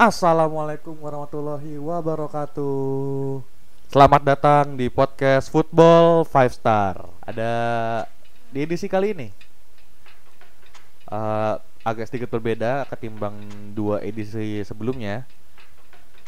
Assalamualaikum 0.00 0.96
warahmatullahi 0.96 1.76
wabarakatuh. 1.76 3.44
Selamat 3.92 4.24
datang 4.24 4.72
di 4.72 4.88
podcast 4.88 5.52
Football 5.52 6.24
Five 6.24 6.56
Star. 6.56 7.04
Ada 7.20 7.52
di 8.48 8.64
edisi 8.64 8.88
kali 8.88 9.12
ini 9.12 9.28
eh, 11.04 11.54
agak 11.84 12.08
sedikit 12.08 12.32
berbeda 12.32 12.88
ketimbang 12.88 13.36
dua 13.76 14.00
edisi 14.00 14.64
sebelumnya. 14.64 15.28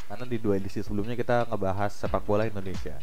Karena 0.04 0.28
di 0.28 0.36
dua 0.36 0.60
edisi 0.60 0.84
sebelumnya 0.84 1.16
kita 1.16 1.48
ngebahas 1.48 1.96
sepak 1.96 2.28
bola 2.28 2.44
Indonesia. 2.44 3.00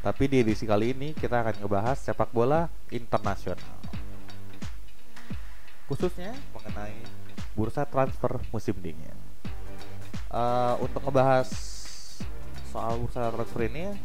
Tapi 0.00 0.24
di 0.24 0.40
edisi 0.40 0.64
kali 0.64 0.96
ini 0.96 1.12
kita 1.12 1.44
akan 1.44 1.60
ngebahas 1.60 2.00
sepak 2.00 2.32
bola 2.32 2.72
internasional. 2.88 3.76
Khususnya 5.84 6.32
mengenai 6.56 6.96
bursa 7.52 7.84
transfer 7.84 8.40
musim 8.48 8.72
dingin. 8.80 9.17
Eh, 10.28 10.74
untuk 10.84 11.00
ngebahas 11.08 11.48
soal 12.68 13.00
bursa 13.00 13.32
transfer 13.32 13.64
ini 13.64 13.96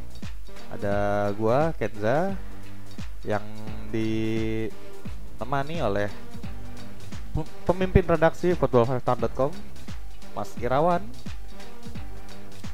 ada 0.71 1.27
gua 1.35 1.75
Kenza 1.75 2.39
yang 3.27 3.43
ditemani 3.91 5.83
oleh 5.83 6.07
pem- 7.35 7.53
pemimpin 7.67 8.07
redaksi 8.07 8.55
footballfive.com 8.55 9.51
Mas 10.31 10.55
Irawan. 10.63 11.03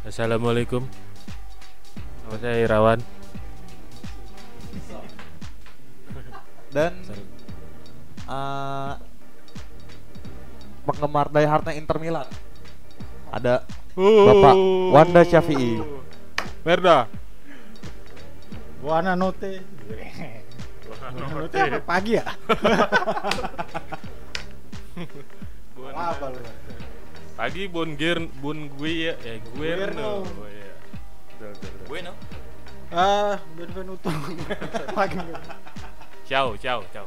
Assalamualaikum. 0.05 0.85
Nama 2.29 2.37
saya 2.37 2.57
Irawan. 2.69 3.01
Dan 6.69 6.93
eh, 8.29 8.93
penggemar 10.85 11.33
diehardnya 11.33 11.73
Inter 11.73 11.97
Milan 11.97 12.29
ada 13.29 13.65
Bapak 13.95 14.55
Wanda 14.93 15.21
Syafi'i. 15.25 15.81
Merda 16.65 17.07
Buana 18.79 19.11
note. 19.15 19.59
Buana 20.87 21.25
note 21.35 21.57
apa 21.59 21.79
pagi 21.83 22.15
ya? 22.15 22.25
apa 25.99 26.25
lu? 26.31 26.39
Pagi 27.35 27.63
Bon 27.67 27.89
Gier 27.95 28.19
Bon 28.39 28.55
gue 28.55 28.91
ya 29.07 29.13
eh 29.23 29.39
Guerno 29.51 29.79
Guerno. 29.79 30.11
Oh, 30.23 30.47
iya. 30.47 30.73
Betul, 31.35 31.49
betul, 31.55 31.69
betul. 31.71 31.87
Bueno. 31.87 32.11
Ah, 32.89 33.35
Benvenuto. 33.53 34.09
pagi. 34.97 35.19
Ciao 36.25 36.57
ciao 36.57 36.81
ciao 36.89 37.05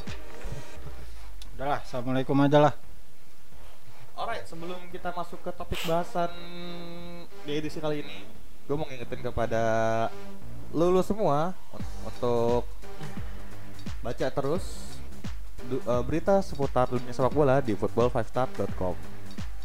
Udah 1.57 1.67
lah, 1.77 1.81
assalamualaikum 1.85 2.37
aja 2.43 2.59
lah. 2.69 2.92
Alright, 4.23 4.47
sebelum 4.47 4.79
kita 4.95 5.11
masuk 5.11 5.43
ke 5.43 5.51
topik 5.51 5.83
bahasan 5.83 6.31
di 7.43 7.59
edisi 7.59 7.83
kali 7.83 8.07
ini, 8.07 8.23
gue 8.71 8.77
mau 8.79 8.87
ngingetin 8.87 9.19
kepada 9.19 9.63
lulu 10.71 11.03
semua 11.03 11.59
un- 11.75 11.91
untuk 12.07 12.71
baca 13.99 14.27
terus 14.31 14.63
eh, 15.67 16.03
berita 16.07 16.39
seputar 16.39 16.87
dunia 16.87 17.11
sepak 17.11 17.35
bola 17.35 17.59
di 17.59 17.75
football5star.com. 17.75 18.95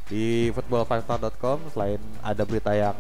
Di 0.09 0.49
football5star.com 0.49 1.69
selain 1.69 2.01
ada 2.25 2.41
berita 2.41 2.73
yang 2.73 2.97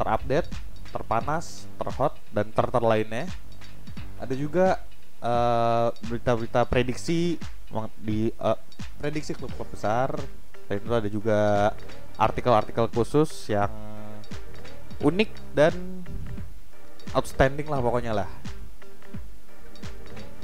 terupdate, 0.00 0.48
terpanas, 0.96 1.68
terhot 1.76 2.16
dan 2.32 2.48
terter 2.56 2.80
lainnya, 2.80 3.28
ada 4.16 4.32
juga 4.32 4.80
eh, 5.20 5.88
berita-berita 6.08 6.64
prediksi 6.64 7.36
meng- 7.36 7.52
di 8.00 8.30
eh, 8.30 8.58
prediksi 8.98 9.34
klub-klub 9.34 9.68
besar. 9.70 10.14
Dan 10.64 10.80
itu 10.80 10.92
ada 10.94 11.08
juga 11.12 11.40
artikel-artikel 12.16 12.88
khusus 12.88 13.28
yang 13.52 13.68
unik 15.02 15.30
dan 15.52 15.74
outstanding 17.12 17.68
lah 17.68 17.82
pokoknya 17.82 18.14
lah. 18.14 18.30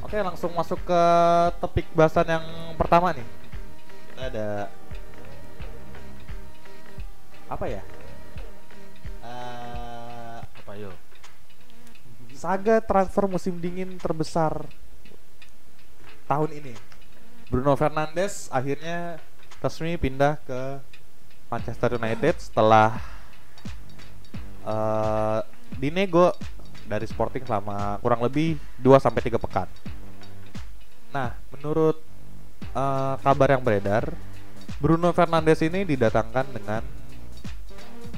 Oke 0.05 0.19
langsung 0.19 0.51
masuk 0.53 0.83
ke 0.83 1.03
topik 1.63 1.87
bahasan 1.95 2.27
yang 2.27 2.47
pertama 2.75 3.15
nih. 3.15 3.27
Kita 4.11 4.23
ada 4.29 4.49
apa 7.51 7.65
ya? 7.67 7.83
Eh, 9.23 10.39
Apa 10.43 10.73
yo? 10.75 10.91
Saga 12.35 12.81
transfer 12.81 13.27
musim 13.27 13.59
dingin 13.59 13.99
terbesar 13.99 14.65
tahun 16.31 16.51
ini. 16.63 16.90
Bruno 17.51 17.75
Fernandes 17.75 18.47
akhirnya 18.55 19.19
resmi 19.59 19.99
pindah 19.99 20.39
ke 20.47 20.79
Manchester 21.51 21.99
United 21.99 22.39
setelah 22.39 23.03
eh, 24.63 25.41
dinego 25.75 26.31
dari 26.87 27.11
Sporting 27.11 27.43
selama 27.43 27.99
kurang 27.99 28.23
lebih 28.23 28.55
2 28.79 29.03
sampai 29.03 29.23
3 29.27 29.35
pekan. 29.43 29.67
Nah, 31.11 31.35
menurut 31.51 31.99
eh, 32.71 33.15
kabar 33.19 33.49
yang 33.51 33.67
beredar, 33.67 34.15
Bruno 34.79 35.11
Fernandes 35.11 35.59
ini 35.67 35.83
didatangkan 35.83 36.47
dengan 36.55 36.87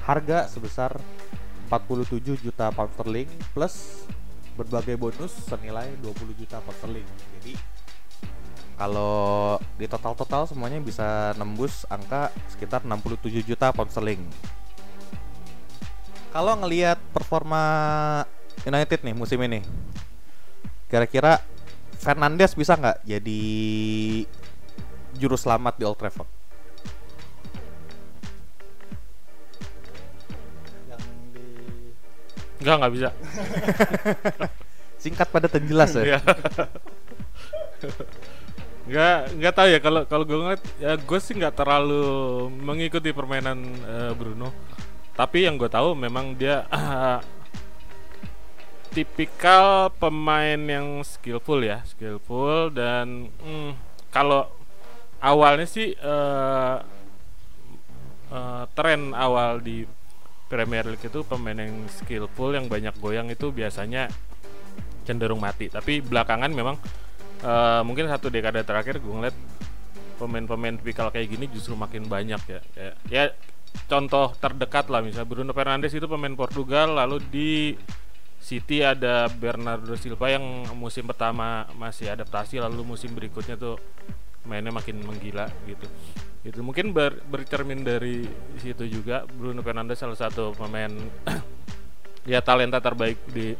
harga 0.04 0.44
sebesar 0.44 1.00
47 1.72 2.36
juta 2.36 2.68
pound 2.68 2.92
sterling 2.92 3.32
plus 3.56 4.04
berbagai 4.60 5.00
bonus 5.00 5.32
senilai 5.48 5.88
20 6.04 6.36
juta 6.36 6.60
pound 6.60 6.76
sterling. 6.76 7.08
Jadi 7.40 7.71
kalau 8.76 9.56
di 9.76 9.84
total-total 9.84 10.48
semuanya 10.48 10.80
bisa 10.80 11.36
nembus 11.36 11.84
angka 11.92 12.32
sekitar 12.48 12.80
67 12.82 13.44
juta 13.44 13.68
pound 13.72 13.92
sterling. 13.92 14.24
Kalau 16.32 16.56
ngelihat 16.56 16.96
performa 17.12 17.60
United 18.64 19.04
nih 19.04 19.12
musim 19.12 19.36
ini, 19.44 19.60
kira-kira 20.88 21.44
Fernandes 22.00 22.56
bisa 22.56 22.72
nggak 22.74 23.04
jadi 23.04 23.42
juru 25.14 25.36
selamat 25.36 25.76
di 25.76 25.84
Old 25.84 26.00
Trafford? 26.00 26.30
Yang 30.88 31.04
di 31.36 31.46
Enggak 32.64 32.74
enggak 32.80 32.92
bisa 32.96 33.08
Singkat 35.02 35.28
pada 35.30 35.46
dan 35.50 35.66
jelas 35.68 35.94
ya. 35.98 36.22
Nggak 38.82 39.18
nggak 39.38 39.54
tahu 39.54 39.68
ya 39.70 39.78
kalau 39.78 40.02
kalau 40.10 40.24
gue 40.26 40.38
ngeliat 40.38 40.62
ya 40.82 40.92
gue 40.98 41.18
sih 41.22 41.38
nggak 41.38 41.54
terlalu 41.54 42.04
mengikuti 42.50 43.14
permainan 43.14 43.58
eh, 43.86 44.12
Bruno. 44.18 44.50
Tapi 45.12 45.46
yang 45.46 45.54
gue 45.60 45.70
tahu 45.70 45.94
memang 45.94 46.34
dia 46.34 46.66
tipikal 48.96 49.92
pemain 49.96 50.58
yang 50.58 51.00
skillful 51.06 51.62
ya, 51.62 51.80
skillful 51.86 52.74
dan 52.74 53.30
hmm, 53.40 53.72
kalau 54.10 54.50
awalnya 55.22 55.64
sih 55.64 55.94
eh, 55.94 56.76
eh, 58.34 58.64
tren 58.74 59.14
awal 59.14 59.62
di 59.62 59.86
Premier 60.52 60.84
League 60.84 61.06
itu 61.08 61.24
pemain 61.24 61.56
yang 61.56 61.88
skillful 61.88 62.52
yang 62.52 62.68
banyak 62.68 62.92
goyang 63.00 63.32
itu 63.32 63.48
biasanya 63.48 64.12
cenderung 65.08 65.40
mati. 65.40 65.72
Tapi 65.72 66.04
belakangan 66.04 66.52
memang 66.52 66.76
eh, 67.42 67.82
mungkin 67.84 68.06
satu 68.06 68.30
dekade 68.30 68.62
terakhir 68.62 69.02
gue 69.02 69.12
ngeliat 69.12 69.36
pemain-pemain 70.16 70.78
tipikal 70.78 71.10
kayak 71.10 71.34
gini 71.34 71.50
justru 71.50 71.74
makin 71.74 72.06
banyak 72.06 72.40
ya. 72.46 72.60
Kayak, 72.74 72.94
ya 73.10 73.24
contoh 73.88 74.36
terdekat 74.38 74.86
lah 74.92 75.00
misalnya 75.00 75.28
Bruno 75.28 75.52
Fernandes 75.56 75.96
itu 75.96 76.06
pemain 76.06 76.32
Portugal 76.36 76.94
lalu 76.94 77.18
di 77.32 77.50
City 78.42 78.82
ada 78.82 79.30
Bernardo 79.30 79.94
Silva 79.94 80.26
yang 80.34 80.66
musim 80.74 81.06
pertama 81.06 81.62
masih 81.78 82.10
adaptasi 82.10 82.58
lalu 82.58 82.82
musim 82.82 83.14
berikutnya 83.14 83.54
tuh 83.54 83.78
mainnya 84.42 84.74
makin 84.74 84.98
menggila 84.98 85.46
gitu. 85.64 85.86
Itu 86.42 86.58
mungkin 86.66 86.90
ber- 86.90 87.22
bercermin 87.30 87.86
dari 87.86 88.26
situ 88.58 88.82
juga 88.90 89.22
Bruno 89.30 89.62
Fernandes 89.62 90.02
salah 90.02 90.18
satu 90.18 90.50
pemain 90.58 90.90
ya 92.30 92.42
talenta 92.42 92.82
terbaik 92.82 93.18
di 93.30 93.54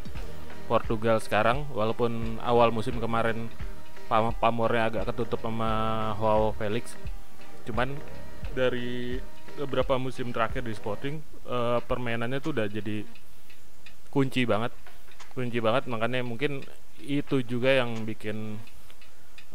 Portugal 0.67 1.23
sekarang 1.23 1.70
walaupun 1.70 2.43
awal 2.43 2.75
musim 2.75 2.99
kemarin 2.99 3.46
pam- 4.12 4.37
pamornya 4.37 4.93
agak 4.93 5.05
ketutup 5.09 5.41
sama 5.41 5.70
Joao 6.20 6.53
Felix. 6.53 6.93
Cuman 7.64 7.97
dari 8.53 9.17
beberapa 9.56 9.97
musim 9.97 10.29
terakhir 10.29 10.61
di 10.69 10.76
Sporting 10.76 11.17
eh, 11.49 11.81
permainannya 11.81 12.37
tuh 12.44 12.53
udah 12.53 12.69
jadi 12.69 13.09
kunci 14.12 14.44
banget. 14.44 14.76
Kunci 15.32 15.64
banget 15.64 15.88
makanya 15.88 16.20
mungkin 16.20 16.61
itu 17.00 17.41
juga 17.41 17.73
yang 17.73 18.05
bikin 18.05 18.61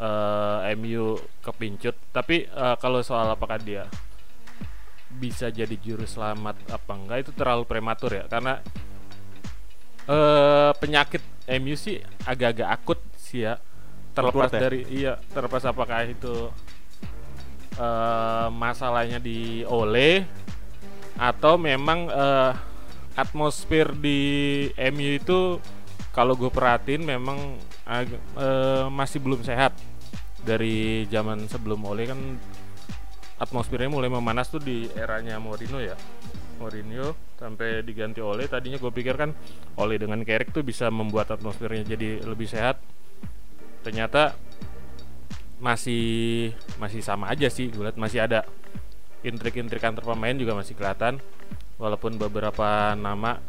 eh, 0.01 0.73
MU 0.73 1.21
kepincut. 1.45 1.93
Tapi 2.09 2.49
eh, 2.49 2.75
kalau 2.81 3.05
soal 3.05 3.29
apakah 3.29 3.61
dia 3.61 3.85
bisa 5.07 5.53
jadi 5.53 5.77
juru 5.77 6.03
selamat 6.03 6.57
apa 6.73 6.93
enggak 6.97 7.29
itu 7.29 7.31
terlalu 7.37 7.63
prematur 7.69 8.09
ya. 8.09 8.25
Karena 8.25 8.57
eh 10.07 10.71
penyakit 10.81 11.21
MU 11.61 11.77
sih 11.77 12.01
agak-agak 12.25 12.69
akut 12.73 12.99
sih 13.19 13.43
ya 13.43 13.59
terlepas 14.17 14.49
ya? 14.49 14.59
dari 14.59 14.81
iya 14.89 15.13
terlepas 15.29 15.63
apakah 15.69 16.09
itu 16.09 16.49
eh, 17.77 18.47
masalahnya 18.49 19.21
di 19.21 19.61
Ole 19.69 20.25
atau 21.17 21.57
memang 21.61 22.09
eh, 22.09 22.51
atmosfer 23.17 23.97
di 23.97 24.19
MU 24.93 25.11
itu 25.17 25.39
kalau 26.13 26.33
gue 26.33 26.49
perhatiin 26.49 27.05
memang 27.05 27.37
eh, 27.85 28.85
masih 28.89 29.21
belum 29.21 29.45
sehat. 29.45 29.77
Dari 30.41 31.03
zaman 31.11 31.43
sebelum 31.51 31.83
Ole 31.85 32.07
kan 32.07 32.19
atmosfernya 33.37 33.91
mulai 33.91 34.09
memanas 34.09 34.49
tuh 34.49 34.63
di 34.63 34.89
eranya 34.97 35.37
Mourinho 35.37 35.77
ya. 35.77 35.93
Mourinho 36.57 37.13
sampai 37.37 37.85
diganti 37.85 38.17
Ole 38.23 38.49
tadinya 38.49 38.81
gue 38.81 38.89
pikir 38.89 39.13
kan 39.13 39.29
Ole 39.77 40.01
dengan 40.01 40.17
Carrick 40.25 40.49
tuh 40.49 40.65
bisa 40.65 40.89
membuat 40.89 41.29
atmosfernya 41.29 41.93
jadi 41.93 42.25
lebih 42.25 42.49
sehat 42.49 42.81
ternyata 43.87 44.35
masih 45.63 46.51
masih 46.75 46.99
sama 46.99 47.31
aja 47.31 47.47
sih 47.47 47.71
gue 47.71 47.87
lihat 47.87 47.95
masih 47.95 48.19
ada 48.19 48.43
intrik-intrik 49.23 49.79
antar 49.79 50.03
pemain 50.03 50.35
juga 50.35 50.59
masih 50.59 50.75
kelihatan. 50.75 51.23
Walaupun 51.79 52.19
beberapa 52.19 52.97
nama 52.99 53.39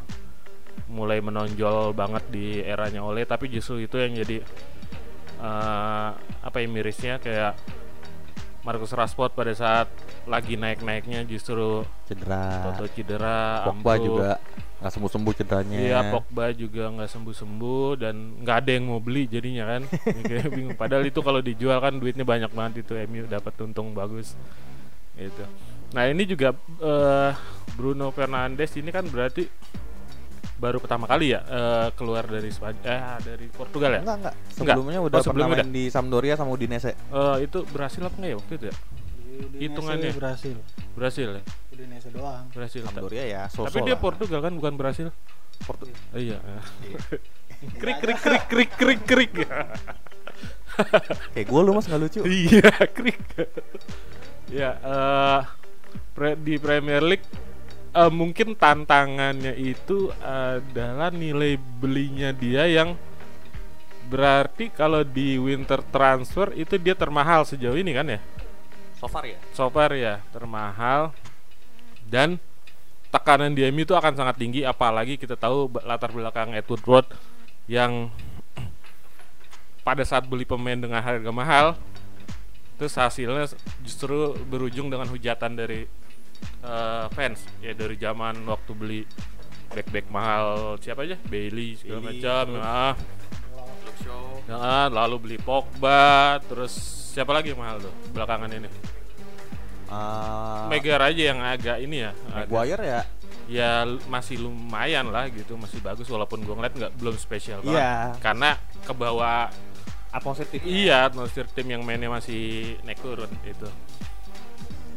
mulai 0.86 1.18
menonjol 1.18 1.90
banget 1.90 2.24
di 2.30 2.62
eranya 2.62 3.02
Ole 3.02 3.26
tapi 3.26 3.50
justru 3.50 3.82
itu 3.82 3.98
yang 3.98 4.14
jadi 4.14 4.38
eh, 5.42 6.10
apa 6.46 6.56
ya 6.62 6.68
mirisnya 6.70 7.18
kayak 7.18 7.58
Marcus 8.62 8.94
Rashford 8.94 9.32
pada 9.34 9.52
saat 9.52 9.90
lagi 10.28 10.54
naik-naiknya 10.54 11.24
justru 11.26 11.82
Cedera. 12.04 12.68
Toto 12.68 12.86
cedera, 12.92 13.64
Pogba 13.68 13.94
juga 13.96 14.30
nggak 14.78 14.92
sembuh-sembuh 14.94 15.32
cederanya. 15.34 15.78
Iya, 15.78 15.98
Pogba 16.14 16.54
juga 16.54 16.86
nggak 16.94 17.10
sembuh-sembuh 17.10 17.88
dan 17.98 18.14
nggak 18.46 18.56
ada 18.62 18.70
yang 18.70 18.84
mau 18.86 19.02
beli 19.02 19.26
jadinya 19.26 19.64
kan. 19.74 19.82
Kayak 20.30 20.48
bingung. 20.54 20.78
Padahal 20.78 21.02
itu 21.02 21.18
kalau 21.18 21.42
dijual 21.42 21.78
kan 21.82 21.98
duitnya 21.98 22.22
banyak 22.22 22.50
banget 22.54 22.86
itu 22.86 22.94
MU 23.10 23.26
dapat 23.26 23.52
untung 23.58 23.90
bagus. 23.90 24.38
Gitu. 25.18 25.42
Nah, 25.98 26.06
ini 26.06 26.22
juga 26.30 26.54
eh, 26.78 27.30
Bruno 27.74 28.14
Fernandes 28.14 28.70
ini 28.78 28.94
kan 28.94 29.02
berarti 29.10 29.50
baru 30.58 30.82
pertama 30.82 31.06
kali 31.06 31.34
ya 31.34 31.40
eh, 31.46 31.88
keluar 31.94 32.26
dari 32.26 32.50
Spanyol 32.50 32.82
eh 32.86 33.00
dari 33.22 33.46
Portugal 33.50 33.98
ya? 33.98 34.00
Enggak, 34.06 34.16
enggak. 34.22 34.34
Sebelumnya 34.54 34.98
udah 35.02 35.18
Oh, 35.18 35.22
sebelumnya 35.26 35.54
pernah 35.58 35.66
main 35.66 35.74
di 35.74 35.84
Sampdoria 35.90 36.34
sama 36.38 36.54
Udinese. 36.54 36.94
Eh, 36.94 37.36
itu 37.46 37.66
berhasil 37.66 38.02
apa 38.02 38.14
enggak 38.14 38.30
ya 38.30 38.36
waktu 38.38 38.52
itu 38.54 38.66
ya? 38.70 38.76
Hitungannya. 39.58 40.10
berhasil. 40.14 40.56
Berhasil 40.94 41.28
ya? 41.38 41.42
Indonesia 41.78 42.10
doang. 42.10 42.44
Berhasil. 42.50 42.82
Sampdoria 42.82 43.24
ya, 43.24 43.42
sosok 43.46 43.70
Tapi 43.70 43.78
dia 43.84 43.96
Portugal 43.96 44.40
kan 44.40 44.52
bukan 44.52 44.74
Brasil. 44.74 45.08
Portu- 45.58 45.90
Oh, 46.10 46.18
iya. 46.18 46.38
krik 47.78 47.98
krik 47.98 48.18
krik 48.18 48.44
krik 48.46 48.70
krik 48.72 49.00
krik. 49.04 49.32
Kayak 51.32 51.46
gue 51.46 51.60
lu 51.60 51.70
mas 51.72 51.86
nggak 51.86 52.00
lucu. 52.00 52.20
Iya, 52.22 52.70
krik. 52.88 53.18
ya, 54.48 54.70
eh 54.78 55.40
pre- 56.14 56.38
di 56.38 56.54
Premier 56.56 57.02
League 57.02 57.26
eh, 57.90 58.10
mungkin 58.10 58.54
tantangannya 58.54 59.54
itu 59.54 60.10
adalah 60.18 61.10
nilai 61.10 61.58
belinya 61.58 62.30
dia 62.30 62.64
yang 62.64 62.94
berarti 64.08 64.70
kalau 64.70 65.04
di 65.04 65.36
winter 65.36 65.84
transfer 65.84 66.54
itu 66.54 66.80
dia 66.80 66.94
termahal 66.94 67.44
sejauh 67.44 67.76
ini 67.76 67.92
kan 67.92 68.06
ya? 68.08 68.20
So 68.96 69.04
far 69.06 69.24
ya. 69.26 69.38
So 69.52 69.68
far 69.68 69.92
ya 69.92 70.22
termahal 70.30 71.12
dan 72.08 72.40
tekanan 73.12 73.52
di 73.52 73.64
MU 73.68 73.84
itu 73.84 73.92
akan 73.96 74.16
sangat 74.16 74.36
tinggi 74.36 74.64
apalagi 74.64 75.16
kita 75.16 75.36
tahu 75.36 75.68
latar 75.84 76.12
belakang 76.12 76.52
Edward 76.52 76.84
Road 76.84 77.06
yang 77.68 78.12
pada 79.86 80.04
saat 80.04 80.24
beli 80.28 80.44
pemain 80.44 80.76
dengan 80.76 81.00
harga 81.00 81.30
mahal 81.32 81.76
terus 82.80 82.94
hasilnya 82.94 83.48
justru 83.82 84.38
berujung 84.46 84.86
dengan 84.88 85.10
hujatan 85.10 85.58
dari 85.58 85.82
eh, 86.62 87.06
fans. 87.10 87.42
Ya 87.58 87.74
dari 87.74 87.98
zaman 87.98 88.46
waktu 88.46 88.72
beli 88.76 89.00
back 89.74 89.88
back 89.90 90.06
mahal 90.08 90.78
siapa 90.78 91.04
aja? 91.04 91.16
Bailey 91.26 91.74
segala 91.74 92.06
Bailey, 92.06 92.22
macam. 92.22 92.44
Terus 92.54 92.64
ah 92.64 92.94
Nah, 94.48 94.88
lalu 94.88 95.16
beli 95.20 95.36
Pogba 95.36 96.40
terus 96.48 96.72
siapa 97.12 97.36
lagi 97.36 97.52
yang 97.52 97.60
mahal 97.60 97.84
tuh 97.84 97.92
belakangan 98.16 98.48
ini 98.48 98.97
Uh, 99.88 100.68
Megar 100.68 101.00
aja 101.00 101.22
yang 101.32 101.40
agak 101.40 101.80
ini 101.80 102.04
ya 102.04 102.12
Maguire 102.28 102.84
ya. 102.84 103.00
ya 103.48 103.70
masih 104.04 104.36
lumayan 104.36 105.08
lah 105.08 105.32
gitu 105.32 105.56
masih 105.56 105.80
bagus 105.80 106.04
walaupun 106.06 106.44
gua 106.44 106.60
ngeliat 106.60 106.74
nggak 106.76 106.92
belum 106.94 107.16
spesial 107.16 107.64
banget 107.64 107.80
Iya. 107.80 107.96
karena 108.20 108.50
ke 108.84 108.92
bawah 108.92 109.48
Atmosfer 110.08 110.44
tim. 110.44 110.60
iya 110.64 111.04
atmosfer 111.04 111.48
tim 111.48 111.68
yang 111.68 111.80
mainnya 111.80 112.08
masih 112.08 112.76
naik 112.80 113.00
turun 113.00 113.28
itu 113.44 113.68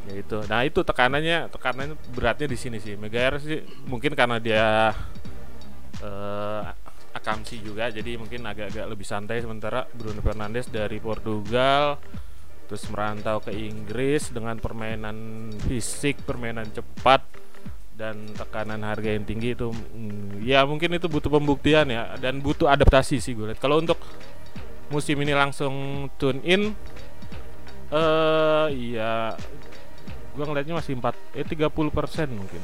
ya 0.08 0.14
itu 0.18 0.38
nah 0.48 0.64
itu 0.64 0.80
tekanannya 0.82 1.48
tekanannya 1.48 1.96
beratnya 2.12 2.48
di 2.48 2.58
sini 2.60 2.80
sih 2.80 2.96
Megair 2.96 3.40
sih 3.40 3.64
mungkin 3.88 4.12
karena 4.12 4.40
dia 4.40 4.92
eh 6.02 6.64
akamsi 7.12 7.60
juga 7.60 7.88
jadi 7.88 8.16
mungkin 8.16 8.40
agak-agak 8.42 8.88
lebih 8.88 9.04
santai 9.04 9.40
sementara 9.40 9.84
Bruno 9.92 10.20
Fernandes 10.20 10.68
dari 10.68 10.98
Portugal 10.98 12.00
terus 12.72 12.88
merantau 12.88 13.44
ke 13.44 13.52
Inggris 13.52 14.32
dengan 14.32 14.56
permainan 14.56 15.52
fisik 15.68 16.24
permainan 16.24 16.72
cepat 16.72 17.20
dan 18.00 18.32
tekanan 18.32 18.80
harga 18.80 19.12
yang 19.12 19.28
tinggi 19.28 19.60
itu 19.60 19.76
mm, 19.76 20.40
ya 20.40 20.64
mungkin 20.64 20.96
itu 20.96 21.12
butuh 21.12 21.28
pembuktian 21.28 21.92
ya 21.92 22.16
dan 22.16 22.40
butuh 22.40 22.72
adaptasi 22.72 23.20
sih 23.20 23.36
gue 23.36 23.52
lihat. 23.52 23.60
Kalau 23.60 23.84
untuk 23.84 24.00
musim 24.88 25.20
ini 25.20 25.36
langsung 25.36 26.08
tune 26.16 26.40
in 26.48 26.72
eh 27.92 28.68
iya 28.72 29.36
gua 30.32 30.48
ngeliatnya 30.48 30.80
masih 30.80 30.96
4 30.96 31.12
eh 31.36 31.44
30% 31.44 31.76
mungkin 32.32 32.64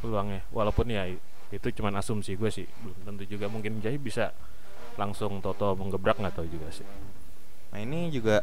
peluangnya. 0.00 0.40
Walaupun 0.56 0.88
ya 0.88 1.04
itu 1.52 1.68
cuman 1.68 2.00
asumsi 2.00 2.32
gue 2.32 2.48
sih 2.48 2.64
belum 2.80 3.12
tentu 3.12 3.28
juga. 3.28 3.52
Mungkin 3.52 3.84
jadi 3.84 4.00
bisa 4.00 4.32
langsung 4.96 5.44
Toto 5.44 5.76
menggebrak 5.76 6.16
nggak 6.16 6.32
tahu 6.32 6.48
juga 6.48 6.72
sih. 6.72 6.88
Nah 7.76 7.84
ini 7.84 8.08
juga 8.08 8.40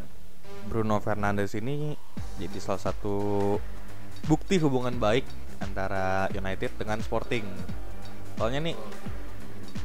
Bruno 0.70 1.02
Fernandes 1.02 1.58
ini 1.58 1.98
jadi 2.38 2.58
salah 2.62 2.92
satu 2.92 3.58
bukti 4.26 4.62
hubungan 4.62 4.98
baik 4.98 5.26
antara 5.62 6.30
United 6.34 6.78
dengan 6.78 7.02
Sporting. 7.02 7.46
Soalnya 8.38 8.72
nih 8.72 8.78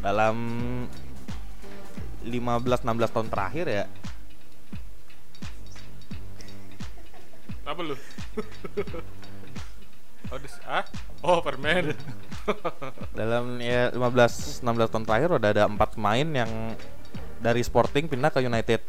dalam 0.00 0.36
15-16 2.26 3.14
tahun 3.14 3.28
terakhir 3.30 3.66
ya 3.70 3.84
apa 7.66 7.82
lu 7.82 7.92
oh 10.30 10.38
dis 10.38 10.54
ah 10.62 10.86
oh 11.26 11.42
permen 11.42 11.98
dalam 13.18 13.58
ya 13.58 13.90
15 13.90 14.62
16 14.62 14.62
tahun 14.62 15.02
terakhir 15.02 15.34
udah 15.34 15.50
ada 15.50 15.66
empat 15.66 15.98
pemain 15.98 16.46
yang 16.46 16.78
dari 17.40 17.62
Sporting 17.62 18.08
pindah 18.08 18.32
ke 18.32 18.40
United. 18.42 18.80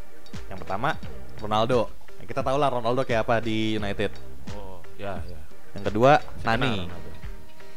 Yang 0.48 0.58
pertama 0.64 0.96
Ronaldo. 1.38 1.88
Ya, 2.18 2.24
kita 2.26 2.40
tahu 2.40 2.56
lah 2.56 2.68
Ronaldo 2.68 3.02
kayak 3.02 3.22
apa 3.22 3.38
di 3.38 3.74
United. 3.74 4.10
oh 4.52 4.82
ya 4.94 5.22
ya 5.24 5.38
Yang 5.72 5.84
kedua 5.86 6.12
Saya 6.38 6.54
Nani. 6.54 6.72
Ronaldo. 6.84 7.10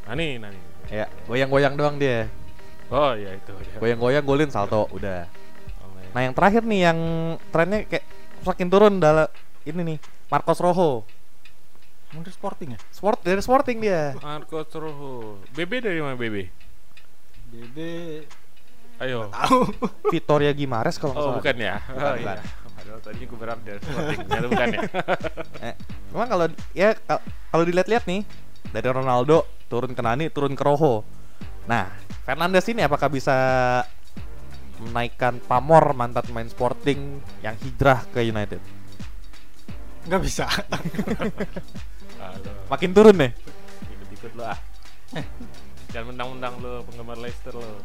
Nani 0.03 0.27
Nani 0.39 0.59
Ya, 0.89 1.05
goyang-goyang 1.23 1.73
doang 1.73 1.95
dia. 1.95 2.27
oh 2.89 3.13
ya 3.13 3.31
itu 3.31 3.53
ya. 3.55 3.77
Goyang-goyang 3.77 4.21
golin 4.21 4.49
salto 4.49 4.91
udah. 4.91 5.23
Oh, 5.79 5.95
ya. 5.95 6.09
Nah, 6.11 6.21
yang 6.21 6.33
terakhir 6.33 6.61
nih 6.61 6.81
yang 6.83 6.99
trennya 7.47 7.85
kayak 7.85 8.03
semakin 8.41 8.67
turun 8.67 8.93
dalam 8.97 9.29
ini 9.63 9.81
nih 9.85 9.97
Marcos 10.27 10.59
Rojo. 10.59 11.07
Emang 12.11 12.27
dari 12.27 12.35
Sporting 12.35 12.69
ya? 12.75 12.79
Sport 12.91 13.17
dari 13.23 13.39
Sporting 13.39 13.77
dia. 13.79 14.11
Marco 14.19 14.59
Rojo 14.67 15.39
BB 15.55 15.71
dari 15.79 15.99
mana 15.99 16.19
BB 16.19 16.51
BB 17.47 17.77
ayo 18.99 19.31
tahu. 19.31 19.59
Victoria 20.09 20.51
Gimares 20.51 20.95
kalau 20.95 21.13
Oh 21.13 21.23
salah. 21.25 21.35
bukan 21.39 21.55
ya? 21.55 21.75
Bukan, 21.81 22.03
oh, 22.03 22.13
bukan. 22.13 22.35
iya. 22.35 22.43
Tadinya 23.01 23.25
gue 23.25 23.38
berharap 23.38 23.60
dari 23.65 23.79
Sporting, 23.81 24.20
ternyata 24.29 24.48
bukan 24.48 24.67
ya? 24.70 24.81
Eh, 25.65 25.74
memang 26.13 26.27
kalau 26.29 26.46
ya 26.74 26.89
kal- 26.93 27.24
kalau 27.50 27.63
dilihat-lihat 27.65 28.05
nih 28.05 28.22
dari 28.70 28.88
Ronaldo 28.88 29.46
turun 29.65 29.91
ke 29.98 30.01
Nani, 30.05 30.29
turun 30.29 30.53
ke 30.53 30.62
Rojo. 30.62 31.01
Nah, 31.65 31.89
Fernandes 32.22 32.65
ini 32.70 32.86
apakah 32.86 33.10
bisa 33.10 33.34
menaikkan 34.81 35.38
pamor 35.46 35.93
mantan 35.93 36.25
main 36.34 36.50
Sporting 36.50 37.22
yang 37.41 37.58
hijrah 37.58 38.05
ke 38.10 38.22
United? 38.22 38.62
Nggak 40.10 40.22
bisa. 40.22 40.46
Makin 42.70 42.91
turun 42.93 43.17
nih. 43.17 43.31
ikut-ikut 43.98 44.31
lo 44.38 44.46
ah. 44.50 44.58
Jangan 45.91 46.15
mentang-mentang 46.15 46.53
lo 46.63 46.81
penggemar 46.88 47.17
Leicester 47.20 47.53
lo. 47.53 47.81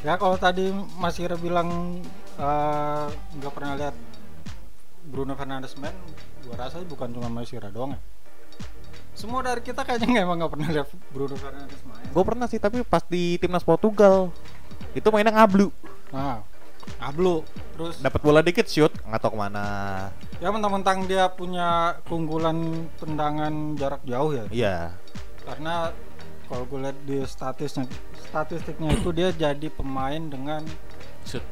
Ya 0.00 0.16
kalau 0.16 0.36
tadi 0.40 0.72
Mas 0.96 1.20
Ira 1.20 1.36
bilang 1.36 2.00
eh, 2.40 3.06
nggak 3.36 3.52
pernah 3.52 3.76
lihat 3.76 3.96
Bruno 5.04 5.36
Fernandes 5.36 5.76
main, 5.76 5.92
gua 6.46 6.56
rasa 6.56 6.80
bukan 6.86 7.12
cuma 7.12 7.28
Mas 7.28 7.52
Ira 7.52 7.68
doang 7.68 7.92
ya. 7.96 8.00
Semua 9.12 9.44
dari 9.44 9.60
kita 9.60 9.84
kayaknya 9.84 10.08
nggak 10.08 10.24
emang 10.24 10.36
nggak 10.40 10.52
pernah 10.56 10.68
lihat 10.72 10.88
Bruno 11.12 11.36
Fernandes 11.36 11.80
main. 11.84 12.08
Gue 12.08 12.24
pernah 12.24 12.46
sih, 12.48 12.56
tapi 12.56 12.80
pas 12.80 13.04
di 13.04 13.36
timnas 13.36 13.60
Portugal 13.60 14.32
itu 14.96 15.04
mainnya 15.12 15.36
ngablu. 15.36 15.68
Nah, 16.08 16.40
Ablu. 17.00 17.44
Terus 17.76 18.00
Dapat 18.00 18.20
bola 18.24 18.40
dikit 18.40 18.64
shoot, 18.68 18.92
nggak 19.04 19.20
tahu 19.20 19.36
ke 19.36 19.38
mana. 19.38 19.64
ya 20.40 20.48
mentang-mentang 20.48 21.04
dia 21.04 21.28
punya 21.28 22.00
keunggulan 22.08 22.88
tendangan 22.96 23.76
jarak 23.76 24.00
jauh 24.08 24.32
ya. 24.32 24.44
Iya. 24.48 24.76
Karena 25.44 25.92
kalau 26.50 26.66
gue 26.66 26.78
lihat 26.82 26.98
di 27.06 27.22
statistiknya 27.22 27.86
statistiknya 28.18 28.90
itu 28.98 29.08
dia 29.14 29.30
jadi 29.30 29.70
pemain 29.70 30.18
dengan 30.18 30.66
Shoot. 31.22 31.46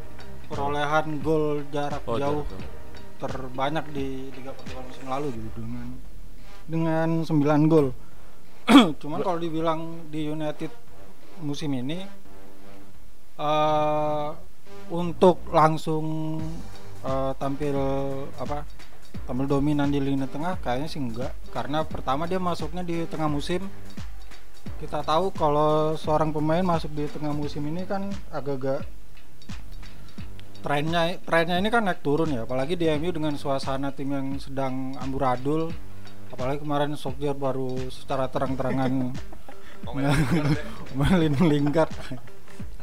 perolehan 0.50 1.22
gol 1.22 1.62
jarak 1.70 2.02
Oh, 2.02 2.18
jauh 2.18 2.42
jarak 2.42 2.78
terbanyak 3.18 3.84
di 3.90 4.30
Liga 4.30 4.54
Portugal 4.54 4.82
musim 4.86 5.06
lalu 5.10 5.26
gitu 5.34 5.58
dengan 5.58 5.88
dengan 6.68 7.08
9 7.26 7.70
gol. 7.70 7.90
Cuman 9.02 9.20
kalau 9.24 9.38
dibilang 9.42 10.06
di 10.08 10.30
United 10.30 10.70
musim 11.42 11.74
ini 11.74 12.06
eh 13.38 14.28
untuk 14.88 15.46
langsung 15.50 16.38
eh, 17.02 17.32
tampil 17.36 17.76
apa? 18.38 18.62
Tampil 19.26 19.44
dominan 19.44 19.92
di 19.92 20.00
lini 20.00 20.24
tengah 20.24 20.56
kayaknya 20.62 20.88
sih 20.88 21.02
enggak 21.02 21.32
karena 21.52 21.84
pertama 21.84 22.24
dia 22.24 22.40
masuknya 22.40 22.80
di 22.80 23.04
tengah 23.04 23.28
musim 23.28 23.66
kita 24.76 25.00
tahu 25.02 25.32
kalau 25.32 25.96
seorang 25.96 26.30
pemain 26.30 26.62
masuk 26.62 26.92
di 26.92 27.08
tengah 27.08 27.32
musim 27.32 27.64
ini 27.66 27.88
kan 27.88 28.12
agak-agak 28.28 28.84
trennya 30.60 31.16
trennya 31.22 31.56
ini 31.56 31.68
kan 31.72 31.86
naik 31.88 32.04
turun 32.04 32.34
ya. 32.34 32.44
Apalagi 32.44 32.76
di 32.76 32.86
MU 32.98 33.10
dengan 33.10 33.34
suasana 33.34 33.90
tim 33.94 34.12
yang 34.12 34.36
sedang 34.36 34.94
amburadul. 35.00 35.72
Apalagi 36.28 36.60
kemarin 36.60 36.92
Solskjaer 36.92 37.32
baru 37.32 37.88
secara 37.88 38.28
terang-terangan 38.28 39.16
melin 40.98 41.34
Lingard 41.40 41.88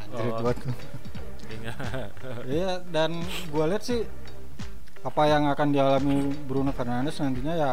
Anjir, 0.01 0.31
Oh. 0.31 0.39
buat 0.41 0.57
Ingat. 1.51 1.77
Iya 2.49 2.81
dan 2.89 3.19
gue 3.51 3.65
lihat 3.67 3.83
sih 3.83 4.01
apa 5.05 5.29
yang 5.29 5.45
akan 5.51 5.69
dialami 5.69 6.33
Bruno 6.49 6.73
Fernandes 6.73 7.21
nantinya 7.21 7.53
ya 7.53 7.71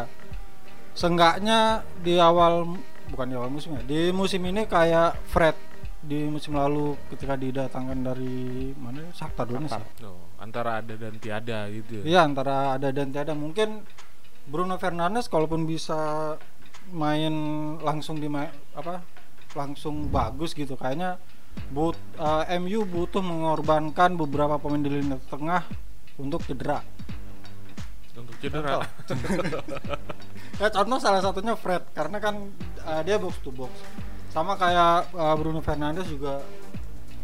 seenggaknya 0.92 1.80
di 2.04 2.20
awal 2.20 2.76
bukan 3.12 3.28
di 3.28 3.34
awal 3.36 3.52
musim 3.52 3.76
ya 3.76 3.82
di 3.84 4.08
musim 4.10 4.40
ini 4.48 4.64
kayak 4.64 5.20
Fred 5.28 5.56
di 6.02 6.26
musim 6.26 6.58
lalu 6.58 6.98
ketika 7.14 7.38
didatangkan 7.38 7.98
dari 8.02 8.74
mana 8.74 9.06
ya? 9.06 9.10
Shakhtar 9.14 9.46
Donetsk 9.46 9.78
ya? 9.78 10.10
Oh, 10.10 10.34
antara 10.42 10.82
ada 10.82 10.98
dan 10.98 11.14
tiada 11.22 11.70
gitu. 11.70 12.02
ya. 12.02 12.18
Iya 12.18 12.20
antara 12.26 12.74
ada 12.74 12.90
dan 12.90 13.14
tiada 13.14 13.38
mungkin 13.38 13.86
Bruno 14.50 14.74
Fernandes 14.82 15.30
kalaupun 15.30 15.62
bisa 15.62 16.34
main 16.90 17.30
langsung 17.78 18.18
di 18.18 18.26
apa 18.74 19.06
langsung 19.54 20.10
bagus 20.10 20.58
gitu 20.58 20.74
kayaknya 20.74 21.22
but 21.70 21.94
eh, 22.18 22.58
MU 22.58 22.82
butuh 22.82 23.22
mengorbankan 23.22 24.18
beberapa 24.18 24.58
pemain 24.58 24.82
di 24.82 24.90
lini 24.90 25.14
tengah 25.30 25.62
untuk 26.18 26.42
cedera. 26.42 26.82
Untuk 28.12 28.36
cedera. 28.44 28.84
Ya 30.60 30.68
contoh 30.76 30.98
salah 31.00 31.24
satunya 31.24 31.56
Fred 31.56 31.80
karena 31.96 32.20
kan 32.20 32.52
eh, 32.84 33.02
dia 33.08 33.16
box 33.16 33.40
to 33.40 33.48
box. 33.48 33.72
Sama 34.28 34.56
kayak 34.60 35.12
eh, 35.16 35.34
Bruno 35.40 35.64
Fernandes 35.64 36.08
juga 36.12 36.44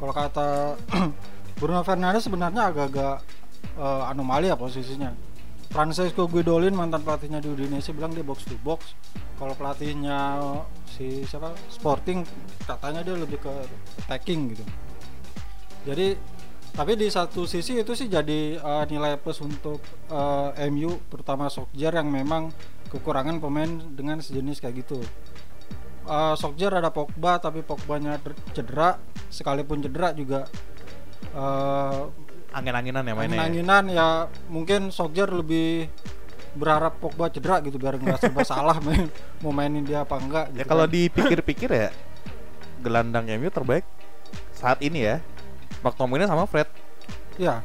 kalau 0.01 0.15
kata 0.17 0.79
Bruno 1.61 1.85
Fernandes 1.85 2.25
sebenarnya 2.25 2.73
agak-agak 2.73 3.17
eh, 3.77 4.03
anomali 4.09 4.49
ya 4.49 4.57
posisinya. 4.57 5.13
Francesco 5.69 6.25
Guidolin 6.25 6.73
mantan 6.73 7.05
pelatihnya 7.05 7.45
di 7.45 7.53
Udinese 7.53 7.93
bilang 7.93 8.17
dia 8.17 8.25
box 8.25 8.49
to 8.49 8.57
box. 8.65 8.97
Kalau 9.37 9.53
pelatihnya 9.53 10.41
si 10.89 11.23
siapa 11.29 11.53
Sporting 11.69 12.25
katanya 12.65 13.05
dia 13.05 13.15
lebih 13.15 13.37
ke 13.45 13.53
attacking 14.01 14.57
gitu. 14.57 14.65
Jadi 15.85 16.17
tapi 16.71 16.95
di 16.95 17.09
satu 17.09 17.45
sisi 17.45 17.77
itu 17.77 17.93
sih 17.93 18.07
jadi 18.07 18.41
eh, 18.55 18.85
nilai 18.87 19.17
plus 19.17 19.39
untuk 19.39 19.79
eh, 20.07 20.69
MU 20.69 21.01
terutama 21.07 21.47
Solskjaer 21.47 21.97
yang 21.97 22.09
memang 22.09 22.51
kekurangan 22.89 23.37
pemain 23.37 23.67
dengan 23.89 24.17
sejenis 24.19 24.59
kayak 24.59 24.81
gitu. 24.81 25.01
Uh, 26.03 26.33
Solskjaer 26.33 26.73
ada 26.75 26.89
Pogba 26.89 27.37
tapi 27.37 27.61
Pogbanya 27.61 28.17
der- 28.17 28.33
cedera 28.51 28.97
sekalipun 29.29 29.77
cedera 29.79 30.09
juga 30.11 30.49
uh, 31.35 32.09
Angin-anginan 32.49 33.05
ya 33.05 33.13
mainnya. 33.13 33.37
ya? 33.37 33.45
anginan 33.45 33.85
ya 33.87 34.09
mungkin 34.49 34.89
Solskjaer 34.89 35.29
lebih 35.29 35.93
berharap 36.57 36.97
Pogba 36.97 37.29
cedera 37.29 37.61
gitu 37.61 37.77
biar 37.77 38.01
nggak 38.01 38.25
serba 38.25 38.41
salah 38.49 38.81
main 38.81 39.05
mau 39.39 39.53
mainin 39.53 39.85
dia 39.85 40.01
apa 40.01 40.17
enggak 40.17 40.49
Ya 40.51 40.65
gitu 40.65 40.69
kalau 40.71 40.89
kan. 40.89 40.97
dipikir-pikir 40.97 41.71
ya 41.71 41.89
gelandang 42.81 43.29
MU 43.37 43.53
terbaik 43.53 43.85
saat 44.51 44.81
ini 44.81 45.05
ya. 45.05 45.21
McTominay 45.81 46.27
sama 46.27 46.45
Fred. 46.45 46.69
ya 47.37 47.63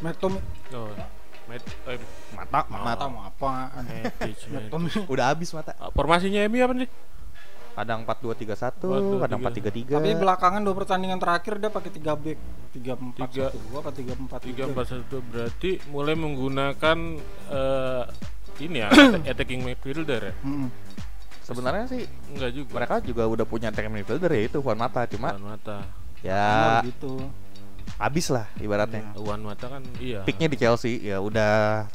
McTominay 0.00 0.42
Oh, 0.70 0.86
Met, 1.44 1.66
eh, 1.84 1.98
Mata, 2.30 2.62
mata 2.64 2.78
mata. 2.80 3.04
mau 3.06 3.22
apa. 3.22 3.74
McTominay 4.54 5.02
Udah 5.06 5.26
habis 5.28 5.50
mata. 5.50 5.74
Ah, 5.74 5.90
Formasinya 5.90 6.46
MU 6.46 6.58
apa 6.58 6.74
nih? 6.76 6.90
Kadang 7.70 8.02
4-2-3-1, 8.02 8.82
4-2-3. 8.82 9.22
kadang 9.22 9.38
4-3-3. 9.40 9.94
tapi 9.94 10.10
belakangan 10.12 10.60
dua 10.60 10.74
pertandingan 10.74 11.18
terakhir 11.18 11.54
dia 11.56 11.70
pakai 11.70 11.90
3 11.92 12.02
back 12.14 12.38
3 12.72 12.92
4 12.92 13.18
Tiga- 13.24 13.50
1 13.50 13.66
2 13.66 13.78
apa 13.78 13.90
3 13.90 14.14
4 14.20 14.40
tiga 14.42 14.62
empat 14.64 14.86
satu 14.86 15.16
berarti 15.24 15.70
mulai 15.86 16.14
menggunakan 16.14 16.98
eh, 17.48 18.02
ini 18.60 18.76
ya 18.76 18.88
attacking 19.30 19.62
midfielder 19.64 20.20
ya? 20.24 20.34
Sebenarnya 21.40 21.84
sih 21.88 22.02
Enggak 22.28 22.50
juga. 22.52 22.72
mereka 22.74 22.94
juga 23.00 23.22
udah 23.24 23.42
punya 23.44 23.70
attacking 23.70 23.90
midfielder 23.92 24.30
ya 24.30 24.42
itu 24.44 24.58
Juan 24.58 24.76
Mata 24.76 25.02
cuma 25.08 25.32
Wan 25.32 25.56
Mata. 25.56 25.78
ya 26.20 26.78
gitu 26.84 27.16
habis 27.98 28.26
lah 28.30 28.46
ibaratnya. 28.60 29.16
Wan 29.18 29.42
Mata 29.42 29.66
kan 29.66 29.82
iya. 29.98 30.22
Picknya 30.22 30.46
di 30.46 30.58
Chelsea 30.60 31.00
ya 31.02 31.18
udah 31.18 31.86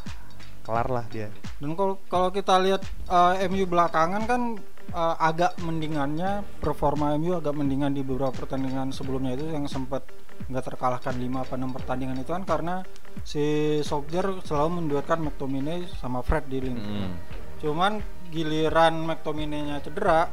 kelar 0.65 0.87
lah 0.89 1.05
dia. 1.13 1.29
Dan 1.61 1.77
kalau 1.77 2.01
kalau 2.09 2.33
kita 2.33 2.57
lihat 2.57 2.81
eh, 3.07 3.45
MU 3.47 3.69
belakangan 3.69 4.25
kan 4.25 4.41
eh, 4.89 5.15
agak 5.21 5.55
mendingannya 5.61 6.41
performa 6.57 7.13
MU 7.21 7.37
agak 7.37 7.53
mendingan 7.53 7.93
di 7.93 8.01
beberapa 8.01 8.33
pertandingan 8.33 8.89
sebelumnya 8.89 9.37
itu 9.37 9.45
yang 9.53 9.69
sempat 9.69 10.03
nggak 10.51 10.65
terkalahkan 10.67 11.15
5 11.15 11.43
apa 11.47 11.53
6 11.55 11.75
pertandingan 11.79 12.17
itu 12.19 12.31
kan 12.35 12.43
karena 12.43 12.75
si 13.23 13.79
Solskjaer 13.81 14.43
selalu 14.43 14.83
menduetkan 14.83 15.23
McTominay 15.23 15.87
sama 15.95 16.19
Fred 16.25 16.49
di 16.51 16.59
lini. 16.59 16.81
Hmm. 16.81 17.15
Cuman 17.63 18.03
giliran 18.29 18.99
McTominay-nya 19.07 19.79
cedera, 19.79 20.27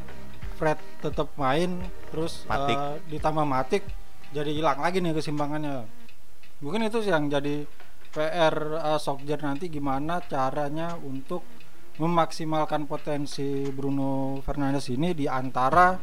Fred 0.59 0.81
tetap 0.99 1.31
main 1.39 1.81
terus 2.11 2.43
Matic. 2.51 2.77
eh, 2.77 2.95
ditambah 3.15 3.47
Matic 3.47 3.83
jadi 4.33 4.51
hilang 4.51 4.81
lagi 4.81 4.99
nih 5.05 5.13
keseimbangannya. 5.13 5.85
Mungkin 6.65 6.89
itu 6.89 7.05
sih 7.05 7.13
yang 7.13 7.29
jadi 7.29 7.69
PR 8.13 8.55
uh, 8.81 8.99
Solskjaer 9.01 9.41
nanti 9.45 9.69
gimana 9.73 10.21
caranya 10.25 10.97
untuk 11.01 11.45
memaksimalkan 11.97 12.89
potensi 12.89 13.69
Bruno 13.69 14.41
Fernandes 14.41 14.89
ini 14.89 15.13
di 15.13 15.29
antara 15.29 15.97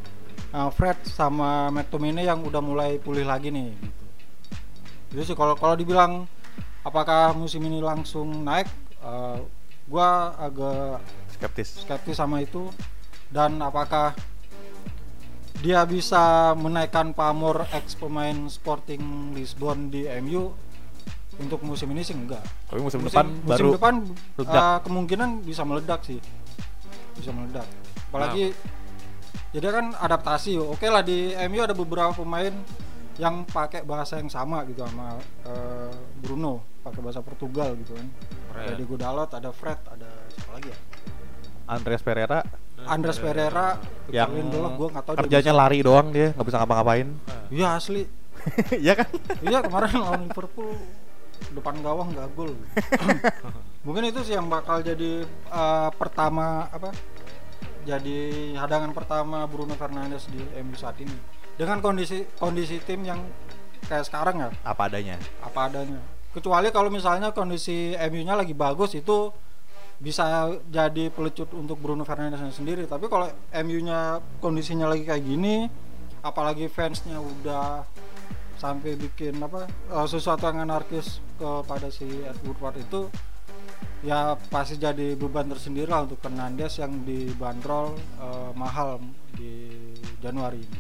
uh, 0.54 0.70
Fred 0.70 1.06
sama 1.06 1.74
McTominay 1.74 2.30
yang 2.30 2.46
udah 2.46 2.62
mulai 2.62 3.02
pulih 3.02 3.26
lagi 3.26 3.50
nih 3.50 3.74
gitu. 3.74 4.06
Itu 5.18 5.22
sih 5.34 5.36
kalau 5.38 5.58
kalau 5.58 5.74
dibilang 5.74 6.30
apakah 6.86 7.34
musim 7.34 7.66
ini 7.66 7.82
langsung 7.82 8.46
naik 8.46 8.70
uh, 9.02 9.42
gua 9.90 10.38
agak 10.38 11.02
Skeptis. 11.34 11.88
skeptis 11.88 12.20
sama 12.20 12.44
itu 12.44 12.70
dan 13.32 13.58
apakah 13.64 14.14
dia 15.60 15.84
bisa 15.84 16.56
menaikkan 16.56 17.12
pamor 17.12 17.68
ex 17.76 18.00
pemain 18.00 18.48
Sporting 18.48 19.36
Lisbon 19.36 19.92
di 19.92 20.08
MU 20.24 20.56
untuk 21.40 21.60
musim 21.64 21.92
ini 21.92 22.04
sih 22.04 22.16
enggak. 22.16 22.44
Tapi 22.68 22.80
musim, 22.80 23.04
musim, 23.04 23.16
depan 23.16 23.28
musim 23.28 23.48
baru 23.48 23.68
depan 23.76 23.94
meledak. 24.40 24.64
uh, 24.64 24.80
kemungkinan 24.84 25.30
bisa 25.44 25.64
meledak 25.68 26.02
sih. 26.08 26.20
Bisa 27.16 27.32
meledak. 27.36 27.68
Apalagi 28.12 28.56
jadi 29.52 29.68
kan 29.68 29.86
adaptasi. 30.00 30.60
Oke 30.60 30.88
lah 30.88 31.04
di 31.04 31.36
MU 31.52 31.60
ada 31.64 31.76
beberapa 31.76 32.16
pemain 32.16 32.56
yang 33.20 33.44
pakai 33.44 33.84
bahasa 33.84 34.16
yang 34.16 34.32
sama 34.32 34.64
gitu 34.64 34.84
sama 34.84 35.20
uh, 35.44 35.92
Bruno. 36.24 36.64
Pakai 36.80 37.04
bahasa 37.04 37.20
Portugal 37.20 37.76
gitu 37.84 38.00
kan. 38.00 38.08
Ada. 38.56 38.80
Diego 38.80 38.96
Dalot 38.96 39.32
ada 39.32 39.52
Fred 39.52 39.80
ada 39.92 40.08
siapa 40.32 40.52
lagi 40.56 40.72
ya? 40.72 40.78
Andreas 41.70 42.02
Pereira 42.02 42.40
Andres 42.86 43.18
Pereira 43.18 43.76
yang 44.08 44.30
Dolo 44.48 44.70
gua 44.74 44.88
nggak 44.90 45.04
tahu 45.04 45.14
dia 45.16 45.22
kerjanya 45.22 45.54
lari 45.54 45.80
doang 45.80 46.08
dia 46.10 46.32
nggak 46.32 46.46
bisa 46.46 46.58
ngapa-ngapain. 46.58 47.08
iya 47.56 47.68
asli 47.76 48.04
Iya 48.80 48.94
kan? 48.96 49.10
iya 49.42 49.60
kemarin 49.60 49.92
lawan 49.96 50.22
Liverpool 50.26 50.72
depan 51.50 51.76
gawang 51.80 52.12
gak 52.12 52.28
gol 52.36 52.52
mungkin 53.88 54.04
itu 54.06 54.20
sih 54.22 54.36
yang 54.36 54.48
bakal 54.48 54.80
jadi 54.80 55.24
uh, 55.48 55.88
pertama 55.92 56.68
apa 56.68 56.92
jadi 57.82 58.20
hadangan 58.56 58.92
pertama 58.92 59.44
Bruno 59.44 59.74
Fernandes 59.74 60.28
di 60.28 60.40
MU 60.60 60.76
saat 60.76 61.00
ini 61.00 61.16
dengan 61.56 61.80
kondisi 61.80 62.28
kondisi 62.36 62.80
tim 62.80 63.04
yang 63.04 63.24
kayak 63.88 64.04
sekarang 64.04 64.36
ya 64.38 64.50
Apa 64.62 64.88
adanya. 64.88 65.16
apa 65.40 65.60
adanya 65.66 66.00
kecuali 66.30 66.70
kalau 66.70 66.88
misalnya 66.88 67.32
kondisi 67.32 67.96
MU-nya 67.98 68.36
lagi 68.36 68.52
bagus 68.54 68.94
itu 68.94 69.32
bisa 70.00 70.56
jadi 70.72 71.12
pelecut 71.12 71.52
untuk 71.52 71.76
Bruno 71.84 72.08
Fernandes 72.08 72.40
sendiri 72.56 72.88
tapi 72.88 73.12
kalau 73.12 73.28
MU-nya 73.52 74.24
kondisinya 74.40 74.88
lagi 74.88 75.04
kayak 75.04 75.24
gini 75.28 75.68
apalagi 76.24 76.72
fansnya 76.72 77.20
udah 77.20 77.84
sampai 78.60 79.00
bikin 79.00 79.40
apa 79.40 79.68
eh, 79.68 80.08
sesuatu 80.08 80.48
yang 80.48 80.68
anarkis 80.68 81.24
kepada 81.40 81.88
si 81.88 82.08
Ed 82.08 82.40
Woodward 82.44 82.80
itu 82.80 83.08
ya 84.04 84.36
pasti 84.52 84.80
jadi 84.80 85.16
beban 85.16 85.52
tersendiri 85.52 85.88
lah 85.88 86.08
untuk 86.08 86.20
Fernandes 86.20 86.80
yang 86.80 87.04
dibanderol 87.08 87.96
eh, 88.20 88.52
mahal 88.56 89.00
di 89.36 89.68
Januari 90.20 90.60
ini. 90.60 90.80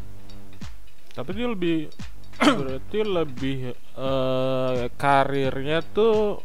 Tapi 1.15 1.29
dia 1.35 1.47
lebih 1.47 1.91
berarti 2.59 2.99
lebih 3.03 3.59
eh, 3.75 4.83
karirnya 4.99 5.79
tuh 5.95 6.43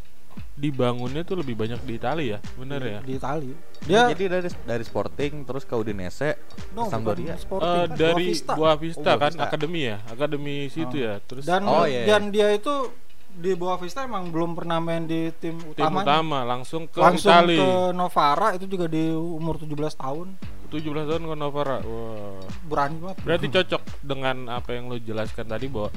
dibangunnya 0.54 1.22
tuh 1.22 1.36
lebih 1.36 1.54
banyak 1.54 1.82
di 1.82 1.92
Italia 1.94 2.36
ya, 2.36 2.38
bener 2.54 2.80
ya? 2.80 2.98
Di 3.00 3.12
Itali. 3.14 3.50
Dia 3.82 4.06
Dia 4.06 4.10
jadi 4.10 4.24
dari 4.30 4.48
dari 4.64 4.84
Sporting 4.84 5.42
terus 5.42 5.62
ke 5.62 5.72
Udinese, 5.72 6.38
no, 6.72 6.86
Sampdoria. 6.86 7.34
Sporting, 7.34 7.66
Eh, 7.66 7.86
kan, 7.86 7.96
dari 7.96 8.26
Boavista. 8.30 8.52
Buah 8.54 8.76
Vista 8.76 9.00
Oh, 9.00 9.04
Boa 9.08 9.20
kan, 9.20 9.32
Vista. 9.32 9.44
akademi 9.44 9.80
ya, 9.84 9.96
akademi 10.06 10.54
situ 10.68 10.94
Oh. 10.94 11.04
ya. 11.04 11.14
Terus 11.20 11.42
dan 11.42 11.62
Oh, 11.64 11.84
iya, 11.84 12.00
iya. 12.00 12.06
dan 12.08 12.28
dia 12.28 12.48
itu 12.48 12.90
di 13.34 13.50
Boa 13.52 13.74
Vista 13.76 14.02
emang 14.02 14.30
belum 14.30 14.54
pernah 14.54 14.78
main 14.78 15.04
di 15.04 15.34
tim 15.34 15.58
tim 15.58 15.68
utama 15.74 16.00
utama 16.00 16.38
langsung 16.44 16.86
ke 16.86 16.96
langsung 16.96 17.34
Itali. 17.34 17.58
ke 17.58 17.68
Novara 17.90 18.54
itu 18.54 18.64
juga 18.64 18.86
di 18.86 19.10
umur 19.10 19.58
17 19.58 19.74
tahun 19.92 20.38
17 20.70 20.80
tahun 21.04 21.22
ke 21.24 21.36
Novara. 21.36 21.78
Wah. 21.80 22.38
berani 22.64 22.96
banget 22.96 23.16
Berarti 23.20 23.46
cocok 23.48 23.82
dengan 24.00 24.36
apa 24.48 24.70
yang 24.70 24.86
lo 24.86 24.96
jelaskan 24.96 25.44
tadi 25.44 25.66
bahwa 25.66 25.90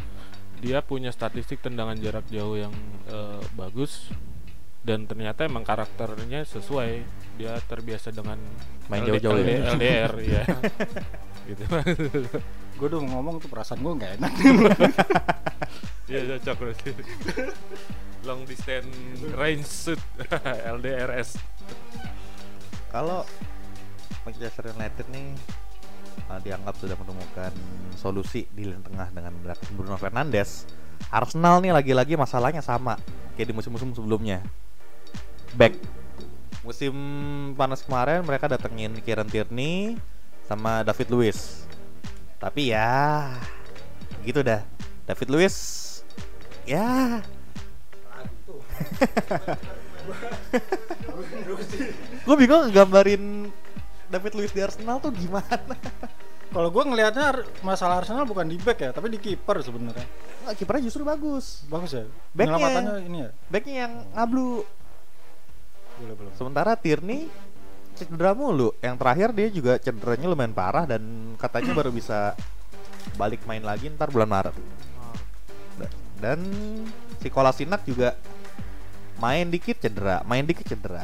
dia 0.58 0.82
punya 0.82 1.14
statistik 1.14 1.62
tendangan 1.62 1.98
jarak 1.98 2.26
jauh 2.30 2.58
yang 2.58 2.74
eh, 3.08 3.42
bagus 3.54 4.10
dan 4.82 5.04
ternyata 5.04 5.44
emang 5.44 5.68
karakternya 5.68 6.48
sesuai. 6.48 7.04
Dia 7.38 7.60
terbiasa 7.62 8.10
dengan 8.10 8.40
Main 8.88 9.04
jauh-jauh 9.04 9.38
ya? 9.44 9.76
LD- 9.76 9.78
LDR 9.78 10.14
ya. 10.24 10.44
gitu. 11.52 11.64
gue 12.78 12.88
udah 12.88 13.00
mau 13.04 13.20
ngomong 13.20 13.42
tuh 13.42 13.50
perasaan 13.50 13.82
gue 13.82 13.94
nggak 13.98 14.12
enak 14.22 14.34
Iya 16.12 16.38
cocok 16.40 16.56
berarti. 16.62 16.90
Long 18.24 18.48
distance 18.48 18.92
range 19.36 19.68
shoot 19.68 20.02
LDRS. 20.64 21.36
Kalau 22.96 23.28
Manchester 24.24 24.72
United 24.72 25.06
nih 25.12 25.36
uh, 26.28 26.40
dianggap 26.42 26.76
sudah 26.82 26.98
menemukan 26.98 27.54
solusi 27.94 28.50
di 28.54 28.66
lini 28.66 28.82
tengah 28.82 29.14
dengan 29.14 29.34
Bruno 29.74 29.96
Fernandes. 29.96 30.66
Arsenal 31.14 31.62
nih 31.62 31.72
lagi-lagi 31.72 32.18
masalahnya 32.18 32.66
sama 32.66 32.98
kayak 33.38 33.48
di 33.50 33.54
musim-musim 33.54 33.94
sebelumnya. 33.94 34.42
Back 35.54 35.78
musim 36.66 36.92
panas 37.56 37.80
kemarin 37.80 38.28
mereka 38.28 38.52
datengin 38.52 39.00
Kieran 39.00 39.32
Tierney 39.32 39.96
sama 40.50 40.84
David 40.84 41.08
Luiz. 41.14 41.64
Tapi 42.42 42.76
ya 42.76 43.32
gitu 44.26 44.44
dah. 44.44 44.66
David 45.08 45.30
Luiz 45.32 45.56
ya 46.68 47.24
gue 52.28 52.36
bingung 52.36 52.68
ngegambarin 52.68 53.48
David 54.08 54.34
Luiz 54.40 54.52
di 54.56 54.62
Arsenal 54.64 55.04
tuh 55.04 55.12
gimana? 55.12 55.60
Kalau 56.56 56.72
gue 56.72 56.84
ngelihatnya 56.84 57.44
masalah 57.60 58.00
Arsenal 58.00 58.24
bukan 58.24 58.48
di 58.48 58.56
back 58.56 58.80
ya 58.80 58.92
tapi 58.96 59.12
di 59.12 59.20
kiper 59.20 59.60
sebenarnya. 59.60 60.08
Nggak, 60.48 60.56
kipernya 60.56 60.84
justru 60.88 61.04
bagus. 61.04 61.68
Bagus 61.68 61.92
ya? 61.92 62.08
Backnya. 62.32 63.04
ini 63.04 63.18
ya? 63.28 63.30
backnya 63.52 63.76
yang 63.88 63.94
ngablu 64.16 64.64
boleh 65.98 66.14
belum 66.14 66.34
sementara 66.38 66.78
Tierney 66.80 67.28
cedera 67.98 68.32
mulu. 68.32 68.72
Yang 68.80 68.96
terakhir 69.02 69.30
dia 69.36 69.48
juga 69.52 69.74
cederanya 69.82 70.28
lumayan 70.32 70.54
parah 70.56 70.86
dan 70.88 71.34
katanya 71.36 71.74
baru 71.76 71.92
bisa 71.92 72.38
balik 73.20 73.44
main 73.44 73.66
lagi 73.66 73.92
ntar 73.92 74.08
bulan 74.14 74.30
Maret. 74.30 74.56
Da- 75.76 75.96
dan 76.18 76.40
si 77.20 77.28
Kolasinac 77.28 77.84
juga 77.84 78.15
main 79.17 79.50
dikit 79.50 79.82
cedera 79.84 80.24
main 80.24 80.46
dikit 80.48 80.63
cedera. 80.63 81.04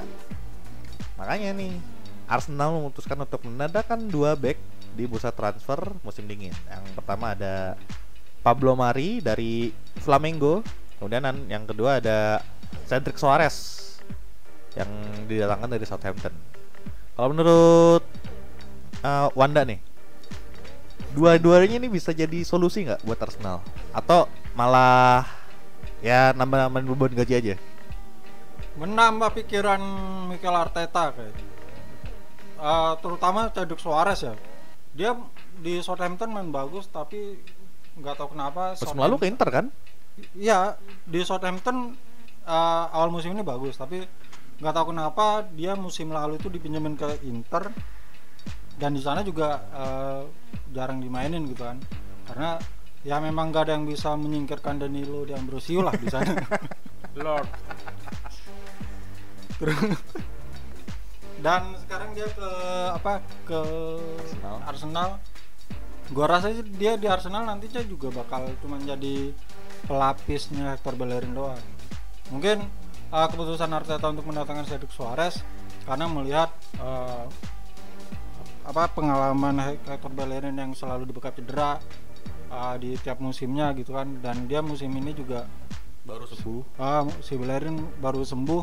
Makanya 1.19 1.51
nih 1.51 1.92
Arsenal 2.27 2.79
memutuskan 2.79 3.19
untuk 3.19 3.43
menandakan 3.43 4.07
dua 4.07 4.33
back 4.33 4.55
di 4.93 5.03
bursa 5.09 5.33
transfer 5.33 5.79
musim 6.05 6.23
dingin. 6.29 6.53
Yang 6.69 6.85
pertama 6.95 7.35
ada 7.35 7.75
Pablo 8.45 8.73
Mari 8.77 9.19
dari 9.19 9.75
Flamengo. 9.99 10.63
Kemudian 10.99 11.23
an- 11.27 11.47
yang 11.51 11.67
kedua 11.67 11.99
ada 11.99 12.39
Cedric 12.87 13.19
Soares 13.19 13.81
yang 14.73 14.87
didatangkan 15.27 15.69
dari 15.69 15.85
Southampton. 15.85 16.33
Kalau 17.13 17.27
menurut 17.29 18.03
uh, 19.03 19.27
Wanda 19.37 19.61
nih 19.67 19.77
dua-duanya 21.13 21.77
ini 21.77 21.93
bisa 21.93 22.09
jadi 22.09 22.41
solusi 22.41 22.87
nggak 22.87 23.05
buat 23.05 23.19
Arsenal? 23.21 23.61
Atau 23.93 24.25
malah 24.57 25.29
ya 26.01 26.33
nambah-nambahin 26.33 26.87
beban 26.89 27.13
gaji 27.13 27.33
aja? 27.37 27.55
Menambah 28.73 29.37
pikiran 29.37 29.77
Mikel 30.33 30.55
Arteta 30.57 31.13
kayaknya 31.13 31.52
Eh, 32.63 32.93
terutama 33.03 33.51
Cedric 33.51 33.83
Suarez 33.83 34.23
ya 34.23 34.33
dia 34.95 35.11
di 35.59 35.83
Southampton 35.83 36.31
main 36.31 36.47
bagus 36.47 36.87
tapi 36.87 37.35
nggak 37.99 38.15
tahu 38.15 38.37
kenapa 38.37 38.77
musim 38.79 38.95
lalu 39.03 39.15
ke 39.19 39.25
Inter 39.27 39.49
kan 39.51 39.65
Iya, 40.37 40.77
di 41.09 41.25
Southampton 41.25 41.97
uh, 42.45 42.85
awal 42.93 43.09
musim 43.09 43.33
ini 43.33 43.41
bagus, 43.41 43.81
tapi 43.81 44.05
nggak 44.61 44.73
tahu 44.77 44.93
kenapa 44.93 45.41
dia 45.57 45.73
musim 45.73 46.13
lalu 46.13 46.37
itu 46.37 46.53
dipinjemin 46.53 46.93
ke 46.93 47.17
Inter 47.25 47.73
dan 48.77 48.93
di 48.93 49.01
sana 49.01 49.25
juga 49.25 49.57
uh, 49.73 50.21
jarang 50.69 51.01
dimainin 51.01 51.49
gitu 51.49 51.65
kan. 51.65 51.81
Karena 52.29 52.61
ya 53.01 53.17
memang 53.17 53.49
nggak 53.49 53.65
ada 53.65 53.73
yang 53.73 53.89
bisa 53.89 54.13
menyingkirkan 54.13 54.85
Danilo 54.85 55.25
dan 55.25 55.41
Ambrosio 55.41 55.81
lah 55.81 55.97
di 55.97 56.05
sana. 56.05 56.37
Lord. 57.17 57.49
Terus- 59.57 59.97
dan 61.43 61.75
sekarang 61.83 62.15
dia 62.15 62.25
ke 62.31 62.49
apa 62.95 63.19
ke 63.43 63.59
Arsenal. 64.23 64.55
Arsenal. 64.63 65.09
Gua 66.15 66.25
rasa 66.27 66.55
sih 66.55 66.63
dia 66.63 66.95
di 66.95 67.07
Arsenal 67.11 67.43
nantinya 67.43 67.83
juga 67.83 68.11
bakal 68.15 68.47
cuma 68.63 68.79
jadi 68.79 69.35
pelapisnya 69.83 70.71
Hector 70.73 70.95
Bellerin 70.95 71.35
doang. 71.35 71.59
Mungkin 72.31 72.63
uh, 73.11 73.27
keputusan 73.27 73.67
Arteta 73.75 74.07
untuk 74.07 74.23
mendatangkan 74.23 74.63
Cedric 74.63 74.95
Suarez 74.95 75.43
karena 75.83 76.07
melihat 76.07 76.49
uh, 76.79 77.27
apa 78.63 78.87
pengalaman 78.95 79.59
He- 79.59 79.83
Hector 79.83 80.11
Bellerin 80.15 80.55
yang 80.55 80.71
selalu 80.71 81.11
dibekap 81.11 81.35
cedera 81.35 81.83
uh, 82.47 82.75
di 82.79 82.95
tiap 83.03 83.19
musimnya 83.19 83.75
gitu 83.75 83.91
kan 83.91 84.07
dan 84.23 84.47
dia 84.47 84.63
musim 84.63 84.87
ini 84.95 85.11
juga 85.11 85.43
baru 86.07 86.23
sembuh 86.27 86.79
ah 86.79 87.03
si 87.19 87.35
Bellerin 87.35 87.79
baru 87.99 88.23
sembuh 88.23 88.61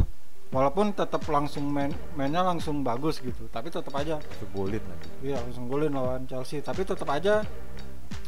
walaupun 0.50 0.90
tetap 0.90 1.22
langsung 1.30 1.70
main 1.70 1.94
mainnya 2.18 2.42
langsung 2.42 2.82
bagus 2.82 3.22
gitu 3.22 3.46
tapi 3.50 3.70
tetap 3.70 3.94
aja. 3.94 4.18
Golin 4.50 4.82
lagi. 4.82 5.08
Iya 5.22 5.38
langsung 5.46 5.70
golin 5.70 5.94
lawan 5.94 6.26
Chelsea 6.26 6.58
tapi 6.58 6.82
tetap 6.82 7.06
aja 7.10 7.46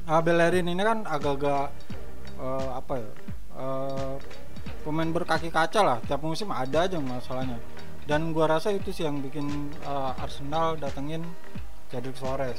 ah, 0.06 0.20
Bellerin 0.22 0.70
ini 0.70 0.82
kan 0.82 1.02
agak-agak 1.06 1.74
eh, 2.38 2.70
apa 2.74 2.94
ya 2.98 3.10
eh, 3.58 4.14
pemain 4.86 5.10
berkaki 5.10 5.50
kaca 5.50 5.80
lah. 5.82 5.98
Tiap 6.06 6.22
musim 6.22 6.50
ada 6.54 6.86
aja 6.86 6.98
masalahnya. 6.98 7.58
Dan 8.02 8.34
gua 8.34 8.58
rasa 8.58 8.74
itu 8.74 8.90
sih 8.90 9.06
yang 9.06 9.18
bikin 9.22 9.74
eh, 9.82 10.22
Arsenal 10.22 10.78
datengin 10.78 11.26
Cedric 11.90 12.14
Suarez. 12.18 12.58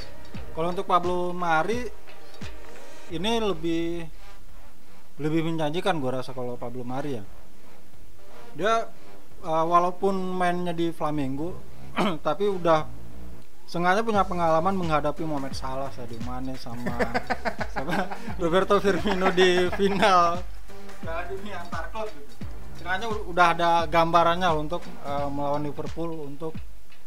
Kalau 0.53 0.69
untuk 0.71 0.85
Pablo 0.85 1.31
Mari 1.31 1.87
ini 3.11 3.31
lebih 3.39 4.07
lebih 5.19 5.41
menjanjikan 5.45 5.99
gua 6.03 6.19
rasa 6.19 6.35
kalau 6.35 6.59
Pablo 6.59 6.83
Mari 6.83 7.11
ya. 7.15 7.23
Dia 8.53 8.73
uh, 9.43 9.65
walaupun 9.67 10.15
mainnya 10.15 10.71
di 10.71 10.89
Flamengo 10.89 11.53
tapi 12.27 12.49
udah 12.49 12.87
sengaja 13.67 14.03
punya 14.03 14.27
pengalaman 14.27 14.75
menghadapi 14.75 15.23
Mohamed 15.23 15.55
Salah, 15.55 15.91
Sadio 15.93 16.19
Mane 16.27 16.55
sama 16.59 16.99
sama 17.75 18.07
Roberto 18.39 18.79
Firmino 18.79 19.31
di 19.31 19.67
final 19.75 20.41
Piala 21.03 21.23
Dunia 21.27 21.63
antar 21.63 21.91
klub 21.91 22.07
gitu. 22.11 22.33
Sengaja 22.79 23.05
udah 23.07 23.47
ada 23.55 23.71
gambarannya 23.87 24.49
untuk 24.55 24.83
uh, 25.07 25.27
melawan 25.31 25.63
Liverpool 25.63 26.27
untuk 26.27 26.55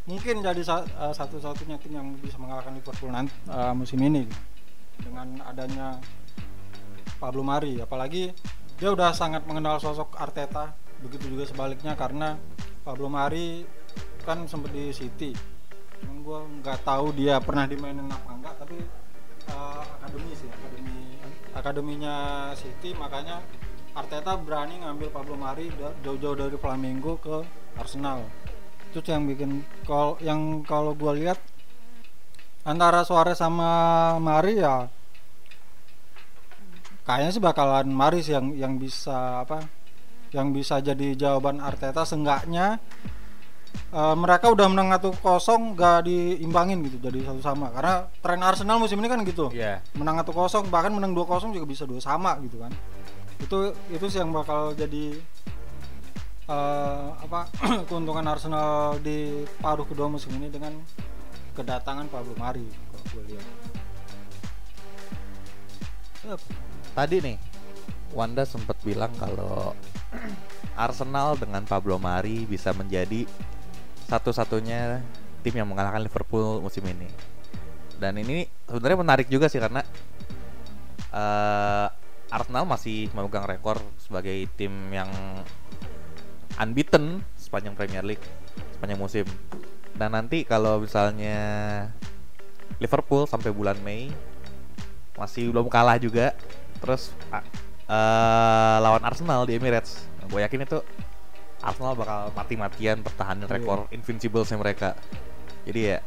mungkin 0.06 0.38
jadi 0.40 0.62
sa- 0.62 0.86
uh, 0.96 1.12
satu-satunya 1.12 1.76
tim 1.82 1.98
yang 1.98 2.08
bisa 2.22 2.38
mengalahkan 2.38 2.72
Liverpool 2.72 3.10
nanti 3.10 3.34
uh, 3.50 3.74
musim 3.74 3.98
ini 4.00 4.24
gitu. 4.24 4.40
dengan 5.10 5.42
adanya 5.44 5.98
Pablo 7.18 7.42
Mari 7.42 7.82
apalagi 7.82 8.30
dia 8.76 8.92
udah 8.92 9.10
sangat 9.16 9.44
mengenal 9.48 9.80
sosok 9.80 10.14
Arteta 10.20 10.85
begitu 11.06 11.38
juga 11.38 11.46
sebaliknya 11.46 11.94
karena 11.94 12.34
Pablo 12.82 13.06
Mari 13.06 13.62
kan 14.26 14.42
sempat 14.50 14.74
di 14.74 14.90
City. 14.90 15.30
Cuman 16.02 16.16
gue 16.26 16.38
nggak 16.60 16.82
tahu 16.82 17.14
dia 17.14 17.38
pernah 17.38 17.70
dimainin 17.70 18.10
apa 18.10 18.30
enggak 18.34 18.54
tapi 18.58 18.76
uh, 19.54 19.86
akademi 20.02 20.34
sih 20.34 20.50
akademi 20.50 20.98
akademinya 21.54 22.14
City. 22.58 22.90
Makanya 22.98 23.38
Arteta 23.96 24.36
berani 24.36 24.82
ngambil 24.82 25.08
Pablo 25.14 25.38
Mari 25.38 25.70
jauh-jauh 26.02 26.36
dari 26.36 26.58
Flamengo 26.58 27.16
ke 27.22 27.46
Arsenal. 27.78 28.26
Itu 28.90 29.06
yang 29.06 29.30
bikin 29.30 29.62
kalau 29.86 30.18
yang 30.18 30.66
kalau 30.66 30.92
gue 30.92 31.22
lihat 31.22 31.38
antara 32.66 33.06
Suarez 33.06 33.38
sama 33.38 34.18
Mari 34.18 34.58
ya 34.58 34.90
kayaknya 37.06 37.30
sih 37.30 37.42
bakalan 37.42 37.86
Maris 37.86 38.26
yang 38.26 38.50
yang 38.58 38.74
bisa 38.82 39.46
apa 39.46 39.62
yang 40.36 40.52
bisa 40.52 40.84
jadi 40.84 41.16
jawaban 41.16 41.64
Arteta 41.64 42.04
seenggaknya 42.04 42.76
eh, 43.88 44.16
mereka 44.20 44.52
udah 44.52 44.68
menang 44.68 44.92
satu 44.92 45.16
kosong 45.16 45.72
gak 45.72 46.04
diimbangin 46.04 46.84
gitu 46.84 47.00
jadi 47.00 47.32
satu 47.32 47.40
sama 47.40 47.72
karena 47.72 48.04
tren 48.20 48.44
Arsenal 48.44 48.76
musim 48.76 49.00
ini 49.00 49.08
kan 49.08 49.24
gitu 49.24 49.48
Iya. 49.48 49.80
menang 49.96 50.20
satu 50.20 50.36
kosong 50.36 50.68
bahkan 50.68 50.92
menang 50.92 51.16
dua 51.16 51.24
kosong 51.24 51.56
juga 51.56 51.64
bisa 51.64 51.88
dua 51.88 52.04
sama 52.04 52.36
gitu 52.44 52.60
kan 52.60 52.68
itu 53.36 53.72
itu 53.88 54.04
sih 54.08 54.20
yang 54.20 54.32
bakal 54.32 54.76
jadi 54.76 55.16
eh, 56.46 57.08
apa 57.16 57.48
keuntungan 57.88 58.28
Arsenal 58.28 59.00
di 59.00 59.40
paruh 59.58 59.88
kedua 59.88 60.12
musim 60.12 60.36
ini 60.36 60.52
dengan 60.52 60.76
kedatangan 61.56 62.12
Pablo 62.12 62.36
Mari 62.36 62.68
kalau 62.92 63.04
gue 63.16 63.22
lihat. 63.32 63.46
Tadi 66.92 67.16
nih 67.22 67.36
Wanda 68.12 68.42
sempat 68.42 68.76
bilang 68.82 69.12
kalau 69.14 69.72
Arsenal 70.76 71.40
dengan 71.40 71.64
Pablo 71.64 71.96
Mari 71.96 72.44
bisa 72.44 72.70
menjadi 72.76 73.24
satu-satunya 74.06 75.00
tim 75.40 75.54
yang 75.56 75.68
mengalahkan 75.68 76.04
Liverpool 76.04 76.60
musim 76.60 76.84
ini. 76.84 77.08
Dan 77.96 78.20
ini 78.20 78.44
sebenarnya 78.68 78.98
menarik 79.00 79.28
juga 79.32 79.48
sih 79.48 79.56
karena 79.56 79.80
eh, 81.10 81.86
Arsenal 82.28 82.68
masih 82.68 83.08
memegang 83.16 83.46
rekor 83.48 83.80
sebagai 83.96 84.50
tim 84.58 84.72
yang 84.92 85.08
unbeaten 86.60 87.24
sepanjang 87.38 87.72
Premier 87.72 88.04
League 88.04 88.26
sepanjang 88.76 89.00
musim. 89.00 89.26
Dan 89.96 90.12
nanti 90.12 90.44
kalau 90.44 90.82
misalnya 90.82 91.38
Liverpool 92.76 93.24
sampai 93.24 93.48
bulan 93.48 93.80
Mei 93.80 94.12
masih 95.16 95.48
belum 95.48 95.72
kalah 95.72 95.96
juga 95.96 96.36
terus 96.84 97.08
eh, 97.86 98.76
lawan 98.78 99.02
Arsenal 99.02 99.44
di 99.44 99.54
Emirates 99.54 100.04
gue 100.26 100.40
yakin 100.40 100.62
itu 100.62 100.78
Arsenal 101.58 101.94
bakal 101.94 102.30
mati-matian 102.32 103.00
pertahanan 103.00 103.44
Iya. 103.44 103.52
rekor 103.52 103.78
invincible-nya 103.88 104.56
mereka 104.56 104.88
jadi 105.62 105.80
ya 105.80 105.98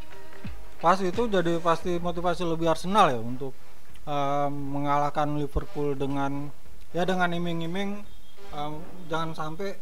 pas 0.78 0.96
itu 0.96 1.22
jadi 1.26 1.56
pasti 1.58 1.96
motivasi 1.96 2.42
lebih 2.42 2.66
Arsenal 2.66 3.10
ya 3.10 3.18
untuk 3.18 3.52
eh, 4.02 4.48
mengalahkan 4.48 5.28
Liverpool 5.34 5.92
dengan 5.92 6.48
ya 6.90 7.04
dengan 7.04 7.28
iming-iming 7.28 7.90
eh, 8.50 8.70
jangan 9.06 9.32
sampai 9.32 9.76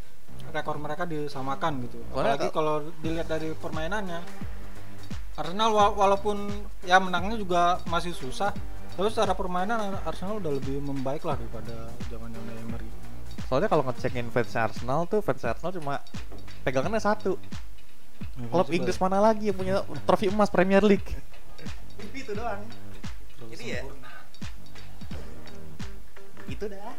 rekor 0.49 0.79
mereka 0.79 1.03
disamakan 1.03 1.83
gitu. 1.83 1.99
Apalagi 2.09 2.47
kal- 2.49 2.55
kalau 2.55 2.75
dilihat 2.97 3.27
dari 3.27 3.51
permainannya 3.53 4.23
Arsenal 5.35 5.71
wa- 5.71 5.95
walaupun 5.97 6.47
ya 6.83 6.99
menangnya 6.99 7.35
juga 7.35 7.63
masih 7.87 8.11
susah, 8.11 8.51
tapi 8.99 9.15
secara 9.15 9.31
permainan 9.31 9.95
Arsenal 10.03 10.43
udah 10.43 10.59
lebih 10.59 10.83
membaik 10.83 11.23
lah 11.23 11.39
daripada 11.39 11.87
zaman 12.11 12.35
zaman 12.35 12.55
Emery. 12.67 12.91
soalnya 13.47 13.71
kalau 13.71 13.87
ngecekin 13.87 14.27
fans 14.35 14.53
Arsenal 14.59 15.07
tuh 15.07 15.23
fans 15.23 15.39
Arsenal 15.47 15.71
cuma 15.71 16.03
pegangannya 16.67 16.99
satu. 16.99 17.39
Klub 18.51 18.69
Inggris 18.75 18.99
mana 18.99 19.23
lagi 19.23 19.55
yang 19.55 19.57
punya 19.57 19.87
trofi 20.03 20.27
emas 20.27 20.51
Premier 20.51 20.83
League? 20.83 21.07
Itu 22.11 22.35
doang. 22.35 22.67
Jadi 23.55 23.65
ya- 23.71 23.87
itu 26.51 26.65
dah. 26.67 26.93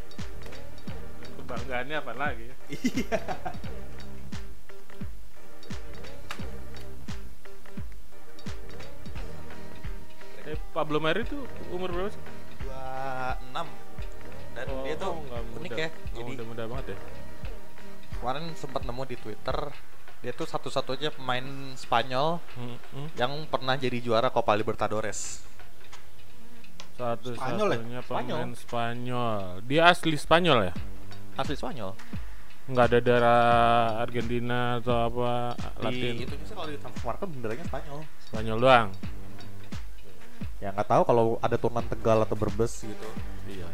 Kebanggaannya 1.44 1.96
apa 2.00 2.14
lagi? 2.16 2.44
ya? 2.48 2.56
iya 2.72 3.20
Eh, 10.50 10.58
Pablo 10.72 10.98
Mari 10.98 11.22
itu 11.22 11.38
umur 11.70 11.90
berapa 11.90 12.10
sih? 12.10 12.22
26 12.60 13.54
dan 14.50 14.66
dia 14.84 14.96
tuh 14.98 15.14
nggak 15.16 15.42
unik 15.56 15.72
muda. 15.72 15.76
ya 15.78 15.88
Nggak 15.88 16.10
jadi 16.12 16.30
muda-muda 16.34 16.64
banget 16.68 16.86
ya. 16.88 16.98
kemarin 18.12 18.46
sempat 18.54 18.82
nemu 18.84 19.04
di 19.06 19.16
Twitter 19.16 19.58
dia 20.20 20.32
tuh 20.34 20.44
satu-satunya 20.44 21.10
pemain 21.10 21.46
Spanyol 21.74 22.44
Hmm, 22.52 22.76
hmm. 22.92 23.08
yang 23.16 23.32
pernah 23.48 23.78
jadi 23.78 23.98
juara 24.00 24.28
Copa 24.28 24.52
Libertadores. 24.54 25.46
Spanyol 26.92 27.30
ya? 27.70 27.80
Satu-satunya 27.80 28.00
Spanyol. 28.02 28.36
pemain 28.36 28.54
Spanyol. 28.54 29.40
Dia 29.64 29.82
asli 29.88 30.18
Spanyol 30.18 30.60
ya? 30.66 30.74
Asli 31.38 31.56
Spanyol. 31.56 31.96
Nggak 32.68 32.86
ada 32.86 33.00
darah 33.00 33.44
Argentina 33.98 34.60
atau 34.76 34.98
apa 35.00 35.32
Di 35.56 35.82
Latin. 35.82 36.14
itu 36.20 36.36
sih 36.44 36.52
kalau 36.52 36.68
di 36.68 36.76
transfer 36.76 37.06
market 37.08 37.28
benernya 37.32 37.64
Spanyol. 37.64 38.00
Spanyol 38.28 38.58
doang. 38.60 38.88
Ya 40.60 40.76
nggak 40.76 40.92
tahu 40.92 41.08
kalau 41.08 41.40
ada 41.40 41.56
turunan 41.56 41.88
Tegal 41.88 42.28
atau 42.28 42.36
Berbes 42.36 42.84
gitu. 42.84 43.08
Iya. 43.48 43.68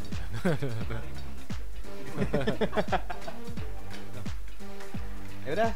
Ya 5.46 5.54
udah, 5.54 5.72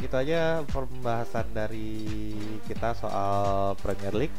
itu 0.00 0.16
aja 0.16 0.64
pembahasan 0.72 1.44
dari 1.52 2.32
kita 2.64 2.96
soal 2.96 3.76
Premier 3.76 4.24
League. 4.24 4.38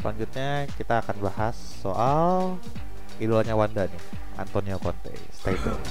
Selanjutnya 0.00 0.64
kita 0.80 1.04
akan 1.04 1.16
bahas 1.20 1.60
soal 1.84 2.56
idolanya 3.20 3.52
Wanda 3.52 3.84
nih, 3.84 4.02
Antonio 4.40 4.80
Conte. 4.80 5.12
Stay 5.36 5.60
tune. 5.60 5.84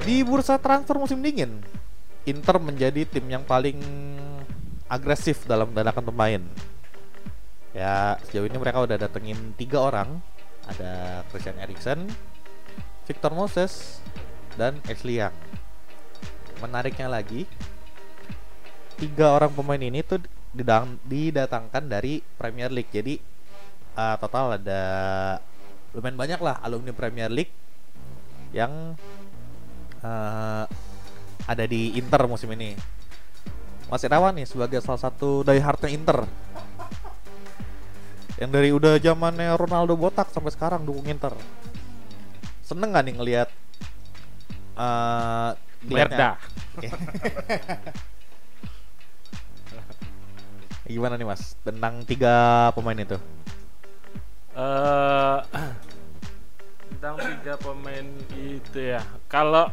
Di 0.00 0.24
bursa 0.24 0.56
transfer 0.56 0.96
musim 0.96 1.20
dingin, 1.20 1.60
Inter 2.24 2.56
menjadi 2.56 3.04
tim 3.04 3.24
yang 3.28 3.44
paling 3.44 3.78
agresif 4.88 5.44
dalam 5.44 5.70
mendatangkan 5.70 6.04
pemain. 6.08 6.42
Ya 7.70 8.18
sejauh 8.26 8.50
ini 8.50 8.58
mereka 8.58 8.82
udah 8.82 8.98
datengin 8.98 9.54
tiga 9.54 9.78
orang, 9.78 10.18
ada 10.66 11.22
Christian 11.30 11.60
Eriksen, 11.62 12.10
Victor 13.06 13.30
Moses, 13.30 14.02
dan 14.58 14.82
Ashley 14.90 15.22
Young. 15.22 15.36
Menariknya 16.58 17.06
lagi, 17.06 17.46
tiga 18.98 19.36
orang 19.36 19.54
pemain 19.54 19.80
ini 19.80 20.02
tuh 20.02 20.18
didatangkan 21.06 21.86
dari 21.86 22.24
Premier 22.40 22.72
League. 22.72 22.90
Jadi 22.90 23.14
eh, 23.94 24.16
total 24.18 24.58
ada 24.58 24.82
lumayan 25.94 26.18
banyak 26.18 26.40
lah 26.42 26.58
alumni 26.62 26.90
Premier 26.90 27.30
League 27.30 27.54
yang 28.50 28.98
eh, 30.00 30.64
ada 31.46 31.64
di 31.66 31.96
Inter 31.96 32.24
musim 32.28 32.52
ini. 32.52 32.76
Mas 33.90 34.06
Irawan 34.06 34.38
nih 34.38 34.46
sebagai 34.46 34.78
salah 34.80 35.02
satu 35.02 35.42
diehardnya 35.42 35.90
Inter. 35.90 36.22
Yang 38.38 38.50
dari 38.54 38.70
udah 38.72 38.96
zamannya 39.02 39.52
Ronaldo 39.58 39.98
botak 39.98 40.30
sampai 40.30 40.54
sekarang 40.54 40.86
dukung 40.86 41.04
Inter. 41.10 41.34
Seneng 42.62 42.94
gak 42.94 43.04
nih 43.04 43.14
ngelihat 43.18 43.48
Merda. 45.84 46.38
Gimana 50.86 51.18
nih 51.18 51.26
Mas 51.26 51.58
tentang 51.66 52.02
tiga 52.06 52.70
pemain 52.78 52.96
itu? 52.96 53.18
Eh 54.54 55.38
tentang 57.00 57.16
tiga 57.16 57.56
pemain 57.56 58.08
itu 58.36 58.92
ya. 58.92 59.00
Kalau 59.24 59.72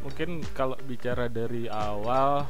mungkin 0.00 0.40
kalau 0.56 0.72
bicara 0.80 1.28
dari 1.28 1.68
awal 1.68 2.48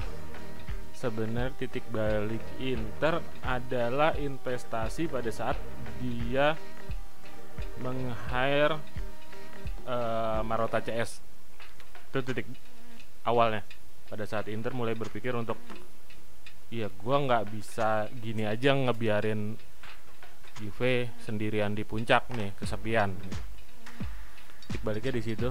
sebenarnya 0.95 1.51
titik 1.59 1.83
balik 1.91 2.39
Inter 2.63 3.19
adalah 3.43 4.15
investasi 4.15 5.11
pada 5.11 5.35
saat 5.35 5.59
dia 5.99 6.55
meng-hire 7.83 8.79
eh, 9.83 10.41
Marotta 10.47 10.79
CS. 10.79 11.19
Itu 12.15 12.23
titik 12.23 12.47
awalnya. 13.27 13.67
Pada 14.07 14.31
saat 14.31 14.47
Inter 14.47 14.71
mulai 14.79 14.95
berpikir 14.95 15.35
untuk 15.35 15.59
Iya, 16.69 16.93
gua 17.01 17.17
nggak 17.25 17.45
bisa 17.49 18.13
gini 18.21 18.45
aja 18.45 18.77
ngebiarin 18.77 19.57
Juve 20.59 21.15
sendirian 21.23 21.73
di 21.73 21.87
puncak 21.87 22.31
nih 22.35 22.55
kesepian. 22.59 23.15
Baliknya 24.83 25.13
di 25.15 25.23
situ. 25.23 25.49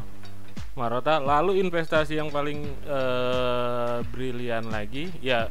Marotta 0.77 1.17
lalu 1.17 1.57
investasi 1.57 2.21
yang 2.21 2.29
paling 2.29 2.61
eh, 2.85 3.97
brilian 4.13 4.69
lagi 4.69 5.09
ya 5.25 5.49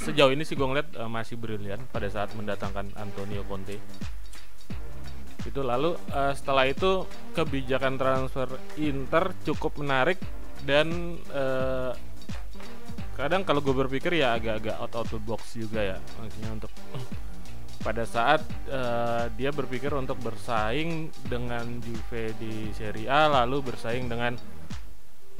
sejauh 0.00 0.32
ini 0.32 0.48
sih 0.48 0.56
gue 0.56 0.64
ngeliat 0.64 0.96
eh, 0.96 1.10
masih 1.10 1.36
brilian 1.36 1.84
pada 1.92 2.08
saat 2.08 2.32
mendatangkan 2.32 2.96
Antonio 2.96 3.44
Conte. 3.44 3.76
Itu 5.44 5.60
lalu 5.60 5.92
eh, 6.08 6.32
setelah 6.32 6.64
itu 6.64 7.04
kebijakan 7.36 8.00
transfer 8.00 8.48
Inter 8.80 9.36
cukup 9.44 9.76
menarik 9.76 10.16
dan 10.64 11.20
eh, 11.36 11.92
kadang 13.16 13.44
kalau 13.44 13.60
gue 13.64 13.72
berpikir 13.72 14.12
ya 14.20 14.36
agak-agak 14.36 14.76
out 14.76 14.94
of 14.96 15.08
the 15.08 15.20
box 15.20 15.56
juga 15.56 15.80
ya 15.80 15.96
maksudnya 16.20 16.50
untuk 16.52 16.72
pada 17.80 18.04
saat 18.08 18.42
eh, 18.68 19.24
dia 19.36 19.50
berpikir 19.52 19.92
untuk 19.94 20.18
bersaing 20.20 21.12
dengan 21.28 21.64
Juve 21.80 22.34
di 22.40 22.72
Serie 22.72 23.08
A 23.08 23.28
lalu 23.30 23.72
bersaing 23.72 24.06
dengan 24.08 24.34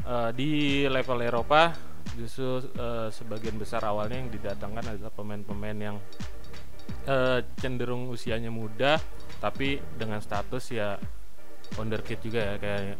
eh, 0.05 0.31
di 0.37 0.85
level 0.87 1.20
Eropa 1.25 1.75
justru 2.14 2.62
eh, 2.77 3.09
sebagian 3.11 3.59
besar 3.59 3.83
awalnya 3.85 4.22
yang 4.22 4.31
didatangkan 4.31 4.96
adalah 4.96 5.12
pemain-pemain 5.12 5.79
yang 5.79 5.96
eh, 7.09 7.40
cenderung 7.59 8.09
usianya 8.09 8.53
muda 8.53 8.96
tapi 9.42 9.83
dengan 9.99 10.22
status 10.22 10.64
ya 10.72 10.96
wonderkid 11.75 12.22
juga 12.22 12.40
ya 12.40 12.57
kayak 12.57 12.96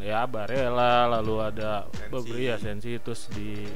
ya 0.00 0.24
Barella 0.24 1.04
lalu 1.20 1.34
ada 1.44 1.84
beberapa 2.08 2.40
ya 2.40 2.56
Sensi 2.56 2.96
terus 2.96 3.28
di 3.28 3.68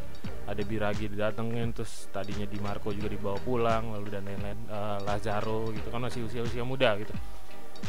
ada 0.48 0.62
Biragi 0.64 1.12
didatengin 1.12 1.76
terus 1.76 2.08
tadinya 2.08 2.48
Di 2.48 2.56
Marco 2.56 2.88
juga 2.88 3.12
dibawa 3.12 3.36
pulang 3.38 3.92
lalu 3.92 4.08
dan 4.08 4.24
lain-lain 4.24 4.56
Eh, 4.64 4.98
Lazaro 5.04 5.68
gitu 5.76 5.92
kan 5.92 6.00
masih 6.00 6.24
usia-usia 6.24 6.64
muda 6.64 6.96
gitu. 6.96 7.12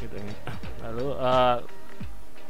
Gitu 0.04 0.16
lalu 0.84 1.08
eh, 1.16 1.58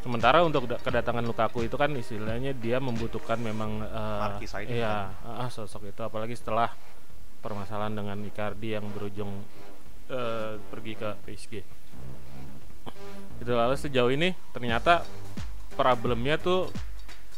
sementara 0.02 0.42
untuk 0.42 0.66
da- 0.66 0.82
kedatangan 0.82 1.22
Lukaku 1.24 1.70
itu 1.70 1.78
kan 1.78 1.94
istilahnya 1.94 2.58
dia 2.58 2.82
membutuhkan 2.82 3.38
memang 3.38 3.86
signing 4.50 4.82
iya 4.82 5.14
ah, 5.22 5.50
sosok 5.52 5.94
itu. 5.94 6.02
Apalagi 6.02 6.34
setelah 6.34 6.74
permasalahan 7.40 7.94
dengan 7.94 8.18
Icardi 8.26 8.76
yang 8.76 8.90
berujung 8.92 9.30
eh, 10.10 10.58
pergi 10.74 10.94
ke 10.98 11.10
PSG 11.24 11.54
itu 13.40 13.52
lalu 13.56 13.76
sejauh 13.80 14.12
ini 14.12 14.36
ternyata 14.52 15.06
problemnya 15.80 16.36
tuh 16.36 16.68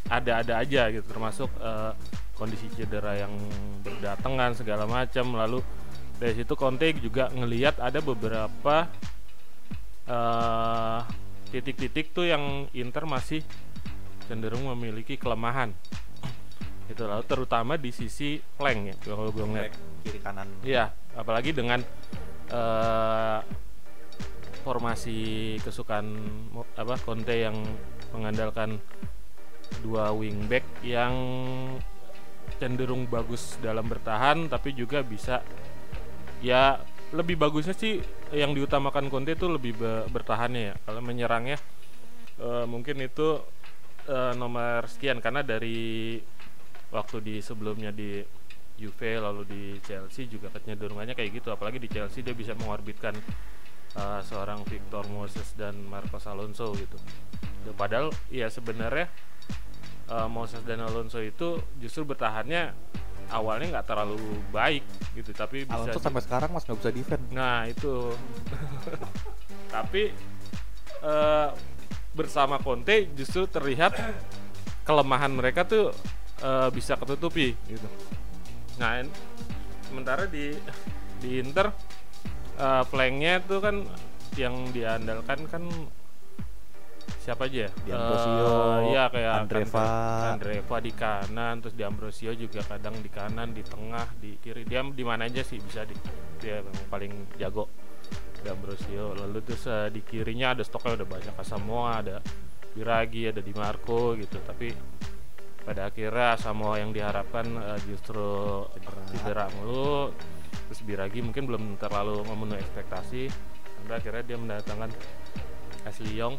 ada-ada 0.09 0.57
aja 0.57 0.89
gitu 0.89 1.05
termasuk 1.05 1.49
eh, 1.61 1.93
kondisi 2.41 2.65
cedera 2.73 3.13
yang 3.13 3.29
berdatangan 3.85 4.57
segala 4.57 4.89
macam. 4.89 5.37
Lalu 5.37 5.61
dari 6.17 6.33
situ 6.33 6.57
Conte 6.57 6.89
juga 6.97 7.29
ngelihat 7.29 7.77
ada 7.77 8.01
beberapa 8.01 8.89
eh, 10.09 10.99
titik-titik 11.53 12.17
tuh 12.17 12.25
yang 12.25 12.65
Inter 12.73 13.05
masih 13.05 13.45
cenderung 14.25 14.65
memiliki 14.73 15.21
kelemahan. 15.21 15.69
Itu 16.89 17.05
lalu 17.05 17.23
terutama 17.29 17.77
di 17.77 17.93
sisi 17.93 18.41
flank 18.57 18.79
ya 18.89 18.95
kalau 19.05 19.29
gue 19.29 19.45
ngeliat. 19.45 19.73
Kiri 20.01 20.17
kanan. 20.17 20.49
Iya, 20.65 20.89
apalagi 21.13 21.53
dengan 21.53 21.85
eh, 22.49 23.39
formasi 24.65 25.57
kesukaan 25.61 26.09
apa 26.57 26.97
Conte 27.05 27.37
yang 27.37 27.57
mengandalkan 28.17 28.81
dua 29.81 30.11
wingback 30.11 30.65
yang 30.83 31.13
cenderung 32.59 33.07
bagus 33.07 33.55
dalam 33.61 33.87
bertahan 33.87 34.49
tapi 34.51 34.75
juga 34.75 35.05
bisa 35.05 35.45
ya 36.41 36.81
lebih 37.11 37.35
bagusnya 37.35 37.75
sih 37.75 37.99
yang 38.31 38.55
diutamakan 38.55 39.11
Conte 39.11 39.35
itu 39.35 39.51
lebih 39.51 39.75
be- 39.75 40.07
bertahannya 40.07 40.61
ya. 40.71 40.75
Kalau 40.87 41.01
menyerangnya 41.03 41.59
eh, 42.39 42.65
mungkin 42.65 43.03
itu 43.03 43.43
eh, 44.07 44.33
nomor 44.39 44.87
sekian. 44.87 45.19
Karena 45.19 45.43
dari 45.43 46.17
waktu 46.91 47.17
di 47.19 47.35
sebelumnya 47.43 47.91
di 47.91 48.23
Juve 48.79 49.11
lalu 49.21 49.41
di 49.45 49.63
Chelsea 49.85 50.25
juga 50.25 50.49
kecenderungannya 50.49 51.13
kayak 51.13 51.43
gitu. 51.43 51.51
Apalagi 51.51 51.77
di 51.77 51.91
Chelsea 51.91 52.25
dia 52.25 52.33
bisa 52.33 52.57
mengorbitkan 52.57 53.13
uh, 53.93 54.21
seorang 54.25 54.65
Victor 54.65 55.05
Moses 55.13 55.53
dan 55.53 55.77
Marcos 55.85 56.25
Alonso 56.25 56.73
gitu. 56.73 56.97
Padahal 57.77 58.09
ya 58.33 58.49
sebenarnya 58.49 59.05
uh, 60.11 60.27
Moses 60.27 60.59
dan 60.67 60.83
Alonso 60.83 61.23
itu 61.23 61.63
justru 61.79 62.03
bertahannya 62.03 62.75
awalnya 63.31 63.79
nggak 63.79 63.87
terlalu 63.87 64.19
baik 64.51 64.83
gitu 65.15 65.31
tapi 65.31 65.63
bisa 65.63 65.87
Alonso 65.87 65.99
sampai 66.03 66.21
sekarang 66.21 66.51
mas 66.51 66.67
nggak 66.67 66.79
bisa 66.83 66.91
defend 66.91 67.23
Nah 67.31 67.63
itu, 67.63 68.11
tapi 69.75 70.11
eh, 71.01 71.49
bersama 72.11 72.59
Conte 72.59 73.07
justru 73.15 73.47
terlihat 73.47 73.95
kelemahan 74.83 75.31
mereka 75.31 75.63
tuh 75.63 75.95
eh, 76.43 76.69
bisa 76.75 76.99
ketutupi 76.99 77.55
gitu. 77.71 77.87
Nah 78.83 78.99
en- 78.99 79.15
sementara 79.87 80.27
di 80.27 80.51
di 81.23 81.39
Inter 81.39 81.71
eh, 82.59 82.83
flanknya 82.91 83.39
tuh 83.47 83.59
kan 83.63 83.75
yang 84.35 84.71
diandalkan 84.75 85.47
kan 85.47 85.63
siapa 87.21 87.45
aja 87.45 87.67
ya? 87.67 87.71
Di 87.85 87.89
Ambrosio, 87.93 88.35
Eh, 88.41 88.79
iya 88.93 89.03
kayak 89.13 89.33
Andreva. 89.45 89.85
Andreva 90.33 90.75
di 90.81 90.91
kanan, 90.91 91.53
terus 91.61 91.75
di 91.77 91.83
Ambrosio 91.85 92.31
juga 92.33 92.61
kadang 92.65 92.97
di 92.97 93.09
kanan, 93.09 93.53
di 93.53 93.61
tengah, 93.61 94.07
di 94.17 94.37
kiri. 94.41 94.65
Dia 94.65 94.81
di 94.81 95.03
mana 95.05 95.29
aja 95.29 95.45
sih 95.45 95.61
bisa 95.61 95.85
di 95.85 95.93
dia 96.41 96.65
memang 96.65 96.87
paling 96.89 97.13
jago. 97.37 97.69
Di 98.41 98.49
Ambrosio. 98.49 99.13
Lalu 99.13 99.39
terus 99.45 99.63
eh, 99.69 99.87
di 99.93 100.01
kirinya 100.01 100.57
ada 100.57 100.63
stoknya 100.65 101.01
udah 101.01 101.07
banyak 101.07 101.35
Asamoah, 101.37 101.95
ada 102.01 102.17
Biragi, 102.71 103.29
ada 103.29 103.41
Di 103.43 103.53
Marco 103.53 104.17
gitu. 104.17 104.41
Tapi 104.41 104.73
pada 105.61 105.93
akhirnya 105.93 106.33
Samoa 106.41 106.81
yang 106.81 106.89
diharapkan 106.89 107.45
eh, 107.45 107.79
justru 107.85 108.65
cedera 109.13 109.45
mulu. 109.61 110.09
Terus 110.71 110.81
Biragi 110.81 111.21
mungkin 111.21 111.45
belum 111.45 111.63
terlalu 111.77 112.25
memenuhi 112.25 112.59
ekspektasi. 112.65 113.29
Sampai 113.77 113.97
akhirnya 113.97 114.23
dia 114.25 114.37
mendatangkan 114.41 114.89
Ashley 115.85 116.17
Young 116.17 116.37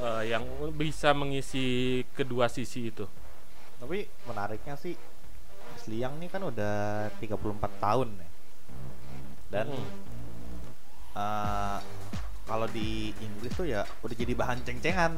eh, 0.00 0.22
yang 0.28 0.44
bisa 0.72 1.12
mengisi 1.12 1.66
kedua 2.10 2.46
sisi 2.46 2.88
itu. 2.88 3.04
tapi 3.76 4.04
menariknya 4.24 4.76
sih 4.76 4.92
Liang 5.82 6.16
nih 6.16 6.28
kan 6.28 6.42
udah 6.42 7.08
34 7.16 7.40
tahun 7.78 8.08
ya 8.12 8.28
dan 9.50 9.66
Mm. 9.66 9.88
eh, 11.14 11.78
kalau 12.44 12.66
di 12.68 12.90
Inggris 13.16 13.50
tuh 13.50 13.64
ya 13.64 13.82
udah 14.00 14.12
jadi 14.14 14.32
bahan 14.32 14.60
ceng-cengan 14.60 15.16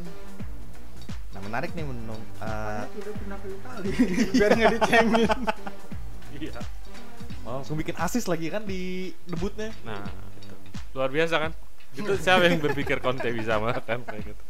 nah 1.28 1.40
menarik 1.40 1.72
nih 1.72 1.82
menung 1.82 2.22
eh, 2.38 2.84
udah 2.86 3.12
pernah 3.12 3.36
ke 3.36 3.46
Itali 3.50 3.90
biar 4.36 4.50
nggak 4.52 4.70
dicengin 4.72 5.30
Iya. 6.38 6.56
langsung 7.42 7.74
bikin 7.74 7.96
asis 7.96 8.24
lagi 8.24 8.46
kan 8.46 8.62
di 8.62 9.10
debutnya 9.24 9.74
Nah, 9.82 10.06
itu. 10.38 10.54
luar 10.92 11.10
biasa 11.10 11.34
kan? 11.38 11.52
Itu 11.92 12.14
siapa 12.16 12.46
yang 12.46 12.56
berpikir 12.58 12.98
Conte 12.98 13.28
bisa 13.28 13.58
melakukan 13.58 14.00
kayak 14.02 14.22
gitu? 14.28 14.42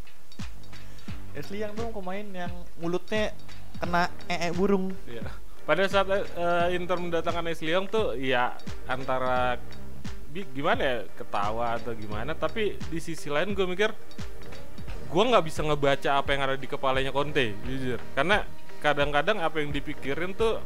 Ashley 1.33 1.65
Young 1.65 1.73
tuh 1.73 1.89
pemain 1.89 2.25
yang 2.25 2.53
mulutnya 2.77 3.33
kena 3.81 4.09
ee 4.29 4.53
burung. 4.53 4.93
Iya. 5.09 5.25
Pada 5.63 5.83
saat 5.87 6.07
eh, 6.11 6.75
Inter 6.77 6.99
mendatangkan 6.99 7.49
Young 7.61 7.89
tuh 7.89 8.13
ya 8.19 8.53
antara 8.85 9.57
gimana 10.33 10.81
ya 10.81 10.97
ketawa 11.13 11.77
atau 11.77 11.93
gimana 11.93 12.33
tapi 12.33 12.73
di 12.89 12.97
sisi 12.97 13.29
lain 13.29 13.53
gue 13.53 13.69
mikir 13.69 13.93
gue 15.13 15.23
nggak 15.29 15.45
bisa 15.45 15.61
ngebaca 15.61 16.09
apa 16.17 16.29
yang 16.33 16.41
ada 16.41 16.57
di 16.57 16.65
kepalanya 16.65 17.13
Conte 17.13 17.53
jujur. 17.69 18.01
Karena 18.17 18.41
kadang-kadang 18.81 19.39
apa 19.45 19.61
yang 19.61 19.69
dipikirin 19.69 20.33
tuh 20.33 20.57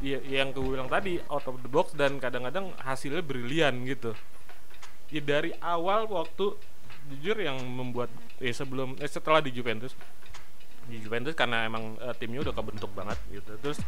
ya, 0.00 0.16
yang 0.24 0.50
gue 0.56 0.64
bilang 0.64 0.88
tadi 0.88 1.20
out 1.28 1.44
of 1.44 1.60
the 1.60 1.68
box 1.68 1.92
dan 1.92 2.16
kadang-kadang 2.16 2.72
hasilnya 2.80 3.20
brilian 3.20 3.84
gitu. 3.84 4.16
Ya 5.12 5.20
dari 5.20 5.52
awal 5.60 6.08
waktu 6.08 6.56
jujur 7.12 7.36
yang 7.36 7.60
membuat 7.60 8.08
eh 8.38 8.54
sebelum 8.54 8.98
eh 8.98 9.10
setelah 9.10 9.42
di 9.42 9.50
Juventus. 9.50 9.92
Di 10.88 10.96
Juventus 11.02 11.36
karena 11.36 11.68
emang 11.68 11.98
eh, 12.00 12.14
timnya 12.16 12.42
udah 12.46 12.54
kebentuk 12.54 12.90
banget 12.96 13.18
gitu. 13.30 13.52
Terus 13.60 13.78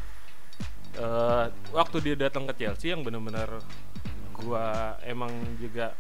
eh, 0.98 1.46
waktu 1.72 1.96
dia 2.02 2.14
datang 2.18 2.44
ke 2.50 2.54
Chelsea 2.60 2.92
yang 2.92 3.06
benar-benar 3.06 3.62
gua 4.40 4.96
emang 5.04 5.30
juga 5.60 5.92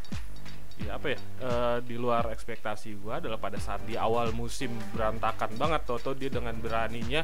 ya 0.80 0.96
apa 0.96 1.12
ya 1.12 1.20
eh, 1.20 1.78
di 1.84 1.96
luar 2.00 2.32
ekspektasi 2.32 2.96
gua 3.04 3.20
adalah 3.20 3.36
pada 3.36 3.60
saat 3.60 3.84
di 3.84 4.00
awal 4.00 4.32
musim 4.32 4.72
berantakan 4.96 5.52
banget 5.60 5.84
toto 5.84 6.16
dia 6.16 6.32
dengan 6.32 6.56
beraninya 6.56 7.20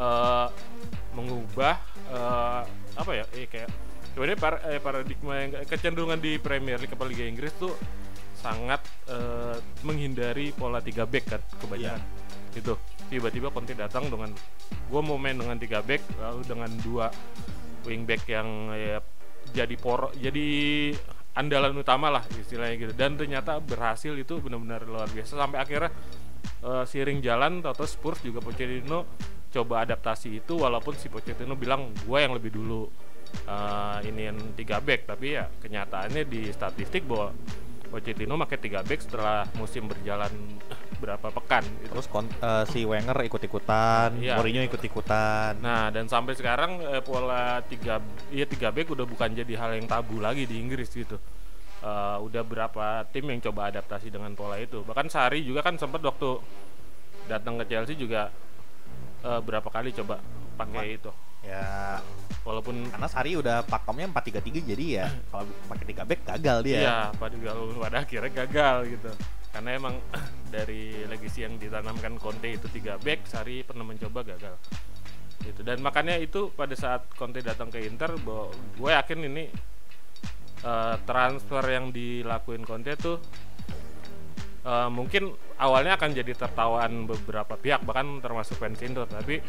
eh, 0.00 0.48
mengubah 1.12 1.76
eh, 2.08 2.62
apa 2.96 3.12
ya 3.12 3.24
eh, 3.36 3.46
kayak 3.46 3.68
sebenarnya 4.14 4.38
par, 4.40 4.54
eh, 4.64 4.80
paradigma 4.80 5.34
yang 5.44 5.50
kecenderungan 5.68 6.18
di 6.22 6.40
Premier 6.40 6.80
League 6.80 6.94
Liga 6.94 7.26
Inggris 7.26 7.52
tuh 7.58 7.74
sangat 8.44 8.84
eh, 9.08 9.56
menghindari 9.88 10.52
pola 10.52 10.84
3 10.84 11.08
back 11.08 11.24
kan 11.24 11.42
kebanyakan. 11.64 12.04
Gitu. 12.52 12.76
Tiba-tiba 13.08 13.48
Conte 13.48 13.72
datang 13.72 14.12
dengan 14.12 14.30
gue 14.88 15.00
mau 15.00 15.16
main 15.16 15.36
dengan 15.36 15.56
tiga 15.56 15.80
back 15.80 16.00
lalu 16.20 16.40
dengan 16.44 16.70
dua 16.80 17.08
wing 17.84 18.08
back 18.08 18.24
yang 18.28 18.72
ya, 18.72 18.98
jadi 19.52 19.74
por 19.76 20.12
jadi 20.16 20.48
andalan 21.36 21.76
utama 21.76 22.08
lah 22.12 22.24
istilahnya 22.36 22.76
gitu. 22.78 22.92
Dan 22.96 23.16
ternyata 23.18 23.58
berhasil 23.60 24.14
itu 24.14 24.40
benar-benar 24.40 24.86
luar 24.86 25.08
biasa. 25.10 25.36
Sampai 25.36 25.58
akhirnya 25.60 25.90
eh, 26.64 26.84
seiring 26.86 27.20
jalan 27.24 27.64
atau 27.64 27.84
Spurs 27.84 28.20
juga 28.22 28.44
Pochettino 28.44 29.08
coba 29.54 29.86
adaptasi 29.86 30.42
itu 30.42 30.58
walaupun 30.58 30.98
si 30.98 31.06
Pochettino 31.06 31.54
bilang 31.54 31.94
gue 31.94 32.18
yang 32.18 32.34
lebih 32.34 32.54
dulu 32.54 32.88
eh, 33.44 33.98
ini 34.08 34.30
yang 34.30 34.38
tiga 34.54 34.78
back. 34.80 35.10
Tapi 35.10 35.26
ya 35.34 35.44
kenyataannya 35.60 36.22
di 36.24 36.48
statistik 36.54 37.04
bahwa 37.04 37.34
Pochettino 37.94 38.34
pakai 38.34 38.58
tiga 38.58 38.82
back 38.82 39.06
setelah 39.06 39.46
musim 39.54 39.86
berjalan 39.86 40.34
berapa 40.98 41.30
pekan 41.30 41.62
gitu. 41.78 41.94
Terus 41.94 42.10
kon- 42.10 42.26
eh, 42.26 42.64
si 42.66 42.82
Wenger 42.82 43.14
ikut-ikutan, 43.22 44.18
Iya. 44.18 44.34
Mourinho 44.34 44.66
ikut-ikutan. 44.66 45.62
Nah, 45.62 45.94
dan 45.94 46.10
sampai 46.10 46.34
sekarang 46.34 46.82
eh, 46.82 46.98
pola 46.98 47.62
3 47.62 48.02
iya 48.34 48.42
3 48.44 48.74
back 48.74 48.90
udah 48.90 49.06
bukan 49.06 49.30
jadi 49.30 49.54
hal 49.54 49.78
yang 49.78 49.86
tabu 49.86 50.18
lagi 50.18 50.42
di 50.42 50.58
Inggris 50.58 50.90
gitu. 50.90 51.22
Eh, 51.80 52.18
udah 52.18 52.42
berapa 52.42 53.06
tim 53.14 53.30
yang 53.30 53.38
coba 53.40 53.70
adaptasi 53.70 54.10
dengan 54.10 54.34
pola 54.34 54.58
itu. 54.58 54.82
Bahkan 54.82 55.06
Sari 55.06 55.46
juga 55.46 55.62
kan 55.62 55.78
sempat 55.78 56.02
waktu 56.02 56.42
datang 57.24 57.62
ke 57.62 57.70
Chelsea 57.70 57.94
juga 57.94 58.34
eh, 59.22 59.40
berapa 59.40 59.70
kali 59.70 59.94
coba 59.94 60.18
pakai 60.56 60.98
itu. 60.98 61.14
Ya, 61.44 62.00
Walaupun 62.44 62.76
karena 62.92 63.08
Sari 63.08 63.40
udah 63.40 63.64
pakemnya 63.64 64.12
4-3-3 64.12 64.68
jadi 64.76 64.86
ya 65.00 65.06
kalau 65.32 65.48
pakai 65.64 65.84
3 65.96 66.04
back 66.04 66.20
gagal 66.28 66.58
dia. 66.60 66.76
Iya, 66.76 66.98
pada 67.16 67.36
pada 67.80 67.96
akhirnya 68.04 68.32
gagal 68.44 68.76
gitu. 68.92 69.10
Karena 69.48 69.70
emang 69.80 69.96
dari 70.54 71.08
legasi 71.08 71.48
yang 71.48 71.56
ditanamkan 71.56 72.20
Conte 72.20 72.52
itu 72.52 72.68
tiga 72.68 73.00
back, 73.00 73.24
Sari 73.24 73.64
pernah 73.64 73.88
mencoba 73.88 74.20
gagal. 74.28 74.60
Gitu. 75.40 75.64
Dan 75.64 75.80
makanya 75.80 76.20
itu 76.20 76.52
pada 76.52 76.76
saat 76.76 77.08
Conte 77.16 77.40
datang 77.40 77.72
ke 77.72 77.80
Inter, 77.80 78.12
gue 78.20 78.90
yakin 78.92 79.24
ini 79.24 79.48
eh, 80.68 80.96
transfer 81.08 81.64
yang 81.64 81.96
dilakuin 81.96 82.68
Conte 82.68 82.92
tuh 83.00 83.24
eh, 84.68 84.88
mungkin 84.92 85.32
awalnya 85.56 85.96
akan 85.96 86.12
jadi 86.12 86.32
tertawaan 86.36 87.08
beberapa 87.08 87.56
pihak 87.56 87.88
bahkan 87.88 88.20
termasuk 88.20 88.60
fans 88.60 88.84
Inter, 88.84 89.08
tapi 89.08 89.40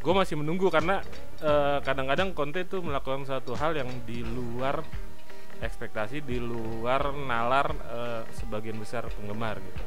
gue 0.00 0.14
masih 0.14 0.38
menunggu 0.38 0.68
karena 0.68 1.02
eh, 1.40 1.78
kadang-kadang 1.82 2.32
Conte 2.36 2.62
itu 2.64 2.80
melakukan 2.80 3.26
satu 3.26 3.56
hal 3.58 3.74
yang 3.76 3.88
di 4.04 4.22
luar 4.22 4.84
ekspektasi 5.60 6.20
di 6.20 6.36
luar 6.36 7.16
nalar 7.16 7.72
eh, 7.72 8.22
sebagian 8.36 8.76
besar 8.76 9.08
penggemar 9.08 9.58
gitu. 9.60 9.82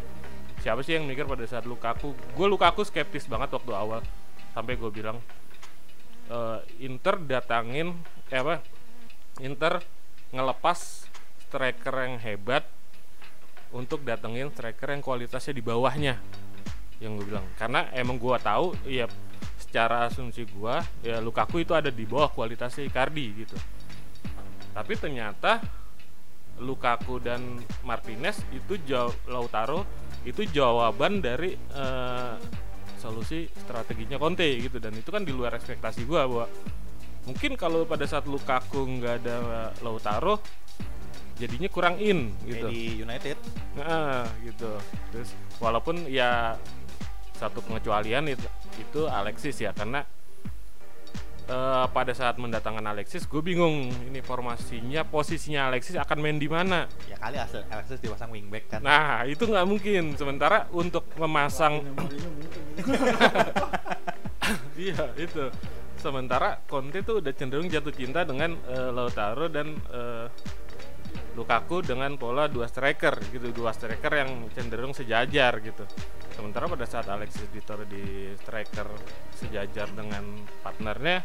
Siapa 0.60 0.84
sih 0.84 1.00
yang 1.00 1.08
mikir 1.08 1.24
pada 1.24 1.48
saat 1.48 1.64
Lukaku? 1.64 2.12
Gue 2.36 2.48
Lukaku 2.52 2.84
skeptis 2.84 3.30
banget 3.30 3.54
waktu 3.56 3.72
awal 3.72 4.02
sampai 4.52 4.76
gue 4.76 4.92
bilang 4.92 5.18
eh, 6.28 6.60
Inter 6.84 7.16
datangin 7.22 7.96
eh 8.30 8.42
apa? 8.42 8.60
Inter 9.40 9.80
ngelepas 10.30 11.10
striker 11.50 11.96
yang 12.06 12.22
hebat 12.22 12.68
untuk 13.74 14.02
datengin 14.06 14.50
striker 14.54 14.94
yang 14.94 15.02
kualitasnya 15.02 15.54
di 15.54 15.64
bawahnya 15.66 16.18
yang 17.00 17.16
gue 17.16 17.26
bilang 17.26 17.46
karena 17.56 17.88
emang 17.96 18.20
gue 18.20 18.36
tahu 18.44 18.76
ya 18.86 19.08
secara 19.70 20.10
asumsi 20.10 20.50
gue 20.50 20.76
ya 21.06 21.22
Lukaku 21.22 21.62
itu 21.62 21.78
ada 21.78 21.94
di 21.94 22.10
bawah 22.10 22.34
kualitasnya 22.34 22.90
Icardi 22.90 23.46
gitu 23.46 23.54
tapi 24.74 24.98
ternyata 24.98 25.62
Lukaku 26.58 27.22
dan 27.22 27.62
Martinez 27.86 28.42
itu 28.50 28.82
jauh 28.82 29.14
Lautaro 29.30 29.86
itu 30.26 30.42
jawaban 30.50 31.22
dari 31.22 31.54
eh, 31.54 32.34
solusi 32.98 33.46
strateginya 33.54 34.18
Conte 34.18 34.50
gitu 34.58 34.82
dan 34.82 34.98
itu 34.98 35.08
kan 35.14 35.22
di 35.22 35.32
luar 35.32 35.56
ekspektasi 35.56 36.04
gua 36.04 36.26
bahwa 36.26 36.46
mungkin 37.30 37.54
kalau 37.56 37.86
pada 37.86 38.10
saat 38.10 38.26
Lukaku 38.26 38.84
nggak 39.00 39.14
ada 39.24 39.38
Lautaro 39.86 40.42
jadinya 41.40 41.72
kurang 41.72 41.96
in 42.04 42.36
gitu 42.44 42.68
di 42.68 43.00
United. 43.00 43.40
Nah, 43.80 44.28
gitu. 44.44 44.76
Terus 45.16 45.32
walaupun 45.64 46.04
ya 46.12 46.60
satu 47.40 47.64
pengecualian 47.64 48.28
itu, 48.28 48.48
itu 48.76 49.08
Alexis 49.08 49.56
ya 49.64 49.72
karena 49.72 50.04
eh, 51.48 51.86
pada 51.90 52.12
saat 52.12 52.36
mendatangkan 52.36 52.84
Alexis 52.84 53.24
gue 53.24 53.40
bingung 53.40 53.88
ini 54.12 54.20
formasinya 54.20 55.08
posisinya 55.08 55.72
Alexis 55.72 55.96
akan 55.96 56.20
main 56.20 56.36
di 56.36 56.52
mana. 56.52 56.92
Ya 57.08 57.16
kali 57.16 57.40
asal 57.40 57.64
Alexis 57.72 58.04
dipasang 58.04 58.36
wingback 58.36 58.68
kan. 58.68 58.84
Nah, 58.84 59.24
itu 59.24 59.48
nggak 59.48 59.64
mungkin. 59.64 60.20
Sementara 60.20 60.68
untuk 60.76 61.08
memasang 61.16 61.80
iya, 64.76 65.16
itu. 65.16 65.48
Sementara 66.00 66.64
Conte 66.64 67.04
tuh 67.04 67.20
udah 67.20 67.34
cenderung 67.36 67.68
jatuh 67.68 67.92
cinta 67.92 68.24
dengan 68.24 68.56
eh, 68.68 68.92
Lautaro 68.92 69.48
dan 69.48 69.80
eh, 69.92 70.28
Lukaku 71.38 71.86
dengan 71.86 72.20
pola 72.20 72.52
dua 72.52 72.68
striker 72.68 73.16
gitu, 73.32 73.54
dua 73.56 73.72
striker 73.72 74.12
yang 74.12 74.50
cenderung 74.52 74.92
sejajar 74.92 75.64
gitu. 75.64 75.88
Sementara 76.36 76.68
pada 76.68 76.88
saat 76.88 77.08
Alexis 77.08 77.48
ditaruh 77.52 77.88
di 77.88 78.32
striker 78.40 78.88
sejajar 79.36 79.92
dengan 79.92 80.24
partnernya 80.64 81.24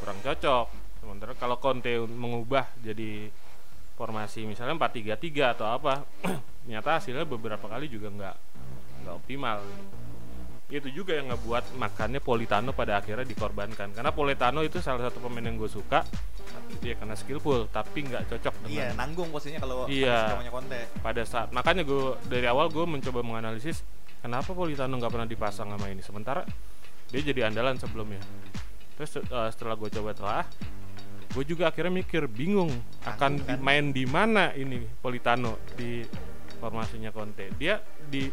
kurang 0.00 0.18
cocok. 0.24 0.66
Sementara 1.00 1.32
kalau 1.36 1.56
Conte 1.62 1.96
mengubah 2.00 2.68
jadi 2.80 3.30
formasi 3.98 4.46
misalnya 4.46 4.78
4-3-3 4.78 5.58
atau 5.58 5.66
apa, 5.66 6.06
ternyata 6.62 7.02
hasilnya 7.02 7.26
beberapa 7.26 7.66
kali 7.66 7.90
juga 7.90 8.08
nggak 8.14 8.36
nggak 9.04 9.14
optimal. 9.14 9.58
Itu 10.68 10.92
juga 10.92 11.16
yang 11.16 11.32
ngebuat 11.32 11.80
makannya 11.80 12.20
Politano 12.20 12.76
pada 12.76 13.00
akhirnya 13.00 13.24
dikorbankan. 13.24 13.96
Karena 13.96 14.12
Politano 14.12 14.60
itu 14.60 14.84
salah 14.84 15.08
satu 15.08 15.16
pemain 15.24 15.40
yang 15.40 15.56
gue 15.56 15.70
suka, 15.70 16.04
dia 16.80 16.94
karena 16.94 17.16
skillful 17.16 17.66
tapi 17.72 18.04
nggak 18.04 18.28
cocok 18.28 18.54
dengan 18.64 18.76
Iya, 18.76 18.88
nanggung 18.94 19.28
posisinya 19.32 19.60
kalau 19.64 19.88
Iya. 19.88 20.36
pada 21.00 21.22
saat 21.24 21.48
makanya 21.50 21.82
gue 21.88 22.16
dari 22.28 22.44
awal 22.44 22.68
gue 22.68 22.84
mencoba 22.84 23.24
menganalisis 23.24 23.80
kenapa 24.20 24.52
Politano 24.52 25.00
nggak 25.00 25.12
pernah 25.12 25.28
dipasang 25.28 25.68
sama 25.72 25.86
ini 25.88 26.04
sementara 26.04 26.44
dia 27.08 27.20
jadi 27.24 27.48
andalan 27.48 27.80
sebelumnya 27.80 28.20
terus 29.00 29.16
eh, 29.16 29.48
setelah 29.48 29.74
gue 29.80 29.88
coba 29.90 30.10
telah 30.12 30.44
gue 31.28 31.44
juga 31.44 31.68
akhirnya 31.72 31.92
mikir 31.92 32.28
bingung 32.28 32.72
akan 33.04 33.32
kan? 33.44 33.58
main 33.60 33.92
di 33.92 34.04
mana 34.04 34.52
ini 34.52 34.84
Politano 35.00 35.60
di 35.76 36.04
formasinya 36.58 37.14
Conte. 37.14 37.48
Dia 37.56 37.80
di 38.10 38.28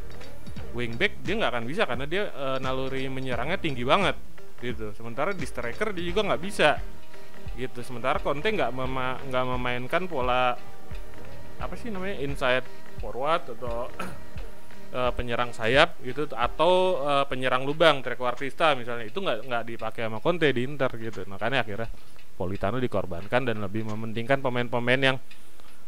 wingback 0.75 1.23
dia 1.23 1.33
nggak 1.39 1.51
akan 1.55 1.65
bisa 1.65 1.87
karena 1.87 2.05
dia 2.09 2.27
eh, 2.29 2.57
naluri 2.59 3.07
menyerangnya 3.07 3.61
tinggi 3.61 3.85
banget 3.87 4.17
gitu. 4.59 4.91
Sementara 4.97 5.31
di 5.31 5.45
striker 5.47 5.95
dia 5.95 6.03
juga 6.03 6.33
nggak 6.33 6.41
bisa 6.41 6.81
gitu. 7.55 7.79
Sementara 7.85 8.19
Conte 8.19 8.51
nggak 8.51 8.71
mema- 8.75 9.21
nggak 9.23 9.45
memainkan 9.55 10.03
pola 10.09 10.57
apa 11.55 11.73
sih 11.79 11.87
namanya 11.87 12.19
inside 12.19 12.67
forward 12.99 13.47
atau 13.55 13.87
eh, 14.99 15.11
penyerang 15.15 15.55
sayap 15.55 16.01
gitu 16.03 16.27
atau 16.35 16.99
eh, 17.05 17.25
penyerang 17.31 17.63
lubang 17.63 18.03
trequartista 18.03 18.75
misalnya. 18.75 19.07
Itu 19.07 19.23
nggak 19.23 19.47
nggak 19.47 19.63
dipakai 19.69 20.01
sama 20.09 20.19
Conte 20.19 20.51
di 20.51 20.61
Inter 20.67 20.91
gitu. 20.99 21.23
Makanya 21.29 21.63
akhirnya 21.63 21.89
Politano 22.35 22.83
dikorbankan 22.83 23.47
dan 23.47 23.63
lebih 23.63 23.87
mementingkan 23.87 24.43
pemain-pemain 24.43 24.99
yang 24.99 25.17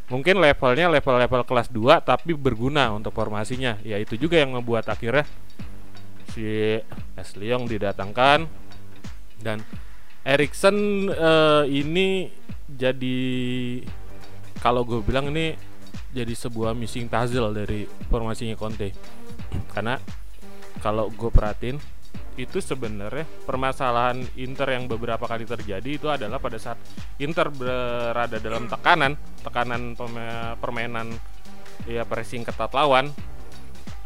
mungkin 0.07 0.39
levelnya 0.39 0.87
level-level 0.87 1.43
kelas 1.43 1.67
2 1.71 2.03
tapi 2.03 2.31
berguna 2.31 2.91
untuk 2.95 3.11
formasinya. 3.11 3.79
Ya 3.83 3.99
itu 3.99 4.15
juga 4.15 4.39
yang 4.39 4.55
membuat 4.55 4.87
akhirnya 4.87 5.27
si 6.31 6.79
Ashley 7.19 7.51
Young 7.51 7.67
didatangkan. 7.67 8.47
Dan 9.37 9.61
Erikson 10.23 11.07
eh, 11.11 11.63
ini 11.69 12.31
jadi 12.67 13.19
kalau 14.59 14.83
gue 14.83 14.99
bilang 14.99 15.31
ini 15.31 15.55
jadi 16.11 16.33
sebuah 16.33 16.73
missing 16.73 17.11
puzzle 17.11 17.51
dari 17.51 17.87
formasinya 18.07 18.55
Conte. 18.55 18.91
Karena 19.73 19.99
kalau 20.79 21.11
gue 21.11 21.31
perhatiin 21.31 21.96
itu 22.37 22.61
sebenarnya 22.61 23.25
permasalahan 23.49 24.21
Inter 24.37 24.77
yang 24.77 24.85
beberapa 24.85 25.25
kali 25.25 25.43
terjadi 25.49 25.89
itu 25.89 26.07
adalah 26.07 26.37
pada 26.37 26.61
saat 26.61 26.77
Inter 27.17 27.49
berada 27.49 28.37
dalam 28.37 28.69
tekanan 28.69 29.17
tekanan 29.41 29.97
permainan 30.61 31.17
ya 31.89 32.05
pressing 32.05 32.45
ketat 32.45 32.71
lawan. 32.71 33.09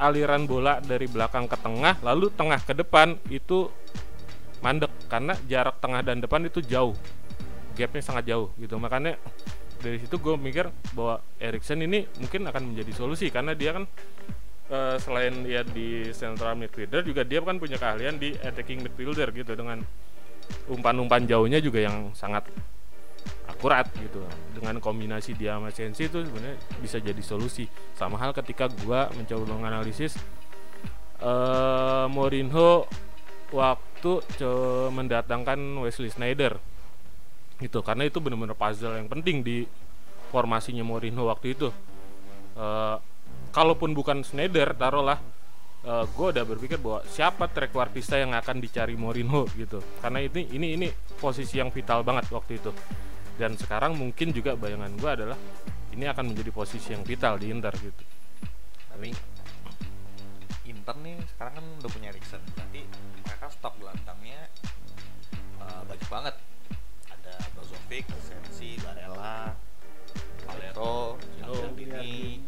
Aliran 0.01 0.49
bola 0.49 0.81
dari 0.81 1.05
belakang 1.05 1.45
ke 1.45 1.53
tengah 1.61 2.01
lalu 2.01 2.33
tengah 2.33 2.57
ke 2.57 2.73
depan 2.73 3.21
itu 3.29 3.69
mandek 4.65 4.89
karena 5.05 5.37
jarak 5.45 5.77
tengah 5.77 6.01
dan 6.01 6.17
depan 6.17 6.41
itu 6.47 6.57
jauh. 6.65 6.97
Gapnya 7.77 8.01
sangat 8.01 8.25
jauh 8.25 8.49
gitu. 8.57 8.81
Makanya 8.81 9.21
dari 9.81 9.97
situ 10.01 10.17
gue 10.17 10.33
mikir 10.37 10.69
bahwa 10.97 11.21
Erikson 11.37 11.85
ini 11.85 12.05
mungkin 12.17 12.49
akan 12.49 12.73
menjadi 12.73 12.91
solusi 12.97 13.29
karena 13.29 13.53
dia 13.53 13.77
kan 13.77 13.85
eh, 14.71 14.95
selain 14.97 15.43
dia 15.43 15.61
di 15.67 16.09
central 16.15 16.55
midfielder 16.55 17.03
juga 17.03 17.27
dia 17.27 17.43
kan 17.43 17.59
punya 17.59 17.75
keahlian 17.75 18.15
di 18.15 18.31
attacking 18.39 18.79
midfielder 18.81 19.29
gitu 19.35 19.53
dengan 19.53 19.83
umpan-umpan 20.71 21.27
jauhnya 21.27 21.59
juga 21.59 21.83
yang 21.83 22.15
sangat 22.15 22.47
akurat 23.45 23.85
gitu. 23.99 24.23
Dengan 24.57 24.81
kombinasi 24.81 25.37
dia 25.37 25.59
sama 25.59 25.69
Sensi 25.69 26.07
itu 26.07 26.23
sebenarnya 26.23 26.57
bisa 26.81 26.97
jadi 26.97 27.21
solusi. 27.21 27.69
Sama 27.93 28.17
hal 28.17 28.33
ketika 28.33 28.71
gua 28.81 29.11
mencoba 29.13 29.43
menganalisis 29.51 30.15
eh 31.21 32.05
Mourinho 32.09 32.89
waktu 33.53 34.25
mendatangkan 34.89 35.59
Wesley 35.85 36.09
Snyder 36.09 36.57
gitu 37.61 37.85
karena 37.85 38.09
itu 38.09 38.17
benar-benar 38.17 38.57
puzzle 38.57 38.97
yang 38.97 39.05
penting 39.05 39.45
di 39.45 39.69
formasinya 40.33 40.81
Mourinho 40.81 41.29
waktu 41.29 41.53
itu. 41.53 41.69
Eh, 42.57 42.97
kalaupun 43.51 43.93
bukan 43.93 44.23
Snyder 44.23 44.73
taruhlah 44.75 45.19
gue 45.85 46.27
udah 46.29 46.45
berpikir 46.45 46.77
bahwa 46.77 47.01
siapa 47.09 47.49
trequartista 47.49 48.13
yang 48.13 48.37
akan 48.37 48.61
dicari 48.61 48.93
Mourinho 48.93 49.49
gitu. 49.57 49.81
Karena 49.97 50.21
ini 50.21 50.45
ini 50.53 50.67
ini 50.77 50.87
posisi 51.17 51.57
yang 51.57 51.73
vital 51.73 52.05
banget 52.05 52.29
waktu 52.29 52.61
itu. 52.61 52.69
Dan 53.33 53.57
sekarang 53.57 53.97
mungkin 53.97 54.29
juga 54.29 54.53
bayangan 54.53 54.93
gue 54.93 55.09
adalah 55.09 55.37
ini 55.91 56.05
akan 56.05 56.31
menjadi 56.31 56.53
posisi 56.53 56.93
yang 56.93 57.01
vital 57.01 57.41
di 57.41 57.49
Inter 57.49 57.73
gitu. 57.81 58.03
Tapi 58.93 59.09
Inter 60.69 60.95
nih 61.01 61.17
sekarang 61.33 61.53
kan 61.57 61.65
udah 61.81 61.89
punya 61.89 62.07
Erikson 62.13 62.41
berarti 62.53 62.81
mereka 63.25 63.49
stok 63.49 63.73
gelandangnya 63.81 64.41
uh, 65.65 65.81
banyak 65.89 66.09
banget. 66.13 66.35
Ada 67.09 67.33
Brozovic, 67.57 68.05
Sensi, 68.21 68.77
Barella, 68.85 69.57
Valero, 70.45 71.17
Giardini 71.41 72.40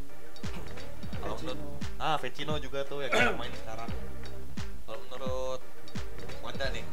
menurut 1.43 1.59
ah 1.99 2.15
Vecino 2.15 2.55
juga 2.57 2.87
tuh 2.87 3.03
yang 3.03 3.11
kita 3.11 3.35
main 3.39 3.51
sekarang 3.51 3.91
kalau 4.87 4.99
menurut 5.11 5.61
Wanda 6.39 6.67
nih 6.71 6.85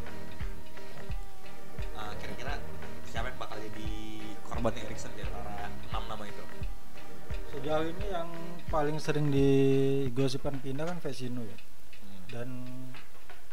uh, 1.95 2.13
kira-kira 2.19 2.59
siapa 3.07 3.31
yang 3.31 3.39
bakal 3.39 3.59
jadi 3.63 3.91
korban 4.43 4.75
Erikson 4.75 5.15
di 5.15 5.23
antara 5.23 5.71
enam 5.71 6.05
nama 6.11 6.25
itu 6.27 6.45
Sejauh 7.51 7.83
ini 7.83 8.07
yang 8.15 8.31
paling 8.71 9.03
sering 9.03 9.27
digosipkan 9.27 10.63
pindah 10.63 10.87
kan 10.87 11.03
Vesino 11.03 11.43
ya. 11.43 11.59
Hmm. 11.59 12.23
Dan 12.31 12.49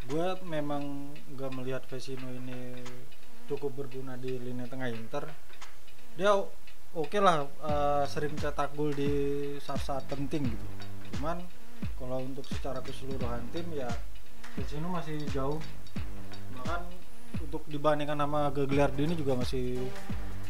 gue 0.06 0.28
memang 0.45 1.18
gak 1.34 1.50
melihat 1.58 1.82
Vesino 1.89 2.30
ini 2.30 2.78
cukup 3.50 3.74
berguna 3.74 4.14
di 4.14 4.38
lini 4.38 4.70
tengah 4.70 4.93
Inter. 4.93 5.26
Dia 6.14 6.30
oke 6.93 7.17
lah 7.17 7.35
eh, 7.43 8.03
sering 8.05 8.33
cetak 8.33 8.71
gol 8.73 8.91
di 8.91 9.11
saat-saat 9.57 10.05
penting 10.05 10.47
gitu. 10.47 10.65
Cuman 11.11 11.39
kalau 11.95 12.19
untuk 12.19 12.45
secara 12.45 12.79
keseluruhan 12.79 13.41
tim 13.49 13.67
ya 13.71 13.89
Vesino 14.53 14.88
masih 14.88 15.17
jauh. 15.29 15.59
Bahkan 16.55 16.81
untuk 17.39 17.61
dibandingkan 17.65 18.17
sama 18.17 18.49
Gagliardini 18.49 19.13
juga 19.13 19.35
masih 19.35 19.77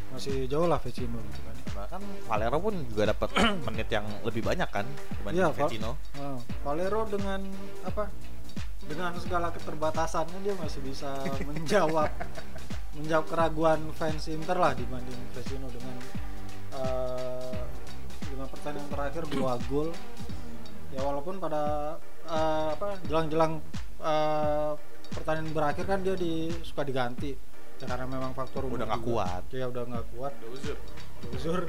masih 0.08 0.48
jauh 0.48 0.66
lah 0.66 0.80
Vecino 0.80 1.20
gitu 1.20 1.42
kan. 1.44 1.56
bahkan 1.76 2.02
Valero 2.26 2.58
pun 2.58 2.74
juga 2.88 3.12
dapat 3.12 3.28
menit 3.68 3.92
yang 3.92 4.08
lebih 4.24 4.40
banyak 4.40 4.66
kan 4.72 4.88
dibanding 5.14 5.44
Val- 5.46 5.68
Vecino 5.68 5.92
Oh, 6.16 6.40
Valero 6.64 7.04
dengan 7.06 7.44
apa? 7.84 8.08
Dengan 8.82 9.12
segala 9.20 9.52
keterbatasannya 9.52 10.40
dia 10.42 10.56
masih 10.56 10.80
bisa 10.80 11.12
menjawab 11.52 12.08
menjawab 12.98 13.26
keraguan 13.30 13.82
fans 13.94 14.26
Inter 14.28 14.58
lah 14.58 14.74
dibanding 14.74 15.22
Vecino 15.34 15.70
dengan 15.70 15.96
eh, 16.74 17.60
lima 18.34 18.46
pertandingan 18.50 18.90
terakhir 18.90 19.24
dua 19.30 19.54
gol. 19.70 19.90
Ya 20.96 21.02
walaupun 21.06 21.38
pada 21.38 21.96
eh, 22.26 22.68
apa 22.74 22.98
jelang-jelang 23.06 23.62
eh, 24.02 24.72
pertandingan 25.14 25.54
berakhir 25.54 25.86
kan 25.86 26.00
dia 26.02 26.18
di 26.18 26.52
suka 26.66 26.84
diganti 26.84 27.32
ya 27.78 27.86
karena 27.86 28.10
memang 28.10 28.34
faktor 28.34 28.66
umur 28.66 28.82
Udah 28.82 28.88
nggak 28.90 29.04
kuat. 29.06 29.44
Ya 29.54 29.66
udah 29.70 29.84
nggak 29.86 30.06
kuat 30.18 30.34
Udah 30.42 30.50
uzur. 30.54 30.78
uzur 31.34 31.60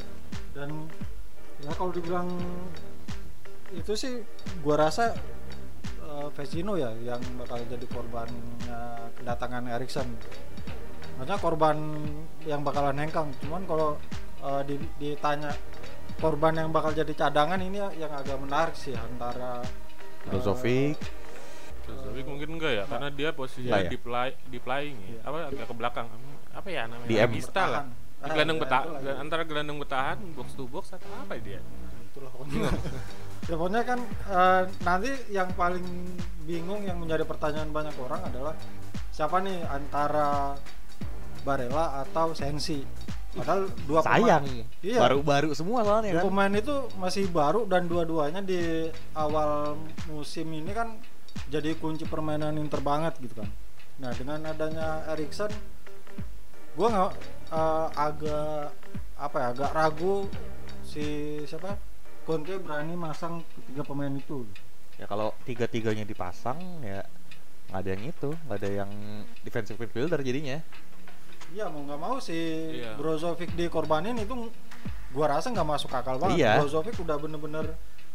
dan 0.57 0.89
ya 1.61 1.72
kalau 1.76 1.93
dibilang 1.93 2.29
itu 3.72 3.93
sih 3.93 4.24
gua 4.64 4.89
rasa 4.89 5.12
uh, 6.01 6.29
Vecino 6.33 6.81
ya 6.81 6.89
yang 7.05 7.20
bakal 7.37 7.61
jadi 7.68 7.85
korbannya 7.89 9.12
kedatangan 9.20 9.64
Erikson 9.76 10.09
maksudnya 11.18 11.38
korban 11.38 11.76
yang 12.46 12.62
bakalan 12.62 12.94
hengkang 12.96 13.28
cuman 13.42 13.62
kalau 13.66 13.98
uh, 14.40 14.62
di- 14.62 14.78
ditanya 14.96 15.50
korban 16.16 16.54
yang 16.54 16.70
bakal 16.70 16.90
jadi 16.90 17.10
cadangan 17.10 17.58
ini 17.58 17.82
yang 17.98 18.10
agak 18.10 18.38
menarik 18.38 18.74
sih 18.74 18.94
antara 18.94 19.58
uh, 19.60 20.30
Brozovic 20.30 20.94
Brozovic 21.82 22.26
mungkin 22.28 22.48
enggak 22.60 22.72
ya, 22.74 22.84
karena 22.84 23.08
dia 23.08 23.32
posisinya 23.32 23.80
Enggak 23.80 23.82
ya? 23.82 23.90
di 23.90 23.98
play 23.98 24.30
di 24.44 24.58
playing 24.60 24.96
ya. 25.00 25.08
Iya. 25.08 25.20
Apa 25.24 25.36
agak 25.48 25.64
ke 25.64 25.74
belakang. 25.74 26.06
Apa 26.52 26.68
ya 26.68 26.82
namanya? 26.84 27.08
DM. 27.08 27.28
Regista 27.32 27.62
lah. 27.64 27.84
Di 27.88 27.96
Ah, 28.18 28.28
gelandang 28.28 28.58
iya, 28.58 28.62
bertahan 28.66 28.84
itulah, 28.84 29.00
iya. 29.00 29.14
antara 29.16 29.42
gelandang 29.48 29.78
bertahan 29.80 30.16
box 30.36 30.48
to 30.52 30.64
box 30.68 30.84
atau 30.92 31.08
apa 31.16 31.38
dia? 31.40 31.62
itulah 32.12 32.28
pokoknya 32.34 32.60
ya 33.48 33.54
pokoknya 33.54 33.82
kan 33.86 33.98
eh, 34.28 34.62
nanti 34.82 35.10
yang 35.30 35.48
paling 35.54 35.86
bingung 36.44 36.82
yang 36.82 36.98
menjadi 36.98 37.22
pertanyaan 37.24 37.70
banyak 37.70 37.94
orang 37.96 38.20
adalah 38.26 38.54
siapa 39.08 39.38
nih 39.40 39.62
antara 39.70 40.58
Barella 41.49 42.05
atau 42.05 42.36
Sensi. 42.36 42.84
Padahal 43.32 43.72
dua 43.88 44.01
sayang. 44.05 44.44
Pemain, 44.44 44.84
iya. 44.84 44.99
Baru-baru 45.01 45.49
semua 45.57 45.80
soalnya 45.84 46.20
dua 46.20 46.20
kan. 46.20 46.28
pemain 46.28 46.53
itu 46.53 46.76
masih 47.01 47.24
baru 47.32 47.64
dan 47.64 47.88
dua-duanya 47.88 48.44
di 48.44 48.88
awal 49.16 49.80
musim 50.12 50.49
ini 50.53 50.72
kan 50.76 51.01
jadi 51.49 51.72
kunci 51.80 52.05
permainan 52.05 52.57
Inter 52.61 52.84
banget 52.84 53.16
gitu 53.20 53.40
kan. 53.40 53.49
Nah 54.01 54.12
dengan 54.12 54.44
adanya 54.49 55.09
Erikson 55.12 55.53
gua 56.76 56.88
nggak 56.92 57.12
eh, 57.53 57.88
agak 57.96 58.72
apa 59.18 59.36
ya 59.40 59.46
agak 59.57 59.70
ragu 59.72 60.28
si 60.84 61.38
siapa? 61.49 61.76
Conte 62.28 62.61
berani 62.61 62.92
masang 62.92 63.40
ketiga 63.57 63.88
pemain 63.88 64.12
itu. 64.12 64.44
Ya 65.01 65.09
kalau 65.09 65.32
tiga-tiganya 65.49 66.05
dipasang 66.05 66.61
ya 66.84 67.01
nggak 67.68 67.80
ada 67.84 67.90
yang 67.92 68.05
itu 68.09 68.30
nggak 68.49 68.59
ada 68.64 68.70
yang 68.84 68.90
defensive 69.44 69.76
midfielder 69.76 70.20
jadinya 70.24 70.64
iya 71.49 71.64
mau 71.66 71.80
nggak 71.82 72.01
mau 72.01 72.16
si 72.18 72.36
Iya. 72.76 72.94
Brozovic 72.94 73.55
dikorbanin 73.55 74.16
itu 74.16 74.34
gua 75.11 75.26
rasa 75.32 75.49
nggak 75.49 75.68
masuk 75.68 75.90
akal 75.90 76.16
banget 76.16 76.38
Iya. 76.38 76.61
Brozovic 76.61 76.96
udah 76.96 77.16
bener-bener 77.16 77.66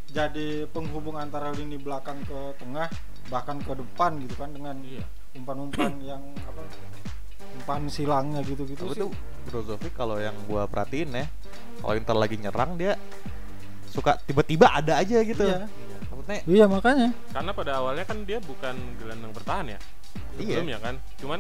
jadi 0.05 0.67
penghubung 0.69 1.15
antara 1.15 1.49
lini 1.49 1.75
belakang 1.75 2.21
ke 2.21 2.39
tengah 2.55 2.87
bahkan 3.27 3.57
ke 3.57 3.73
depan 3.73 4.19
gitu 4.19 4.35
kan 4.35 4.49
dengan 4.49 4.75
Iya. 4.79 5.05
umpan-umpan 5.33 5.91
yang 5.99 6.21
apa 6.39 6.61
umpan 7.55 7.81
silangnya 7.87 8.41
gitu-gitu 8.43 8.83
Tapi 8.83 8.93
sih 8.93 9.01
tuh 9.01 9.11
Brozovic 9.45 9.93
kalau 9.93 10.17
yang 10.17 10.35
gua 10.45 10.65
perhatiin 10.65 11.09
ya 11.11 11.25
kalau 11.79 11.93
Inter 11.93 12.13
lagi 12.13 12.37
nyerang 12.37 12.75
dia 12.75 12.93
suka 13.87 14.17
tiba-tiba 14.19 14.69
ada 14.69 14.97
aja 14.97 15.21
gitu 15.21 15.41
Iya. 15.41 15.65
maksudnya 16.07 16.39
iya 16.45 16.65
makanya 16.65 17.09
Karena 17.29 17.51
pada 17.51 17.71
awalnya 17.77 18.05
kan 18.05 18.21
dia 18.23 18.37
bukan 18.39 18.73
gelandang 18.95 19.33
bertahan 19.33 19.65
ya. 19.67 19.79
Iya. 20.33 20.61
Sebelumnya 20.61 20.79
kan. 20.79 20.95
Cuman 21.17 21.39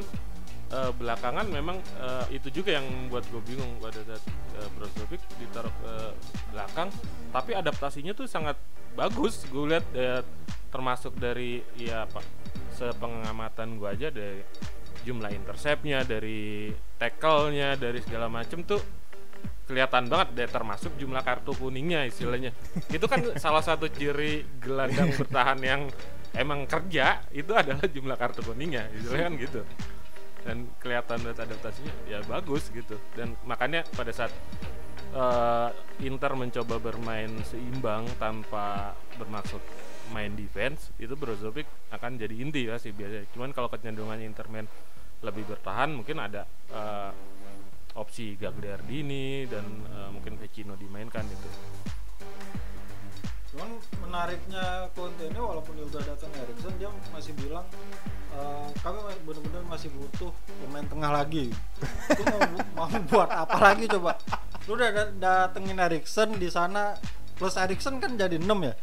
eh, 0.73 0.91
belakangan 0.97 1.45
memang 1.45 1.77
eh, 1.77 2.41
itu 2.41 2.49
juga 2.49 2.81
yang 2.81 2.85
buat 3.13 3.21
gue 3.29 3.41
bingung 3.45 3.77
pada 3.77 4.01
saat 4.01 4.23
eh, 4.57 4.69
Brozovic 4.73 5.21
ditaruh 5.37 5.69
ke 5.69 5.93
belakang. 6.49 6.89
Tapi 7.29 7.51
adaptasinya 7.53 8.17
tuh 8.17 8.25
sangat 8.25 8.57
bagus. 8.97 9.45
Gue 9.53 9.77
lihat 9.77 9.85
eh, 9.93 10.25
termasuk 10.73 11.13
dari 11.21 11.61
ya 11.77 12.09
pak 12.09 12.25
sepengamatan 12.73 13.77
gue 13.77 13.89
aja 13.89 14.09
dari 14.09 14.41
jumlah 15.05 15.29
interceptnya 15.29 16.01
dari 16.01 16.73
tackle-nya 16.97 17.77
dari 17.77 18.01
segala 18.01 18.25
macem 18.25 18.65
tuh 18.65 18.81
kelihatan 19.69 20.09
banget 20.09 20.27
deh 20.33 20.49
termasuk 20.49 20.97
jumlah 20.97 21.21
kartu 21.21 21.53
kuningnya 21.53 22.09
istilahnya. 22.09 22.51
Itu 22.95 23.05
kan 23.05 23.37
salah 23.37 23.61
satu 23.61 23.85
ciri 23.87 24.43
gelandang 24.57 25.13
bertahan 25.13 25.59
yang 25.61 25.81
emang 26.33 26.65
kerja 26.65 27.21
itu 27.29 27.53
adalah 27.53 27.85
jumlah 27.85 28.17
kartu 28.17 28.41
kuningnya 28.41 28.89
istilahnya 28.89 29.23
kan 29.29 29.33
gitu 29.37 29.61
dan 30.43 30.67
kelihatan 30.79 31.19
banget 31.23 31.39
adaptasinya 31.47 31.93
ya 32.07 32.19
bagus 32.27 32.69
gitu. 32.69 32.99
Dan 33.15 33.35
makanya 33.47 33.87
pada 33.95 34.11
saat 34.11 34.31
eh, 35.15 35.69
Inter 36.03 36.35
mencoba 36.35 36.79
bermain 36.79 37.31
seimbang 37.47 38.07
tanpa 38.19 38.95
bermaksud 39.15 39.63
main 40.11 40.35
defense 40.35 40.91
itu 40.99 41.15
Brozovic 41.15 41.65
akan 41.89 42.19
jadi 42.19 42.35
inti 42.37 42.67
ya 42.67 42.75
sih 42.77 42.91
biasanya. 42.91 43.25
Cuman 43.33 43.55
kalau 43.55 43.71
kecenderungannya 43.71 44.27
Inter 44.27 44.45
main 44.51 44.67
lebih 45.23 45.47
bertahan 45.47 45.95
mungkin 45.95 46.19
ada 46.19 46.43
eh, 46.71 47.11
opsi 47.95 48.35
Gagliardini 48.35 49.47
dan 49.47 49.65
eh, 49.87 50.09
mungkin 50.11 50.35
Vecino 50.35 50.75
dimainkan 50.75 51.23
gitu 51.23 51.49
cuman 53.53 53.69
menariknya 54.01 54.89
Conte 54.97 55.29
ini 55.29 55.37
walaupun 55.37 55.77
dia 55.77 55.85
udah 55.85 56.01
datang 56.01 56.33
Erikson 56.41 56.73
dia 56.81 56.89
masih 57.13 57.37
bilang 57.37 57.61
"Eh, 58.33 58.67
kami 58.81 58.97
benar-benar 59.29 59.61
masih 59.69 59.93
butuh 59.93 60.33
pemain 60.65 60.81
tengah 60.89 61.13
lagi. 61.13 61.53
Mau, 62.73 62.89
mau 62.89 62.89
buat 63.05 63.29
apa 63.29 63.57
lagi 63.61 63.85
coba? 63.85 64.17
Lu 64.65 64.73
udah 64.73 64.89
da- 64.89 65.13
datengin 65.21 65.77
Erikson 65.77 66.33
di 66.41 66.49
sana 66.49 66.97
plus 67.37 67.53
Erikson 67.53 68.01
kan 68.01 68.17
jadi 68.17 68.41
6 68.41 68.57
ya? 68.65 68.73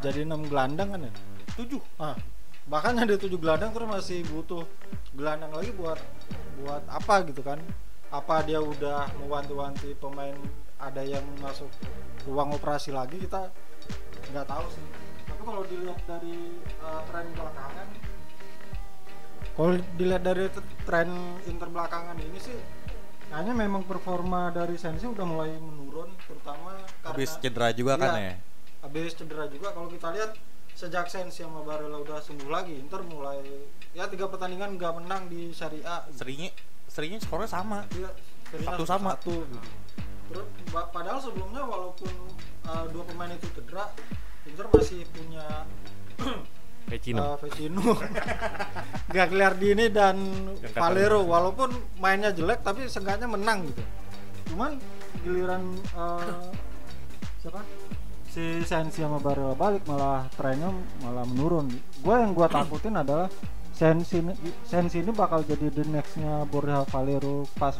Jadi 0.00 0.24
6 0.24 0.48
gelandang 0.48 0.88
kan 0.96 1.00
ya? 1.04 1.12
Tujuh. 1.60 1.84
Ah 2.00 2.16
bahkan 2.64 2.96
ada 2.96 3.20
tujuh 3.20 3.36
gelandang 3.36 3.76
terus 3.76 3.84
masih 3.84 4.24
butuh 4.32 4.64
gelandang 5.12 5.52
lagi 5.52 5.68
buat 5.76 6.00
buat 6.64 6.80
apa 6.88 7.28
gitu 7.28 7.44
kan? 7.44 7.60
Apa 8.08 8.40
dia 8.48 8.64
udah 8.64 9.12
mewanti-wanti 9.20 9.92
pemain 10.00 10.32
ada 10.80 11.04
yang 11.04 11.24
masuk 11.44 11.68
ruang 12.24 12.56
operasi 12.56 12.88
lagi 12.88 13.20
kita 13.20 13.52
nggak 14.26 14.46
tahu 14.46 14.64
sih 14.68 14.84
tapi 15.24 15.42
kalau 15.42 15.62
dilihat 15.64 16.00
dari 16.04 16.36
uh, 16.78 17.00
tren 17.04 17.26
belakangan 17.30 17.88
kalau 19.54 19.70
dilihat 19.94 20.22
dari 20.22 20.44
tren 20.84 21.08
inter 21.44 21.68
belakangan 21.68 22.16
ini 22.16 22.38
sih 22.38 22.56
kayaknya 23.24 23.54
memang 23.56 23.82
performa 23.82 24.50
dari 24.50 24.74
Sensi 24.74 25.04
udah 25.04 25.24
mulai 25.24 25.54
menurun 25.54 26.10
terutama 26.20 26.74
karena 27.00 27.08
habis 27.08 27.30
cedera 27.36 27.68
juga 27.70 27.94
kan 27.96 28.14
Iya. 28.14 28.22
ya 28.24 28.34
habis 28.80 29.12
cedera 29.12 29.44
juga 29.46 29.68
kalau 29.70 29.88
kita 29.88 30.08
lihat 30.12 30.32
sejak 30.70 31.06
Sensi 31.06 31.40
sama 31.40 31.62
Barella 31.62 31.98
udah 31.98 32.18
sembuh 32.18 32.48
lagi 32.48 32.74
Inter 32.76 33.00
mulai 33.02 33.38
ya 33.90 34.06
tiga 34.06 34.26
pertandingan 34.26 34.74
nggak 34.74 34.92
menang 34.96 35.26
di 35.26 35.50
Serie 35.50 35.82
A 35.82 36.02
seringnya 36.10 36.50
seringnya 36.86 37.18
skornya 37.18 37.48
sama 37.48 37.86
Iya, 37.90 38.10
serinya 38.46 38.70
Satu 38.70 38.84
sama. 38.84 39.10
satu 39.14 39.34
gitu. 39.40 39.58
Ba- 40.70 40.88
padahal 40.90 41.20
sebelumnya 41.20 41.62
walaupun 41.62 42.10
uh, 42.66 42.84
dua 42.90 43.04
pemain 43.06 43.30
itu 43.30 43.46
cedera 43.54 43.90
Inter 44.44 44.66
masih 44.72 45.00
punya 45.12 45.44
Vecino. 46.90 47.20
uh, 47.20 47.36
Vecino. 47.40 47.96
Gagliardini 49.14 49.88
dan 49.88 50.16
Yang 50.60 50.76
Valero. 50.76 51.20
Walaupun 51.24 51.70
mainnya 51.96 52.28
jelek 52.28 52.60
tapi 52.60 52.84
seenggaknya 52.86 53.24
menang 53.24 53.64
gitu. 53.72 53.82
Cuman 54.52 54.76
giliran 55.24 55.62
uh, 55.96 56.52
siapa? 57.40 57.64
Si 58.28 58.60
Sensi 58.66 59.00
sama 59.00 59.22
Barella 59.22 59.54
balik 59.56 59.86
malah 59.88 60.28
trennya 60.36 60.68
malah 61.00 61.24
menurun. 61.24 61.72
Gue 62.02 62.14
yang 62.18 62.36
gue 62.36 62.46
takutin 62.50 62.98
adalah 62.98 63.30
Sensi 63.74 64.20
ini, 64.20 64.34
Sensi 64.62 65.00
ini 65.00 65.10
bakal 65.10 65.42
jadi 65.42 65.66
the 65.72 65.82
nextnya 65.88 66.44
Borja 66.46 66.84
Valero 66.86 67.42
pas 67.56 67.74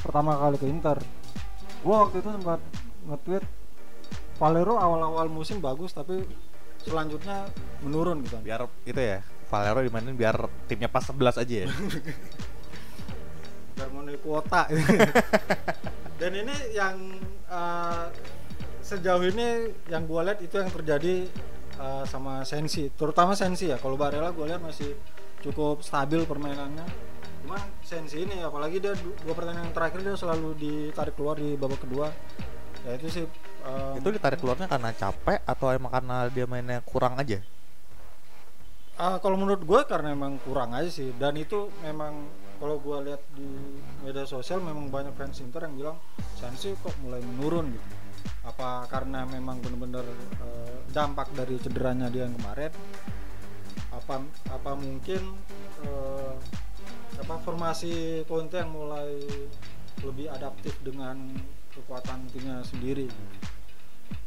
pertama 0.00 0.34
kali 0.38 0.56
ke 0.58 0.66
Inter 0.66 0.98
gue 1.82 1.96
waktu 1.96 2.16
itu 2.20 2.28
sempat 2.30 2.60
nge-tweet 3.06 3.44
Valero 4.36 4.76
awal-awal 4.76 5.32
musim 5.32 5.64
bagus 5.64 5.96
tapi 5.96 6.20
selanjutnya 6.84 7.48
menurun 7.80 8.20
gitu. 8.20 8.36
Biar 8.44 8.68
itu 8.84 9.00
ya 9.00 9.24
Valero 9.48 9.80
dimainin 9.80 10.12
biar 10.12 10.36
timnya 10.68 10.92
pas 10.92 11.08
11 11.08 11.40
aja 11.40 11.54
ya? 11.64 11.66
Biar 13.76 13.88
memenuhi 13.92 14.18
kuota. 14.20 14.68
Dan 16.20 16.32
ini 16.32 16.56
yang 16.72 16.96
uh, 17.48 18.08
sejauh 18.80 19.24
ini 19.24 19.72
yang 19.88 20.08
gue 20.08 20.20
lihat 20.20 20.40
itu 20.40 20.56
yang 20.56 20.72
terjadi 20.72 21.28
uh, 21.80 22.04
sama 22.08 22.44
Sensi. 22.44 22.88
Terutama 22.92 23.36
Sensi 23.36 23.68
ya 23.68 23.76
kalau 23.76 23.96
Barella 24.00 24.32
gue 24.32 24.44
lihat 24.48 24.60
masih 24.60 24.96
cukup 25.44 25.84
stabil 25.84 26.24
permainannya 26.24 26.84
cuman 27.46 27.62
Sensi 27.78 28.26
ini 28.26 28.42
apalagi 28.42 28.82
dia 28.82 28.90
du- 28.98 29.14
dua 29.22 29.38
pertandingan 29.38 29.70
terakhir 29.70 30.02
dia 30.02 30.18
selalu 30.18 30.58
ditarik 30.58 31.14
keluar 31.14 31.38
di 31.38 31.54
babak 31.54 31.78
kedua. 31.78 32.10
Ya 32.82 32.98
itu 32.98 33.06
sih 33.06 33.24
um, 33.62 33.94
itu 34.02 34.08
ditarik 34.10 34.42
keluarnya 34.42 34.66
karena 34.66 34.90
capek 34.90 35.46
atau 35.46 35.70
emang 35.70 35.94
karena 35.94 36.26
dia 36.26 36.42
mainnya 36.50 36.82
kurang 36.82 37.14
aja? 37.14 37.38
Ah, 38.98 39.22
kalau 39.22 39.38
menurut 39.38 39.62
gue 39.62 39.80
karena 39.86 40.10
memang 40.10 40.42
kurang 40.42 40.74
aja 40.74 40.90
sih. 40.90 41.14
Dan 41.14 41.38
itu 41.38 41.70
memang 41.86 42.26
kalau 42.58 42.82
gue 42.82 43.14
lihat 43.14 43.22
di 43.38 43.46
media 44.02 44.26
sosial 44.26 44.58
memang 44.58 44.90
banyak 44.90 45.14
fans 45.14 45.38
Inter 45.38 45.70
yang 45.70 45.78
bilang 45.78 45.96
Sensi 46.34 46.74
kok 46.82 46.98
mulai 46.98 47.22
menurun 47.22 47.70
gitu. 47.70 47.88
Apa 48.42 48.90
karena 48.90 49.22
memang 49.22 49.62
benar-benar 49.62 50.02
eh, 50.42 50.76
dampak 50.90 51.30
dari 51.30 51.62
cederanya 51.62 52.10
dia 52.10 52.26
yang 52.26 52.34
kemarin? 52.42 52.74
Apa 53.94 54.18
apa 54.50 54.70
mungkin 54.74 55.22
eh, 55.86 56.34
apa 57.16 57.34
formasi 57.40 58.22
Conte 58.26 58.58
yang 58.58 58.74
mulai 58.74 59.22
lebih 60.02 60.28
adaptif 60.28 60.76
dengan 60.82 61.34
kekuatan 61.72 62.26
timnya 62.34 62.60
sendiri. 62.66 63.08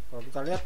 Kalau 0.10 0.24
kita 0.26 0.42
lihat 0.42 0.64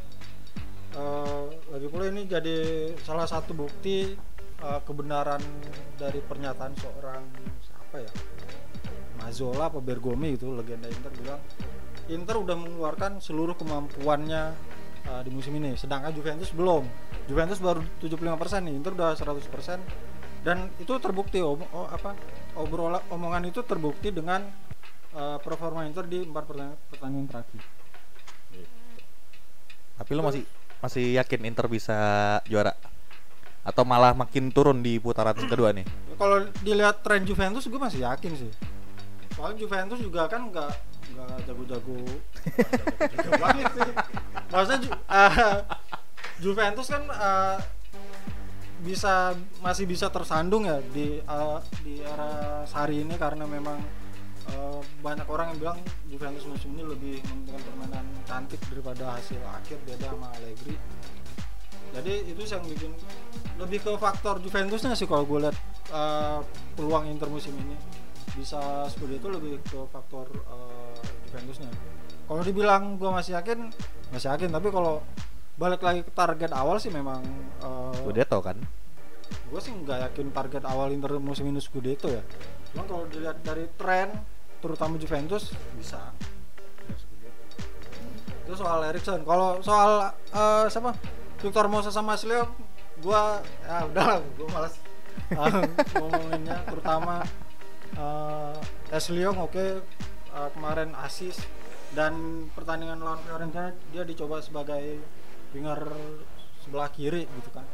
Eh, 0.94 1.46
lagi 1.74 1.90
pula 1.90 2.06
ini 2.06 2.30
jadi 2.30 2.94
salah 3.02 3.26
satu 3.26 3.58
bukti 3.58 4.14
eh, 4.62 4.80
kebenaran 4.86 5.42
dari 5.98 6.22
pernyataan 6.22 6.74
seorang 6.78 7.24
siapa 7.66 7.98
ya? 7.98 8.12
Mazola 9.18 9.74
apa 9.74 9.82
Bergomi 9.82 10.38
itu 10.38 10.54
legenda 10.54 10.86
Inter 10.86 11.10
bilang 11.18 11.42
Inter 12.14 12.36
udah 12.38 12.54
mengeluarkan 12.54 13.18
seluruh 13.18 13.58
kemampuannya 13.58 14.54
eh, 15.10 15.22
di 15.26 15.34
musim 15.34 15.58
ini 15.58 15.74
sedangkan 15.74 16.14
Juventus 16.14 16.54
belum. 16.54 16.86
Juventus 17.26 17.58
baru 17.58 17.82
75% 17.98 18.62
nih 18.70 18.74
Inter 18.78 18.94
udah 18.94 19.18
100% 19.18 20.13
dan 20.44 20.68
itu 20.78 20.92
terbukti 21.00 21.40
om- 21.40 21.68
oh, 21.72 21.88
apa 21.88 22.14
obrolan 22.54 23.00
omongan 23.08 23.48
itu 23.48 23.64
terbukti 23.64 24.12
dengan 24.12 24.44
eh, 25.14 25.38
performa 25.40 25.88
Inter 25.88 26.04
di 26.04 26.22
empat 26.22 26.44
pertandingan, 26.44 26.80
pertandingan 26.92 27.28
terakhir. 27.28 27.62
Tapi 29.94 30.12
lo 30.12 30.22
masih 30.26 30.44
masih 30.80 31.06
yakin 31.16 31.42
Inter 31.48 31.66
bisa 31.68 31.98
juara? 32.44 32.76
Atau 33.64 33.88
malah 33.88 34.12
makin 34.12 34.52
turun 34.52 34.84
di 34.84 35.00
putaran 35.00 35.32
kedua 35.52 35.72
nih? 35.72 35.88
Kalau 36.14 36.44
dilihat 36.60 37.00
tren 37.02 37.24
Juventus 37.24 37.64
gue 37.64 37.80
masih 37.80 38.04
yakin 38.04 38.32
sih. 38.36 38.52
Soalnya 39.34 39.58
Juventus 39.58 39.98
juga 39.98 40.28
kan 40.28 40.52
nggak 40.52 40.72
nggak 41.14 41.36
jago-jago 41.48 42.00
banget 43.44 43.68
sih. 43.72 43.92
Maksudnya 44.52 44.80
Ju- 44.82 45.02
eh, 45.08 45.58
Juventus 46.42 46.88
kan 46.90 47.04
eh, 47.08 47.58
bisa 48.84 49.32
masih 49.64 49.88
bisa 49.88 50.12
tersandung 50.12 50.68
ya 50.68 50.84
di 50.92 51.24
eh, 51.24 51.60
di 51.82 52.04
era 52.04 52.62
Sari 52.68 53.00
ini 53.02 53.16
karena 53.16 53.48
memang 53.48 53.80
eh, 54.52 54.80
banyak 55.00 55.28
orang 55.32 55.56
yang 55.56 55.60
bilang 55.60 55.80
Juventus 56.12 56.44
musim 56.44 56.76
ini 56.76 56.84
lebih 56.84 57.16
mementingkan 57.24 57.64
permainan 57.64 58.06
cantik 58.28 58.60
daripada 58.68 59.16
hasil 59.16 59.40
akhir 59.40 59.80
beda 59.88 60.12
sama 60.12 60.28
Allegri. 60.36 60.76
Jadi 61.94 62.14
itu 62.34 62.42
yang 62.50 62.64
bikin 62.66 62.92
lebih 63.62 63.80
ke 63.86 63.92
faktor 64.02 64.42
Juventusnya 64.42 64.98
sih 64.98 65.08
kalau 65.08 65.24
gue 65.24 65.48
lihat 65.48 65.58
eh, 65.94 66.40
peluang 66.76 67.08
Inter 67.08 67.32
musim 67.32 67.56
ini. 67.56 67.80
Bisa 68.34 68.90
seperti 68.90 69.22
itu 69.22 69.28
lebih 69.32 69.64
ke 69.64 69.80
faktor 69.94 70.28
eh, 70.28 70.96
Juventusnya. 71.32 71.72
Kalau 72.28 72.42
dibilang 72.44 73.00
gue 73.00 73.08
masih 73.08 73.40
yakin 73.40 73.72
masih 74.12 74.28
yakin. 74.34 74.52
Tapi 74.52 74.68
kalau 74.74 75.00
balik 75.54 75.82
lagi 75.86 76.02
ke 76.02 76.12
target 76.12 76.52
awal 76.52 76.82
sih 76.82 76.90
memang 76.90 77.22
eh, 77.62 77.94
Scudetto 78.02 78.42
kan? 78.42 78.58
gue 79.50 79.62
sih 79.62 79.74
nggak 79.74 80.10
yakin 80.10 80.28
target 80.34 80.64
awal 80.66 80.90
Inter 80.94 81.18
musim 81.18 81.50
ini 81.50 81.62
Scudetto 81.62 82.10
ya. 82.10 82.22
Cuma 82.74 82.86
kalau 82.90 83.06
dilihat 83.10 83.42
dari 83.46 83.70
tren 83.78 84.14
terutama 84.62 84.98
Juventus 84.98 85.54
bisa. 85.78 86.14
Itu 88.44 88.54
soal 88.58 88.82
Erikson 88.90 89.22
kalau 89.26 89.62
soal 89.62 90.14
eh, 90.34 90.66
siapa? 90.70 90.98
Victor 91.44 91.68
Moses 91.68 91.92
sama 91.92 92.16
Asleo 92.16 92.48
gue 93.04 93.22
ya 93.68 93.84
udah 93.90 94.22
gue 94.22 94.48
malas 94.50 94.74
eh, 95.34 95.64
ngomonginnya. 96.02 96.58
Terutama 96.70 97.26
uh, 97.98 98.58
Asleo 98.94 99.34
oke 99.38 99.82
eh, 100.34 100.50
kemarin 100.54 100.98
asis 101.02 101.42
dan 101.94 102.46
pertandingan 102.58 103.02
lawan 103.02 103.22
Fiorentina 103.22 103.70
dia 103.94 104.02
dicoba 104.02 104.42
sebagai 104.42 104.98
winger 105.54 105.80
sebelah 106.66 106.90
kiri 106.90 107.30
gitu 107.30 107.50
kan. 107.54 107.66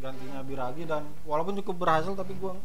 Gantinya 0.00 0.40
Biragi 0.42 0.88
dan 0.88 1.04
walaupun 1.28 1.54
cukup 1.60 1.86
berhasil 1.86 2.12
tapi 2.16 2.34
gua 2.40 2.56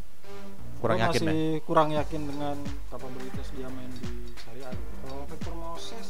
kurang 0.80 0.98
gua 0.98 1.06
yakin 1.12 1.20
ya? 1.20 1.28
masih 1.28 1.46
kurang 1.68 1.90
yakin 1.92 2.22
dengan 2.24 2.56
kapabilitas 2.88 3.48
dia 3.54 3.68
main 3.68 3.92
di 4.00 4.10
Serie 4.40 4.64
A. 4.66 4.72
Gitu. 4.72 4.94
Kalau 5.04 5.20
Victor 5.28 5.54
Moses? 5.56 6.06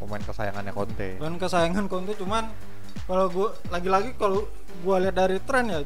Pemain 0.00 0.22
kesayangannya 0.24 0.72
Conte. 0.72 1.08
Dan 1.16 1.34
kesayangan 1.40 1.84
Conte 1.88 2.12
cuman 2.16 2.44
kalau 3.08 3.26
gua 3.32 3.48
lagi-lagi 3.72 4.10
kalau 4.20 4.44
gua 4.84 4.96
lihat 5.00 5.16
dari 5.16 5.40
tren 5.42 5.66
ya 5.72 5.80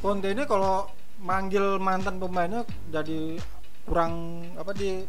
Conte 0.00 0.28
ini 0.30 0.44
kalau 0.44 0.88
manggil 1.22 1.78
mantan 1.78 2.18
pemainnya 2.18 2.66
jadi 2.90 3.38
kurang 3.86 4.42
apa 4.58 4.74
di 4.74 5.06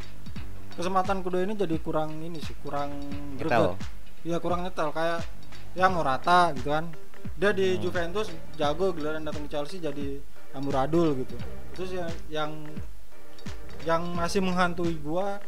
kesempatan 0.73 1.21
kedua 1.21 1.45
ini 1.45 1.53
jadi 1.53 1.77
kurang 1.81 2.21
ini 2.21 2.41
sih 2.41 2.57
kurang 2.61 2.93
greget. 3.37 3.77
Iya 4.23 4.37
kurang 4.39 4.63
nyetel. 4.63 4.89
Kayak 4.95 5.25
ya 5.73 5.89
Morata 5.89 6.53
gitu 6.57 6.73
kan. 6.73 6.89
Dia 7.37 7.51
di 7.55 7.77
Hmm. 7.77 7.81
Juventus 7.81 8.27
jago 8.59 8.93
giliran 8.93 9.25
datang 9.25 9.47
ke 9.47 9.51
Chelsea 9.51 9.81
jadi 9.81 10.21
amburadul 10.53 11.25
gitu. 11.25 11.35
Terus 11.73 11.91
yang 11.93 12.11
yang 12.29 12.51
yang 13.83 14.01
masih 14.15 14.39
menghantui 14.39 14.95
gua 15.01 15.41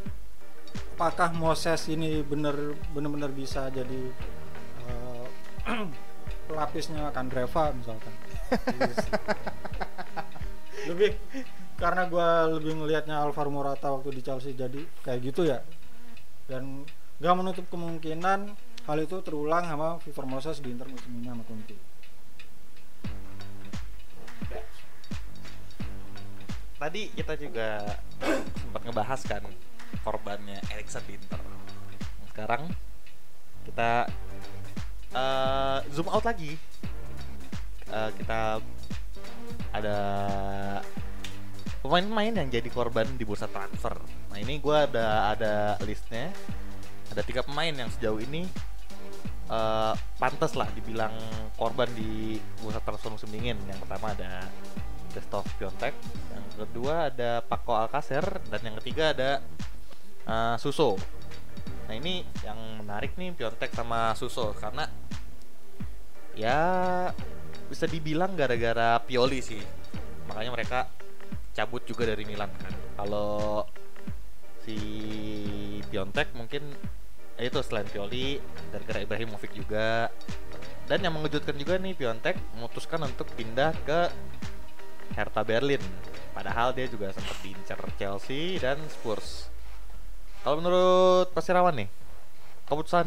apakah 0.96 1.32
Moses 1.32 1.88
ini 1.88 2.20
bener 2.24 2.76
bener-bener 2.92 3.30
bisa 3.32 3.68
jadi 3.70 4.12
eh, 4.88 5.26
pelapisnya 6.48 7.12
Kandreva 7.14 7.72
misalkan. 7.72 8.12
lebih 10.86 11.18
karena 11.76 12.06
gua 12.08 12.46
lebih 12.46 12.78
ngelihatnya 12.78 13.18
Alvaro 13.18 13.50
Morata 13.50 13.92
waktu 13.92 14.16
di 14.16 14.22
Chelsea 14.22 14.54
jadi 14.54 14.80
kayak 15.02 15.20
gitu 15.20 15.44
ya 15.44 15.60
dan 16.46 16.86
gak 17.18 17.36
menutup 17.36 17.66
kemungkinan 17.68 18.54
hal 18.86 18.98
itu 19.02 19.16
terulang 19.22 19.66
sama 19.66 19.98
Moses 20.26 20.62
di 20.62 20.70
Inter 20.70 20.86
musim 20.86 21.10
ini 21.18 21.26
sama 21.26 21.42
Conte 21.42 21.76
tadi 26.76 27.08
kita 27.16 27.34
juga 27.40 27.82
sempat 28.62 28.82
ngebahas 28.84 29.20
kan 29.24 29.42
korbannya 30.06 30.60
Erikson 30.70 31.02
di 31.08 31.18
Inter. 31.18 31.40
Sekarang 32.30 32.68
kita 33.66 34.06
eh, 35.10 35.78
zoom 35.90 36.06
out 36.12 36.22
lagi. 36.22 36.54
Eh, 37.86 38.10
kita 38.20 38.60
ada 39.72 39.98
pemain-pemain 41.82 42.34
yang 42.34 42.48
jadi 42.50 42.68
korban 42.70 43.08
di 43.18 43.24
bursa 43.26 43.50
transfer. 43.50 43.98
Nah 44.30 44.38
ini 44.38 44.62
gue 44.62 44.76
ada 44.76 45.32
ada 45.32 45.54
listnya. 45.82 46.30
Ada 47.10 47.22
tiga 47.22 47.40
pemain 47.46 47.72
yang 47.72 47.88
sejauh 47.88 48.20
ini 48.20 48.44
eh 49.46 49.94
pantas 50.18 50.58
lah 50.58 50.66
dibilang 50.74 51.14
korban 51.54 51.86
di 51.94 52.38
bursa 52.58 52.82
transfer 52.82 53.14
musim 53.14 53.30
dingin. 53.30 53.58
Yang 53.66 53.86
pertama 53.86 54.12
ada 54.12 54.50
Christoph 55.14 55.48
Piontek, 55.56 55.94
yang 56.34 56.44
kedua 56.60 57.08
ada 57.08 57.40
Paco 57.40 57.72
Alcacer 57.72 58.42
dan 58.52 58.60
yang 58.60 58.76
ketiga 58.82 59.16
ada 59.16 59.30
uh, 60.28 60.56
Suso. 60.60 61.00
Nah 61.86 61.94
ini 61.94 62.26
yang 62.44 62.82
menarik 62.82 63.14
nih 63.14 63.32
Piontek 63.32 63.72
sama 63.72 64.12
Suso 64.18 64.52
karena 64.58 64.84
ya 66.36 66.60
bisa 67.66 67.88
dibilang 67.88 68.36
gara-gara 68.36 69.00
Pioli 69.02 69.40
sih 69.42 69.58
makanya 70.28 70.52
mereka 70.52 70.78
cabut 71.56 71.82
juga 71.88 72.04
dari 72.06 72.28
Milan 72.28 72.52
kan 72.60 72.74
kalau 72.94 73.64
si 74.62 74.76
Piontek 75.88 76.36
mungkin 76.36 76.76
itu 77.36 77.60
selain 77.60 77.88
Pioli 77.88 78.40
gara-gara 78.72 79.00
Ibrahimovic 79.04 79.52
juga. 79.52 80.08
Dan 80.86 81.02
yang 81.02 81.14
mengejutkan 81.18 81.58
juga 81.58 81.76
nih 81.76 81.98
Piontek 81.98 82.38
memutuskan 82.54 83.02
untuk 83.02 83.26
pindah 83.34 83.74
ke 83.84 84.08
Hertha 85.18 85.42
Berlin. 85.42 85.82
Padahal 86.32 86.72
dia 86.76 86.86
juga 86.86 87.10
sempat 87.10 87.36
diincar 87.42 87.80
Chelsea 87.98 88.60
dan 88.62 88.78
Spurs. 88.88 89.50
Kalau 90.46 90.62
menurut 90.62 91.34
Pasirawan 91.34 91.74
nih 91.74 91.88
keputusan 92.66 93.06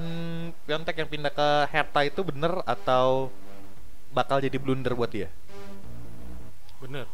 Piontek 0.63 1.03
yang 1.03 1.09
pindah 1.11 1.31
ke 1.35 1.49
Hertha 1.71 2.01
itu 2.07 2.23
bener 2.23 2.63
atau 2.63 3.27
bakal 4.11 4.39
jadi 4.39 4.55
blunder 4.55 4.95
buat 4.95 5.11
dia? 5.11 5.27
Bener. 6.79 7.05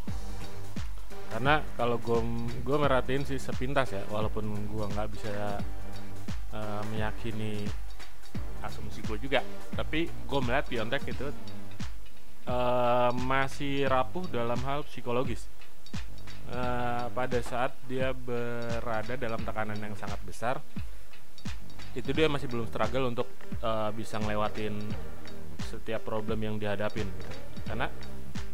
Karena 1.34 1.59
kalau 1.76 1.97
gue 1.99 2.20
gue 2.63 2.78
merhatiin 2.78 3.26
sih 3.28 3.41
sepintas 3.41 3.91
ya 3.91 4.05
walaupun 4.07 4.45
gue 4.72 4.86
nggak 4.93 5.09
bisa 5.13 5.59
uh, 6.56 6.82
meyakini 6.95 7.68
asumsi 8.64 9.03
gue 9.03 9.18
juga 9.20 9.43
tapi 9.76 10.08
gue 10.08 10.39
melihat 10.41 10.66
Piontek 10.66 11.03
itu 11.12 11.28
uh, 12.49 13.12
masih 13.14 13.86
rapuh 13.86 14.26
dalam 14.32 14.58
hal 14.66 14.88
psikologis 14.88 15.45
uh, 16.49 17.12
pada 17.12 17.39
saat 17.43 17.76
dia 17.86 18.16
berada 18.16 19.14
dalam 19.20 19.43
tekanan 19.43 19.78
yang 19.78 19.93
sangat 19.93 20.18
besar 20.26 20.56
itu 21.95 22.12
dia 22.12 22.28
masih 22.28 22.51
belum 22.51 22.68
struggle 22.68 23.08
untuk 23.08 23.28
uh, 23.64 23.88
bisa 23.95 24.20
ngelewatin 24.20 24.76
setiap 25.64 26.03
problem 26.03 26.39
yang 26.43 26.56
dihadapin 26.60 27.08
gitu. 27.08 27.32
karena 27.66 27.88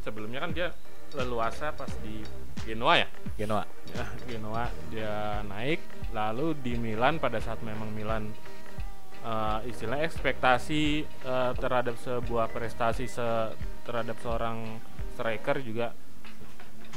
sebelumnya 0.06 0.40
kan 0.46 0.52
dia 0.54 0.68
leluasa 1.16 1.76
pas 1.76 1.90
di 2.02 2.24
Genoa 2.62 2.94
ya? 3.02 3.08
Genoa. 3.36 3.64
Ya, 3.92 4.06
Genoa 4.30 4.66
dia 4.94 5.42
naik. 5.46 5.82
Lalu 6.14 6.54
di 6.62 6.74
Milan 6.78 7.18
pada 7.18 7.42
saat 7.42 7.64
memang 7.66 7.90
Milan 7.90 8.30
uh, 9.26 9.60
istilah 9.66 10.02
ekspektasi 10.06 11.06
uh, 11.26 11.52
terhadap 11.58 11.98
sebuah 11.98 12.52
prestasi 12.54 13.10
se 13.10 13.56
terhadap 13.82 14.18
seorang 14.22 14.78
striker 15.18 15.58
juga 15.66 15.92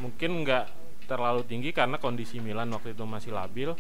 mungkin 0.05 0.45
nggak 0.45 0.67
terlalu 1.09 1.45
tinggi 1.45 1.71
karena 1.73 2.01
kondisi 2.01 2.41
Milan 2.41 2.73
waktu 2.73 2.93
itu 2.93 3.05
masih 3.05 3.33
labil. 3.33 3.73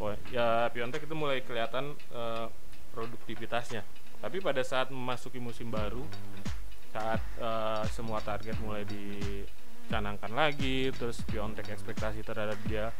Oh, 0.00 0.16
ya 0.32 0.72
Piontek 0.72 1.04
itu 1.04 1.12
mulai 1.12 1.44
kelihatan 1.44 1.92
uh, 2.16 2.48
produktivitasnya. 2.96 3.84
Tapi 4.20 4.40
pada 4.40 4.60
saat 4.64 4.92
memasuki 4.92 5.40
musim 5.40 5.68
baru 5.68 6.04
saat 6.90 7.22
uh, 7.38 7.86
semua 7.86 8.18
target 8.18 8.58
mulai 8.62 8.82
dicanangkan 8.82 10.34
lagi 10.34 10.90
terus 10.90 11.22
Piontek 11.22 11.70
ekspektasi 11.70 12.26
terhadap 12.26 12.58
dia 12.66 12.90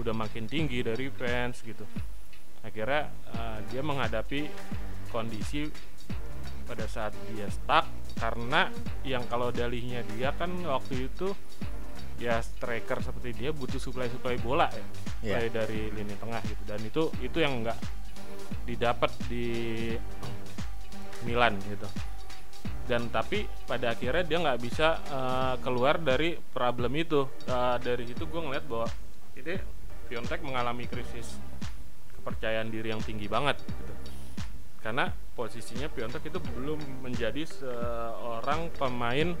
udah 0.00 0.16
makin 0.16 0.48
tinggi 0.48 0.80
dari 0.80 1.12
fans 1.12 1.60
gitu. 1.60 1.84
Akhirnya 2.64 3.12
uh, 3.36 3.60
dia 3.68 3.84
menghadapi 3.84 4.48
kondisi 5.12 5.68
pada 6.64 6.88
saat 6.88 7.12
dia 7.36 7.44
stuck 7.52 7.84
karena 8.16 8.72
yang 9.04 9.28
kalau 9.28 9.52
dalihnya 9.52 10.00
dia 10.16 10.32
kan 10.32 10.48
waktu 10.64 11.12
itu 11.12 11.36
ya 12.16 12.40
striker 12.40 13.04
seperti 13.04 13.36
dia 13.36 13.50
butuh 13.52 13.76
supply 13.76 14.08
supply 14.08 14.40
bola 14.40 14.70
ya 15.20 15.36
yeah. 15.36 15.52
dari 15.52 15.92
lini 15.92 16.16
tengah 16.16 16.40
gitu. 16.48 16.62
Dan 16.64 16.80
itu 16.80 17.02
itu 17.20 17.38
yang 17.44 17.60
enggak 17.60 17.76
didapat 18.64 19.12
di 19.28 19.92
Milan 21.28 21.60
gitu 21.68 22.13
dan 22.84 23.08
tapi 23.08 23.48
pada 23.64 23.96
akhirnya 23.96 24.24
dia 24.24 24.38
nggak 24.44 24.60
bisa 24.60 25.00
uh, 25.08 25.54
keluar 25.64 25.96
dari 25.96 26.36
problem 26.36 26.92
itu. 27.00 27.24
Uh, 27.48 27.80
dari 27.80 28.04
situ 28.04 28.28
gue 28.28 28.40
ngeliat 28.40 28.64
bahwa 28.68 28.88
ini 29.40 29.56
Piontek 30.04 30.44
mengalami 30.44 30.84
krisis 30.84 31.40
kepercayaan 32.20 32.68
diri 32.68 32.92
yang 32.92 33.00
tinggi 33.00 33.24
banget 33.24 33.56
gitu. 33.64 33.94
Karena 34.84 35.08
posisinya 35.32 35.88
Piontek 35.88 36.28
itu 36.28 36.36
belum 36.40 37.00
menjadi 37.00 37.48
seorang 37.48 38.68
pemain 38.76 39.32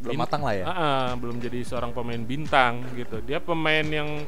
belum 0.00 0.20
matang 0.20 0.42
lah 0.44 0.54
ya. 0.56 0.64
Uh, 0.64 0.72
uh, 0.72 1.08
belum 1.20 1.36
jadi 1.40 1.60
seorang 1.64 1.92
pemain 1.92 2.20
bintang 2.24 2.84
gitu. 2.96 3.20
Dia 3.24 3.44
pemain 3.44 3.84
yang 3.84 4.24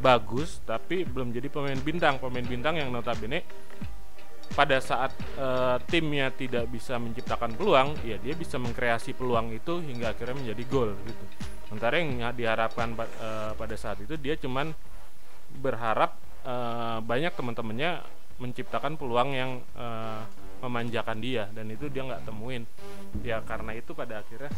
bagus 0.00 0.60
tapi 0.64 1.04
belum 1.08 1.32
jadi 1.32 1.48
pemain 1.48 1.80
bintang. 1.80 2.20
Pemain 2.20 2.44
bintang 2.44 2.76
yang 2.76 2.92
notabene 2.92 3.44
pada 4.50 4.82
saat 4.82 5.14
uh, 5.38 5.78
timnya 5.86 6.34
tidak 6.34 6.66
bisa 6.66 6.98
menciptakan 6.98 7.54
peluang, 7.54 7.94
ya 8.02 8.18
dia 8.18 8.34
bisa 8.34 8.58
mengkreasi 8.58 9.14
peluang 9.14 9.54
itu 9.54 9.78
hingga 9.78 10.10
akhirnya 10.10 10.42
menjadi 10.42 10.62
gol 10.66 10.90
gitu. 11.06 11.24
Sementara 11.70 12.02
yang 12.02 12.34
diharapkan 12.34 12.98
uh, 12.98 13.54
pada 13.54 13.76
saat 13.78 14.02
itu 14.02 14.18
dia 14.18 14.34
cuman 14.34 14.74
berharap 15.62 16.18
uh, 16.42 16.98
banyak 16.98 17.30
teman-temannya 17.30 18.02
menciptakan 18.42 18.98
peluang 18.98 19.30
yang 19.38 19.50
uh, 19.78 20.26
memanjakan 20.66 21.22
dia 21.22 21.46
dan 21.54 21.70
itu 21.70 21.86
dia 21.86 22.02
nggak 22.02 22.26
temuin. 22.26 22.66
Ya 23.22 23.38
karena 23.46 23.78
itu 23.78 23.94
pada 23.94 24.18
akhirnya 24.26 24.50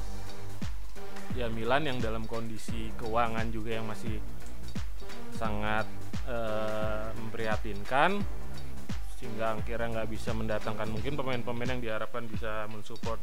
ya 1.37 1.53
Milan 1.53 1.85
yang 1.85 1.99
dalam 2.01 2.25
kondisi 2.25 2.91
keuangan 2.97 3.53
juga 3.53 3.77
yang 3.77 3.87
masih 3.89 4.21
sangat 5.37 5.85
memprihatinkan 7.19 8.23
sehingga 9.23 9.55
akhirnya 9.55 10.03
nggak 10.03 10.11
bisa 10.11 10.35
mendatangkan. 10.35 10.91
Mungkin 10.91 11.15
pemain-pemain 11.15 11.79
yang 11.79 11.81
diharapkan 11.81 12.27
bisa 12.27 12.67
mensupport 12.67 13.23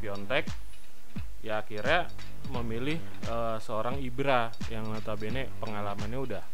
Piontek 0.00 0.48
ya 1.42 1.62
akhirnya 1.62 2.10
memilih 2.50 2.98
uh, 3.30 3.60
seorang 3.62 4.02
Ibra 4.02 4.50
yang 4.72 4.90
notabene 4.90 5.46
pengalamannya 5.62 6.18
udah 6.18 6.44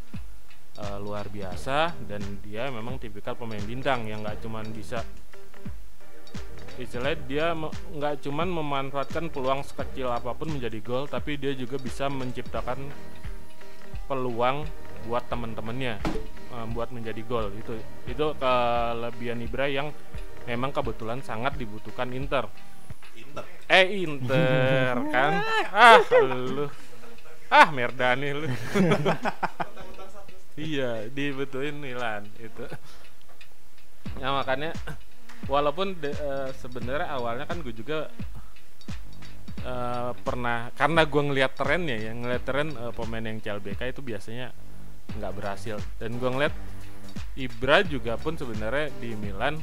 uh, 0.81 0.99
luar 1.01 1.31
biasa 1.33 1.97
dan 2.05 2.21
dia 2.45 2.69
memang 2.69 3.01
tipikal 3.01 3.33
pemain 3.39 3.63
bintang 3.65 4.05
yang 4.05 4.21
nggak 4.21 4.45
cuman 4.45 4.67
bisa 4.75 5.01
istilahnya 6.75 7.19
dia 7.31 7.47
nggak 7.95 8.27
cuman 8.27 8.51
memanfaatkan 8.51 9.31
peluang 9.31 9.63
sekecil 9.63 10.11
apa 10.11 10.35
pun 10.35 10.51
menjadi 10.59 10.83
gol 10.83 11.07
tapi 11.07 11.39
dia 11.39 11.55
juga 11.55 11.79
bisa 11.79 12.11
menciptakan 12.11 12.91
peluang 14.11 14.67
buat 15.05 15.25
teman-temannya 15.29 16.01
um, 16.55 16.69
buat 16.73 16.89
menjadi 16.95 17.21
gol 17.27 17.53
itu 17.57 17.75
itu 18.09 18.25
kelebihan 18.39 19.43
Ibra 19.45 19.67
yang 19.69 19.91
memang 20.45 20.71
kebetulan 20.71 21.25
sangat 21.25 21.57
dibutuhkan 21.57 22.13
Inter. 22.13 22.49
Inter. 23.17 23.45
Eh 23.69 24.05
Inter 24.05 24.95
kan. 25.15 25.33
Ah 25.73 26.01
lu. 26.21 26.69
Ah 27.49 27.69
Merdani 27.73 28.31
lu. 28.33 28.49
iya, 30.59 31.09
dibutuhin 31.11 31.81
Milan 31.81 32.29
itu. 32.39 32.65
Ya 34.21 34.31
makanya 34.31 34.71
walaupun 35.51 35.99
de, 35.99 36.13
uh, 36.15 36.49
sebenarnya 36.55 37.09
awalnya 37.11 37.45
kan 37.49 37.61
gue 37.61 37.75
juga 37.75 38.09
uh, 39.67 40.13
pernah 40.23 40.71
karena 40.79 41.03
gue 41.03 41.23
ngeliat 41.25 41.53
trennya 41.59 41.99
ya 41.99 42.13
ngeliat 42.15 42.43
tren 42.47 42.69
uh, 42.79 42.93
pemain 42.95 43.25
yang 43.25 43.43
CLBK 43.43 43.91
itu 43.91 44.01
biasanya 44.01 44.55
nggak 45.19 45.33
berhasil 45.37 45.77
dan 46.01 46.17
gue 46.19 46.31
ngeliat 46.31 46.55
Ibra 47.35 47.83
juga 47.83 48.15
pun 48.15 48.39
sebenarnya 48.39 48.95
di 49.03 49.15
Milan 49.19 49.59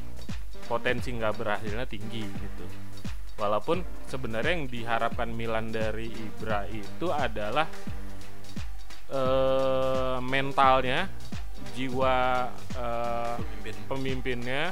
potensi 0.67 1.11
nggak 1.11 1.35
berhasilnya 1.35 1.87
tinggi 1.87 2.23
gitu 2.23 2.65
walaupun 3.39 3.83
sebenarnya 4.07 4.53
yang 4.53 4.67
diharapkan 4.69 5.31
Milan 5.33 5.73
dari 5.73 6.11
Ibra 6.11 6.67
itu 6.69 7.09
adalah 7.09 7.65
uh, 9.11 10.21
mentalnya 10.21 11.09
jiwa 11.73 12.47
uh, 12.75 13.35
Pemimpin. 13.61 13.75
pemimpinnya 13.87 14.63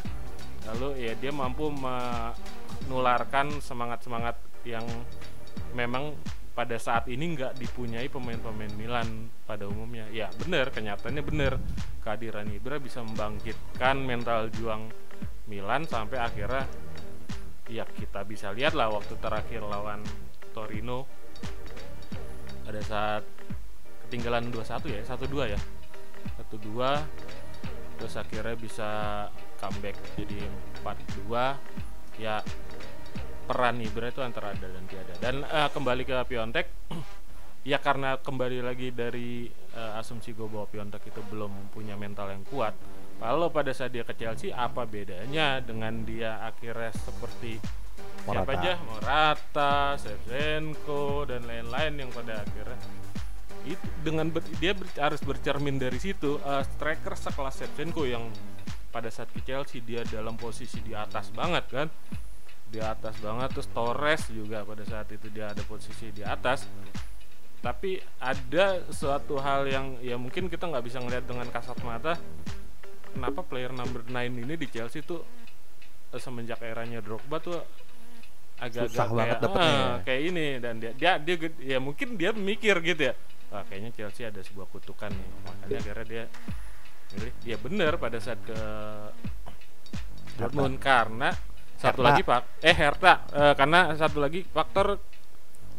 lalu 0.69 1.07
ya 1.09 1.13
dia 1.17 1.31
mampu 1.33 1.71
menularkan 1.71 3.57
semangat 3.63 4.05
semangat 4.05 4.35
yang 4.67 4.85
memang 5.73 6.13
pada 6.59 6.75
saat 6.75 7.07
ini 7.07 7.39
nggak 7.39 7.55
dipunyai 7.55 8.11
pemain-pemain 8.11 8.75
Milan 8.75 9.31
pada 9.47 9.63
umumnya. 9.63 10.11
Ya 10.11 10.27
benar 10.35 10.75
kenyataannya 10.75 11.23
benar 11.23 11.55
kehadiran 12.03 12.51
Ibra 12.51 12.83
bisa 12.83 12.99
membangkitkan 12.99 13.95
mental 14.03 14.51
juang 14.51 14.91
Milan 15.47 15.87
sampai 15.87 16.19
akhirnya 16.19 16.67
ya 17.71 17.87
kita 17.87 18.27
bisa 18.27 18.51
lihat 18.51 18.75
lah 18.75 18.91
waktu 18.91 19.15
terakhir 19.23 19.63
lawan 19.63 20.03
Torino. 20.51 21.07
Ada 22.67 22.81
saat 22.83 23.23
ketinggalan 24.11 24.51
2-1 24.51 24.99
ya 24.99 24.99
1-2 25.07 25.55
ya. 25.55 25.59
1-2 26.43 28.03
terus 28.03 28.19
akhirnya 28.19 28.55
bisa 28.59 28.89
comeback 29.63 29.95
jadi 30.19 30.43
4-2 30.83 32.19
ya 32.19 32.43
peran 33.49 33.81
Ibra 33.81 34.13
itu 34.13 34.21
antara 34.21 34.53
ada 34.53 34.67
dan 34.69 34.85
tiada. 34.85 35.13
Dan 35.17 35.41
uh, 35.41 35.73
kembali 35.73 36.05
ke 36.05 36.13
Piontek, 36.29 36.69
ya 37.73 37.81
karena 37.81 38.21
kembali 38.21 38.61
lagi 38.61 38.93
dari 38.93 39.49
uh, 39.73 39.97
asumsi 39.97 40.37
gue 40.37 40.45
bahwa 40.45 40.69
Piontek 40.69 41.09
itu 41.09 41.25
belum 41.33 41.73
punya 41.73 41.97
mental 41.97 42.29
yang 42.29 42.45
kuat. 42.45 42.77
Kalau 43.17 43.49
pada 43.49 43.73
saat 43.73 43.89
dia 43.89 44.05
ke 44.05 44.13
Chelsea, 44.13 44.53
apa 44.53 44.85
bedanya 44.85 45.57
dengan 45.65 46.05
dia 46.05 46.45
akhirnya 46.45 46.93
seperti 46.93 47.57
siapa 48.23 48.45
Morata. 48.45 48.53
aja 48.61 48.71
Morata, 48.85 49.75
Shevchenko 49.97 51.25
dan 51.25 51.41
lain-lain 51.49 52.05
yang 52.05 52.09
pada 52.13 52.45
akhirnya 52.45 52.77
itu 53.67 53.87
dengan 54.07 54.31
ber- 54.31 54.47
dia 54.63 54.71
ber- 54.71 54.87
harus 54.95 55.19
bercermin 55.19 55.75
dari 55.75 55.99
situ 55.99 56.39
eh, 56.39 56.63
striker 56.63 57.11
sekelas 57.19 57.59
Shevchenko 57.59 58.07
yang 58.07 58.31
pada 58.89 59.11
saat 59.11 59.29
ke 59.35 59.43
Chelsea 59.43 59.83
dia 59.83 60.01
dalam 60.07 60.39
posisi 60.39 60.79
di 60.81 60.95
atas 60.95 61.29
banget 61.35 61.65
kan 61.67 61.87
di 62.69 62.79
atas 62.79 63.17
banget 63.17 63.49
terus 63.51 63.69
Torres 63.69 64.29
juga 64.29 64.61
pada 64.61 64.85
saat 64.85 65.09
itu 65.09 65.27
dia 65.29 65.49
ada 65.49 65.61
posisi 65.65 66.13
di 66.13 66.21
atas. 66.21 66.69
Tapi 67.59 67.99
ada 68.23 68.87
suatu 68.87 69.35
hal 69.35 69.67
yang 69.67 69.99
ya 69.99 70.15
mungkin 70.15 70.47
kita 70.47 70.63
nggak 70.63 70.85
bisa 70.85 71.03
ngelihat 71.03 71.27
dengan 71.27 71.49
kasat 71.51 71.75
mata 71.83 72.15
kenapa 73.11 73.43
player 73.43 73.73
number 73.75 73.99
9 74.07 74.15
ini 74.31 74.55
di 74.55 74.67
Chelsea 74.71 75.03
tuh 75.03 75.25
eh, 76.09 76.21
semenjak 76.21 76.63
eranya 76.63 77.03
Drogba 77.03 77.41
tuh 77.43 77.59
agak-agak 78.59 78.91
Susah 78.95 79.07
banget 79.11 79.27
kayak, 79.27 79.41
dapetnya 79.43 79.67
"Ah, 79.67 79.75
ya." 79.75 79.99
kayak 80.07 80.21
ini 80.23 80.47
dan 80.59 80.73
dia 80.79 80.91
dia 80.95 81.11
dia 81.19 81.35
ya 81.59 81.77
mungkin 81.83 82.15
dia 82.15 82.31
mikir 82.31 82.79
gitu 82.79 83.11
ya 83.11 83.15
Wah, 83.49 83.65
kayaknya 83.65 83.89
Chelsea 83.97 84.29
ada 84.29 84.45
sebuah 84.45 84.69
kutukan 84.69 85.09
nih. 85.09 85.29
Makanya 85.41 85.77
akhirnya 85.81 86.05
dia 86.05 86.23
milih 87.17 87.33
ya 87.41 87.57
bener 87.57 87.97
pada 87.97 88.21
saat 88.21 88.37
ke 88.45 88.53
Dortmund. 90.37 90.77
karena 90.77 91.33
satu 91.79 92.03
lagi 92.03 92.21
pak. 92.27 92.59
Eh 92.59 92.75
Hertha 92.75 93.23
eh, 93.31 93.53
karena 93.55 93.95
satu 93.95 94.19
lagi 94.19 94.43
faktor 94.43 94.99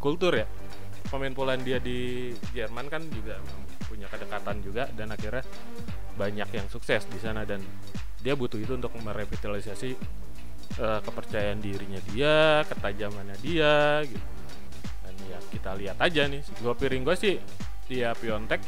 kultur 0.01 0.33
ya. 0.33 0.49
Pemain 1.13 1.31
Polandia 1.35 1.77
di 1.77 2.31
Jerman 2.55 2.89
kan 2.89 3.05
juga 3.11 3.37
punya 3.85 4.07
kedekatan 4.07 4.63
juga 4.65 4.87
dan 4.95 5.11
akhirnya 5.13 5.43
banyak 6.15 6.49
yang 6.55 6.67
sukses 6.71 7.03
di 7.05 7.19
sana 7.19 7.43
dan 7.43 7.59
dia 8.23 8.33
butuh 8.33 8.57
itu 8.57 8.73
untuk 8.73 8.95
merevitalisasi 8.97 9.89
eh, 10.81 10.99
kepercayaan 11.05 11.61
dirinya 11.61 12.01
dia, 12.09 12.65
ketajamannya 12.65 13.37
dia 13.43 14.01
gitu. 14.07 14.27
Dan 15.05 15.13
ya 15.29 15.37
kita 15.53 15.71
lihat 15.77 15.97
aja 16.01 16.25
nih, 16.25 16.41
si 16.41 16.51
gue 16.57 16.73
piring 16.73 17.03
gue 17.05 17.15
sih 17.19 17.35
dia 17.85 18.15
Piontek. 18.17 18.63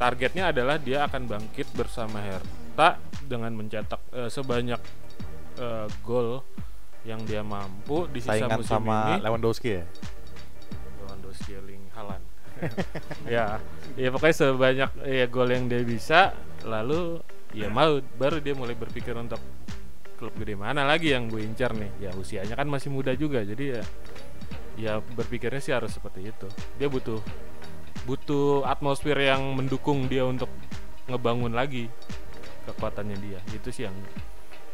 Targetnya 0.00 0.50
adalah 0.50 0.82
dia 0.82 1.06
akan 1.06 1.30
bangkit 1.30 1.78
bersama 1.78 2.18
Hertha 2.18 2.98
dengan 3.22 3.54
mencetak 3.54 4.02
eh, 4.16 4.30
sebanyak 4.32 4.80
eh, 5.58 5.86
gol 6.04 6.44
yang 7.02 7.18
dia 7.26 7.42
mampu 7.42 8.06
di 8.06 8.22
sisa 8.22 8.38
Saingan 8.38 8.62
musim 8.62 8.70
sama 8.78 9.18
ini. 9.18 9.26
Lewandowski 9.26 9.70
ya. 9.82 9.84
Lewandowski 11.02 11.50
Erling 11.58 11.84
Haaland. 11.98 12.24
ya, 13.34 13.58
ya 13.98 14.08
pokoknya 14.14 14.36
sebanyak 14.38 14.90
ya 15.02 15.26
gol 15.26 15.50
yang 15.50 15.66
dia 15.66 15.82
bisa, 15.82 16.30
lalu 16.62 17.18
ya 17.50 17.66
mau 17.66 17.98
baru 18.16 18.38
dia 18.38 18.54
mulai 18.54 18.78
berpikir 18.78 19.18
untuk 19.18 19.42
klub 20.14 20.30
gede 20.38 20.54
mana 20.54 20.86
lagi 20.86 21.10
yang 21.10 21.26
gue 21.26 21.42
incar 21.42 21.74
nih. 21.74 21.90
Ya 21.98 22.10
usianya 22.14 22.54
kan 22.54 22.70
masih 22.70 22.94
muda 22.94 23.10
juga, 23.18 23.42
jadi 23.42 23.80
ya 23.80 23.82
ya 24.78 24.92
berpikirnya 25.02 25.58
sih 25.58 25.74
harus 25.74 25.90
seperti 25.90 26.30
itu. 26.30 26.46
Dia 26.78 26.86
butuh 26.86 27.18
butuh 28.06 28.62
atmosfer 28.66 29.18
yang 29.18 29.42
mendukung 29.58 30.06
dia 30.06 30.22
untuk 30.22 30.50
ngebangun 31.10 31.50
lagi 31.50 31.90
kekuatannya 32.70 33.18
dia. 33.18 33.40
Itu 33.50 33.74
sih 33.74 33.90
yang 33.90 33.96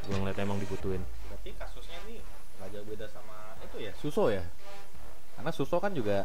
gue 0.09 0.17
ngeliat 0.17 0.39
emang 0.41 0.57
dibutuhin. 0.57 1.05
Berarti 1.29 1.53
kasusnya 1.53 2.01
ini 2.09 2.25
nggak 2.59 2.69
jauh 2.73 2.87
beda 2.89 3.07
sama 3.13 3.61
itu 3.61 3.77
ya. 3.85 3.93
Suso 4.01 4.33
ya. 4.33 4.41
Karena 5.37 5.53
Suso 5.53 5.77
kan 5.77 5.93
juga 5.93 6.25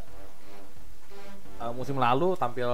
uh, 1.59 1.73
musim 1.75 1.99
lalu 1.99 2.39
tampil 2.39 2.71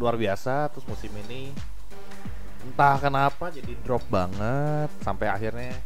luar 0.00 0.16
biasa, 0.16 0.72
terus 0.72 0.88
musim 0.88 1.12
ini 1.28 1.52
entah 2.64 2.96
kenapa 2.96 3.52
jadi 3.52 3.76
drop 3.84 4.00
banget 4.08 4.88
sampai 5.04 5.28
akhirnya 5.28 5.76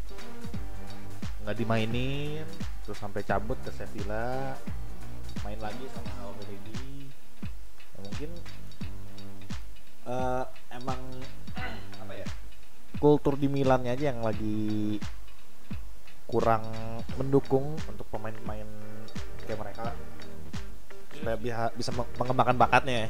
nggak 1.43 1.57
dimainin, 1.59 2.47
terus 2.87 2.99
sampai 2.99 3.27
cabut 3.27 3.59
ke 3.67 3.75
Sevilla, 3.75 4.55
main 5.43 5.59
lagi 5.59 5.83
sama 5.91 6.11
Alberegi. 6.23 7.11
Ya, 7.75 7.99
mungkin 8.03 8.31
eh, 10.07 10.45
emang? 10.71 11.01
Kultur 12.97 13.35
di 13.35 13.47
Milannya 13.47 13.93
aja 13.93 14.11
yang 14.11 14.21
lagi 14.21 14.97
kurang 16.27 16.67
mendukung 17.15 17.79
untuk 17.87 18.07
pemain-pemain 18.09 18.67
kayak 19.41 19.59
mereka 19.59 19.85
supaya 21.13 21.37
bisa 21.37 21.57
bisa 21.73 21.91
meng- 21.93 22.13
mengembangkan 22.17 22.57
bakatnya. 22.59 23.09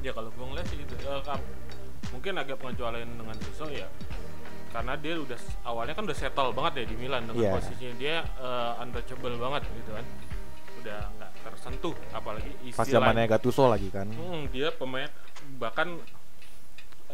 Ya 0.00 0.10
kalau 0.10 0.28
gue 0.28 0.42
ngeliat 0.42 0.66
sih 0.66 0.78
gitu 0.78 0.94
Eh, 0.96 1.20
kap- 1.22 1.44
mungkin 2.10 2.32
agak 2.34 2.56
pengecualian 2.56 3.10
dengan 3.12 3.36
Suso 3.40 3.66
ya 3.68 3.86
karena 4.70 4.98
dia 4.98 5.14
udah 5.14 5.38
awalnya 5.62 5.94
kan 5.94 6.02
udah 6.02 6.14
settle 6.14 6.50
banget 6.50 6.82
ya 6.82 6.84
di 6.90 6.96
Milan 6.96 7.22
dengan 7.24 7.38
Iya. 7.40 7.52
posisinya 7.54 7.94
dia 7.94 8.16
eh, 8.24 8.82
untouchable 8.82 9.36
banget 9.36 9.62
gitu 9.68 9.90
kan 9.92 10.04
udah 10.82 10.98
nggak 11.12 11.30
tersentuh 11.44 11.94
apalagi 12.10 12.50
Pas 12.70 12.82
istilah 12.82 13.06
zamannya 13.06 13.24
Gattuso 13.28 13.64
lagi 13.66 13.88
kan. 13.88 14.08
Hmm, 14.08 14.50
dia 14.50 14.68
pemain 14.70 15.06
bahkan 15.56 15.94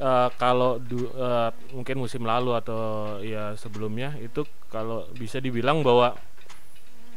eh, 0.01 0.28
kalau 0.40 0.80
du- 0.80 1.12
eh, 1.12 1.51
mungkin 1.76 1.96
musim 2.01 2.24
lalu 2.24 2.57
atau 2.57 2.80
ya 3.20 3.53
sebelumnya 3.55 4.16
itu 4.16 4.42
kalau 4.72 5.05
bisa 5.12 5.38
dibilang 5.38 5.84
bahwa 5.84 6.16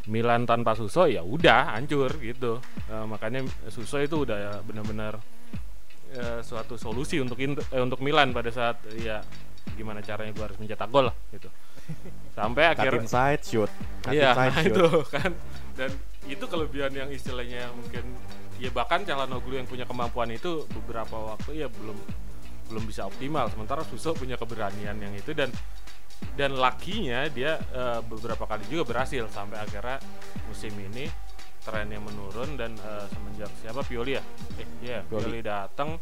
Milan 0.03 0.43
tanpa 0.43 0.75
Suso 0.75 1.07
ya 1.07 1.23
udah 1.23 1.79
hancur 1.79 2.11
gitu. 2.19 2.59
Eh, 2.91 3.05
makanya 3.07 3.47
Suso 3.71 4.03
itu 4.03 4.27
udah 4.27 4.59
benar-benar 4.67 5.15
eh, 6.11 6.39
suatu 6.43 6.75
solusi 6.75 7.23
untuk 7.23 7.39
eh, 7.39 7.55
untuk 7.79 8.03
Milan 8.03 8.35
pada 8.35 8.51
saat 8.51 8.83
ya 8.99 9.23
gimana 9.79 10.03
caranya 10.03 10.35
gua 10.35 10.51
harus 10.51 10.59
mencetak 10.59 10.91
gol 10.91 11.07
lah 11.07 11.15
gitu. 11.31 11.47
Sampai 12.35 12.67
akhirnya 12.67 13.07
inside 13.07 13.43
shoot. 13.47 13.71
Iya, 14.11 14.35
nah 14.35 14.51
shoot. 14.59 14.75
itu 14.75 14.87
kan. 15.07 15.31
Dan 15.73 15.89
itu 16.27 16.45
kelebihan 16.47 16.91
yang 16.91 17.09
istilahnya 17.11 17.71
mungkin 17.71 18.03
ya 18.59 18.69
bahkan 18.71 19.03
Calhanoglu 19.03 19.59
yang 19.59 19.67
punya 19.67 19.83
kemampuan 19.83 20.31
itu 20.31 20.63
beberapa 20.71 21.35
waktu 21.35 21.63
ya 21.63 21.67
belum 21.67 21.97
belum 22.73 22.89
bisa 22.89 23.05
optimal. 23.05 23.45
Sementara 23.53 23.85
Suso 23.85 24.17
punya 24.17 24.33
keberanian 24.33 24.97
yang 24.97 25.13
itu 25.13 25.37
dan 25.37 25.53
dan 26.33 26.57
lakinya 26.57 27.29
dia 27.29 27.61
eh, 27.69 28.01
beberapa 28.01 28.49
kali 28.49 28.65
juga 28.65 28.89
berhasil 28.89 29.29
sampai 29.29 29.61
akhirnya 29.61 30.01
musim 30.49 30.73
ini 30.73 31.05
trennya 31.61 32.01
menurun 32.01 32.57
dan 32.57 32.73
eh, 32.73 33.05
semenjak 33.13 33.53
siapa 33.61 33.85
Pioli 33.85 34.17
ya? 34.17 34.23
Eh 34.57 34.67
iya, 34.81 34.99
Pioli. 35.05 35.29
Pioli 35.29 35.39
datang 35.45 36.01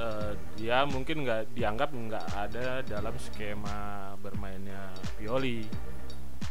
eh, 0.00 0.32
dia 0.56 0.88
mungkin 0.88 1.28
nggak 1.28 1.52
dianggap 1.52 1.90
nggak 1.92 2.26
ada 2.32 2.80
dalam 2.88 3.12
skema 3.20 4.16
bermainnya 4.16 4.88
Pioli 5.20 5.68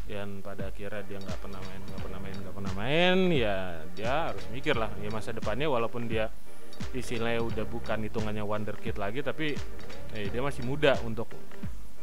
dan 0.07 0.39
pada 0.39 0.72
akhirnya 0.72 1.03
dia 1.03 1.18
nggak 1.20 1.39
pernah 1.43 1.59
main 1.59 1.82
nggak 1.84 2.01
pernah 2.05 2.20
main 2.24 2.36
nggak 2.39 2.55
pernah 2.55 2.74
main 2.80 3.18
ya 3.36 3.57
dia 3.91 4.32
harus 4.32 4.45
mikir 4.55 4.76
lah 4.80 4.88
ya 5.03 5.11
masa 5.11 5.36
depannya 5.36 5.68
walaupun 5.68 6.07
dia 6.07 6.32
istilahnya 6.95 7.43
udah 7.43 7.65
bukan 7.67 8.05
hitungannya 8.07 8.43
wonderkid 8.43 8.95
lagi 8.95 9.21
tapi 9.21 9.53
eh, 10.15 10.28
dia 10.32 10.41
masih 10.41 10.63
muda 10.63 10.95
untuk 11.03 11.30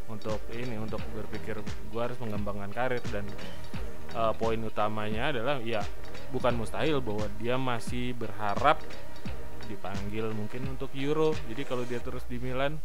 untuk 0.05 0.39
ini 0.53 0.77
untuk 0.77 1.01
berpikir 1.17 1.59
gua 1.89 2.11
harus 2.11 2.19
mengembangkan 2.21 2.71
karir 2.71 3.03
dan 3.09 3.25
eh, 4.13 4.33
poin 4.37 4.61
utamanya 4.61 5.33
adalah 5.33 5.57
ya 5.65 5.81
bukan 6.31 6.59
mustahil 6.59 7.01
bahwa 7.01 7.27
dia 7.41 7.57
masih 7.57 8.13
berharap 8.15 8.83
dipanggil 9.65 10.29
mungkin 10.37 10.77
untuk 10.77 10.93
Euro 10.93 11.33
jadi 11.49 11.63
kalau 11.65 11.89
dia 11.89 11.99
terus 11.99 12.23
di 12.29 12.37
Milan 12.37 12.77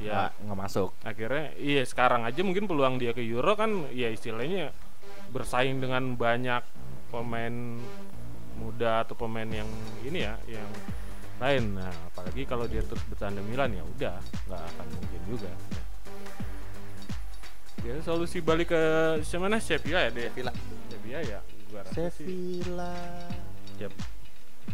ya 0.00 0.32
nggak 0.32 0.58
masuk. 0.58 0.96
akhirnya 1.04 1.52
iya 1.60 1.84
sekarang 1.84 2.24
aja 2.24 2.40
mungkin 2.40 2.64
peluang 2.64 2.96
dia 2.96 3.12
ke 3.12 3.20
Euro 3.20 3.52
kan 3.52 3.84
ya 3.92 4.08
istilahnya 4.08 4.72
bersaing 5.30 5.78
dengan 5.78 6.16
banyak 6.16 6.64
pemain 7.12 7.78
muda 8.56 9.04
atau 9.04 9.14
pemain 9.14 9.46
yang 9.46 9.68
ini 10.04 10.24
ya 10.24 10.34
yang 10.48 10.68
lain. 11.40 11.64
Nah 11.80 11.92
apalagi 12.12 12.44
kalau 12.44 12.68
dia 12.68 12.84
terus 12.84 13.00
bertahan 13.08 13.34
di 13.34 13.42
Milan 13.48 13.72
ya 13.72 13.82
udah 13.82 14.16
nggak 14.46 14.62
akan 14.62 14.86
mungkin 14.92 15.20
juga. 15.26 15.50
Ya 17.80 17.96
solusi 18.04 18.44
balik 18.44 18.76
ke 18.76 18.82
siapa 19.24 19.48
mana 19.48 19.56
Sevilla 19.56 20.04
ya 20.04 20.10
deh 20.12 20.28
Sevilla. 20.28 20.52
Sevilla 20.92 21.20
ya 21.24 21.40
gua 21.72 21.80
rasa 21.80 22.12
sih. 22.12 22.28
Sevilla. 22.28 22.94
ya 23.80 23.88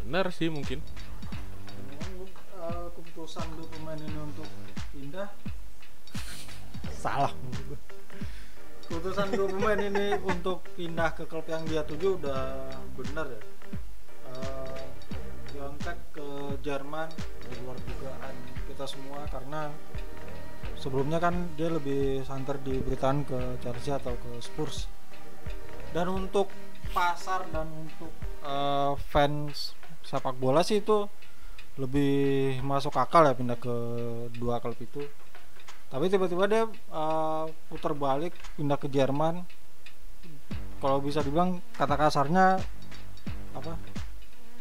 benar 0.02 0.34
sih 0.34 0.50
mungkin. 0.50 0.82
Eh, 2.66 2.86
keputusan 2.98 3.46
dua 3.54 3.66
pemain 3.70 4.00
ini 4.02 4.18
untuk 4.18 4.48
pindah? 4.90 5.30
Salah. 6.90 7.30
keputusan 8.86 9.34
dua 9.34 9.46
pemain 9.50 9.78
ini 9.78 10.18
untuk 10.26 10.66
pindah 10.74 11.14
ke 11.14 11.30
klub 11.30 11.46
yang 11.46 11.62
dia 11.70 11.86
tuju 11.86 12.18
udah 12.18 12.74
benar 12.98 13.26
ya? 13.30 13.42
Eh, 14.34 14.65
Piontek 15.56 15.96
ke 16.12 16.28
Jerman 16.60 17.08
di 17.40 17.56
luar 17.64 17.80
dugaan 17.80 18.36
kita 18.68 18.84
semua 18.84 19.24
karena 19.32 19.72
sebelumnya 20.76 21.16
kan 21.16 21.32
dia 21.56 21.72
lebih 21.72 22.20
santer 22.28 22.60
diberitain 22.60 23.24
ke 23.24 23.56
Chelsea 23.64 23.88
atau 23.88 24.12
ke 24.20 24.36
Spurs. 24.44 24.84
Dan 25.96 26.12
untuk 26.12 26.52
pasar 26.92 27.48
dan 27.48 27.72
untuk 27.72 28.12
eh, 28.44 28.92
fans 29.08 29.72
sepak 30.04 30.36
bola 30.36 30.60
sih 30.60 30.84
itu 30.84 31.08
lebih 31.80 32.60
masuk 32.60 32.92
akal 32.92 33.24
ya 33.24 33.32
pindah 33.32 33.56
ke 33.56 33.74
dua 34.36 34.60
klub 34.60 34.76
itu. 34.76 35.08
Tapi 35.88 36.12
tiba-tiba 36.12 36.44
dia 36.52 36.68
eh, 36.68 37.44
putar 37.72 37.96
balik 37.96 38.36
pindah 38.60 38.76
ke 38.76 38.92
Jerman. 38.92 39.40
Kalau 40.84 41.00
bisa 41.00 41.24
dibilang 41.24 41.64
kata 41.80 41.96
kasarnya 41.96 42.60
apa 43.56 43.96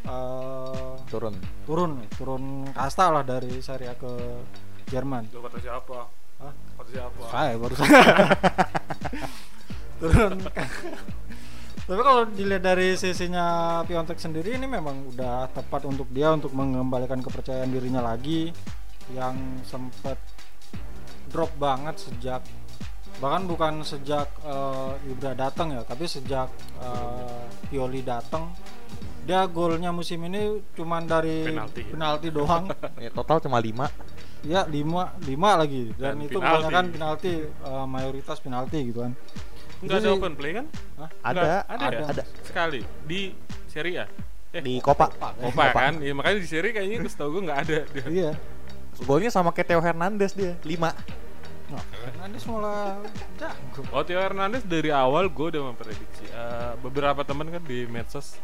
eh, 0.06 0.92
turun 1.10 1.34
turun 1.66 1.92
turun 2.14 2.42
kasta 2.72 3.10
lah 3.10 3.26
dari 3.26 3.58
Serie 3.58 3.90
A 3.90 3.94
ke 3.98 4.12
Jerman 4.86 5.26
Itu 5.26 5.42
kata 5.42 5.58
siapa? 5.58 6.06
Hah? 6.38 6.54
Kata 6.78 6.90
siapa? 6.90 7.22
saya 7.30 7.54
baru 7.58 7.74
turun 10.00 10.34
tapi 11.86 12.02
kalau 12.02 12.26
dilihat 12.26 12.66
dari 12.66 12.98
sisinya 12.98 13.78
Piontek 13.86 14.18
sendiri 14.18 14.58
ini 14.58 14.66
memang 14.66 15.06
udah 15.14 15.46
tepat 15.54 15.86
untuk 15.86 16.10
dia 16.10 16.34
untuk 16.34 16.50
mengembalikan 16.50 17.22
kepercayaan 17.22 17.70
dirinya 17.70 18.02
lagi 18.02 18.50
yang 19.14 19.62
sempat 19.62 20.18
drop 21.30 21.54
banget 21.62 21.94
sejak 22.02 22.42
bahkan 23.16 23.48
bukan 23.48 23.74
sejak 23.86 24.28
eh, 24.44 25.10
Ibra 25.14 25.38
datang 25.38 25.72
ya 25.72 25.86
tapi 25.86 26.10
sejak 26.10 26.50
eh, 26.82 27.42
Pioli 27.70 28.02
datang 28.02 28.50
dia 29.26 29.42
golnya 29.44 29.90
musim 29.90 30.22
ini 30.22 30.62
cuman 30.72 31.02
dari 31.04 31.50
Penalti. 31.50 31.82
penalti 31.90 32.28
doang 32.30 32.70
ya, 33.04 33.10
total 33.10 33.42
cuma 33.42 33.58
5 33.58 34.46
ya 34.46 34.62
lima 34.64 35.10
lima 35.26 35.50
lagi 35.58 35.90
dan, 35.98 36.14
Dan 36.22 36.30
itu 36.30 36.38
penalti. 36.38 36.54
kebanyakan 36.62 36.84
penalti 36.94 37.32
eh, 37.44 37.86
mayoritas 37.90 38.38
penalti 38.38 38.78
gitu 38.86 39.02
kan 39.02 39.12
Enggak 39.76 39.98
ada 40.00 40.08
open 40.08 40.34
play 40.40 40.52
kan? 40.56 40.66
Hah? 40.96 41.10
ada 41.20 41.36
Nggak, 41.36 41.60
ada, 41.68 41.84
ada. 41.84 41.98
ya? 41.98 42.06
ada 42.08 42.22
Sekali 42.40 42.80
di 43.04 43.20
Serie 43.68 44.00
A. 44.00 44.06
Eh, 44.56 44.62
di 44.64 44.80
Copa 44.80 45.12
Copa 45.12 45.64
kan? 45.68 46.00
Ya, 46.00 46.16
makanya 46.16 46.40
di 46.40 46.48
Serie 46.48 46.72
kayaknya 46.72 47.04
setahu 47.04 47.36
gue 47.36 47.42
nggak 47.44 47.60
ada. 47.60 47.78
dia. 47.84 48.04
iya 48.16 48.30
golnya 49.04 49.28
sama 49.28 49.52
kayak 49.52 49.68
Theo 49.68 49.82
Hernandez 49.84 50.32
dia 50.32 50.56
5 50.64 50.80
nah, 51.66 51.82
malah 52.48 53.02
jago 53.36 53.82
Oh 53.92 54.00
Theo 54.00 54.16
Hernandez 54.16 54.64
dari 54.64 54.88
awal 54.88 55.28
gue 55.28 55.46
udah 55.52 55.62
memprediksi 55.66 56.24
Eh, 56.26 56.72
beberapa 56.80 57.20
teman 57.20 57.50
kan 57.50 57.60
di 57.60 57.84
medsos 57.84 58.40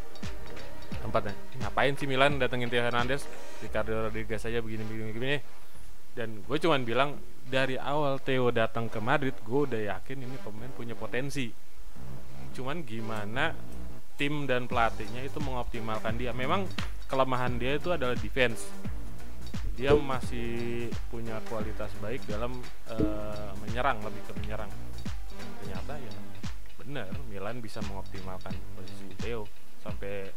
tempatnya. 1.00 1.34
Ngapain 1.62 1.94
sih 1.96 2.04
Milan 2.10 2.36
datengin 2.36 2.68
Theo 2.68 2.84
Hernandez? 2.84 3.24
Ricardo 3.64 4.10
Rodriguez 4.10 4.42
saja 4.42 4.60
begini 4.60 4.84
begini 4.84 5.10
begini. 5.14 5.38
Dan 6.12 6.44
gue 6.44 6.58
cuman 6.60 6.84
bilang 6.84 7.16
dari 7.48 7.80
awal 7.80 8.20
Theo 8.20 8.52
datang 8.52 8.92
ke 8.92 9.00
Madrid 9.00 9.32
gue 9.40 9.60
udah 9.64 9.80
yakin 9.96 10.28
ini 10.28 10.36
pemain 10.44 10.72
punya 10.72 10.92
potensi. 10.92 11.48
Cuman 12.52 12.84
gimana 12.84 13.56
tim 14.20 14.44
dan 14.44 14.68
pelatihnya 14.68 15.24
itu 15.24 15.40
mengoptimalkan 15.40 16.20
dia? 16.20 16.36
Memang 16.36 16.68
kelemahan 17.08 17.56
dia 17.56 17.80
itu 17.80 17.88
adalah 17.92 18.16
defense. 18.16 18.68
Dia 19.72 19.96
masih 19.96 20.92
punya 21.08 21.40
kualitas 21.48 21.88
baik 22.04 22.20
dalam 22.28 22.60
eh, 22.92 23.50
menyerang 23.64 24.04
lebih 24.04 24.20
ke 24.28 24.32
menyerang. 24.44 24.68
Dan 25.32 25.48
ternyata 25.64 25.96
ya 25.96 26.12
benar 26.82 27.08
Milan 27.30 27.62
bisa 27.62 27.78
mengoptimalkan 27.86 28.52
posisi 28.74 29.06
Theo 29.16 29.46
sampai 29.80 30.28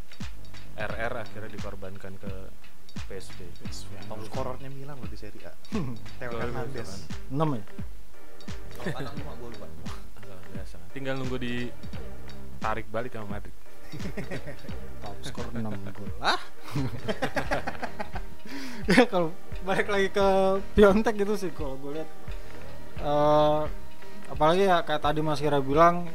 RR 0.75 1.13
akhirnya 1.23 1.51
dikorbankan 1.51 2.13
ke 2.19 2.33
PSV 3.07 3.37
top 4.07 4.19
scorernya 4.27 4.71
Milan 4.71 4.95
loh 4.99 5.07
di 5.07 5.17
Serie 5.19 5.43
A. 5.47 5.53
Theo 6.19 6.31
Hernandez. 6.35 7.07
kan? 7.31 7.47
6 7.47 7.59
ya? 7.59 7.65
Lupa. 8.95 9.67
Biasa. 10.55 10.77
Tinggal 10.95 11.15
nunggu 11.19 11.37
di 11.39 11.67
tarik 12.59 12.87
balik 12.87 13.15
sama 13.15 13.39
Madrid. 13.39 13.55
Top 15.03 15.17
skor 15.23 15.47
6 15.51 15.59
gol. 15.99 16.11
Lah? 16.19 16.39
Ya 18.85 19.03
kalau 19.09 19.31
balik 19.65 19.87
lagi 19.89 20.07
ke 20.13 20.27
Piontek 20.77 21.15
gitu 21.17 21.33
sih 21.35 21.49
kalau 21.51 21.75
gue 21.81 21.97
lihat 21.99 22.09
eh, 23.01 23.61
apalagi 24.29 24.69
ya 24.69 24.85
kayak 24.85 25.01
tadi 25.01 25.19
Mas 25.25 25.41
Kira 25.41 25.57
bilang 25.57 26.05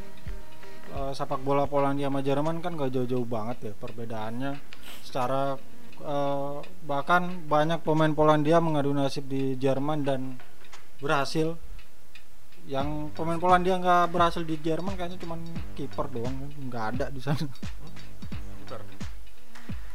eh, 0.91 1.13
sepak 1.15 1.41
bola 1.43 1.65
Polandia 1.71 2.11
sama 2.11 2.21
Jerman 2.21 2.59
kan 2.59 2.75
gak 2.75 2.91
jauh-jauh 2.95 3.27
banget 3.27 3.71
ya 3.71 3.73
perbedaannya. 3.79 4.53
Secara 5.07 5.55
eh, 6.03 6.57
bahkan 6.85 7.47
banyak 7.47 7.81
pemain 7.83 8.13
Polandia 8.13 8.59
mengadu 8.59 8.91
nasib 8.95 9.27
di 9.31 9.55
Jerman 9.57 10.03
dan 10.07 10.21
berhasil. 11.01 11.57
Yang 12.69 13.11
pemain 13.17 13.41
Polandia 13.41 13.81
nggak 13.81 14.13
berhasil 14.13 14.45
di 14.45 14.55
Jerman 14.61 14.95
kayaknya 14.95 15.19
cuman 15.19 15.41
kiper 15.75 16.07
doang 16.13 16.37
kan 16.37 16.51
nggak 16.69 16.85
ada 16.95 17.07
di 17.11 17.19
sana. 17.19 17.49
Kiper. 18.63 18.81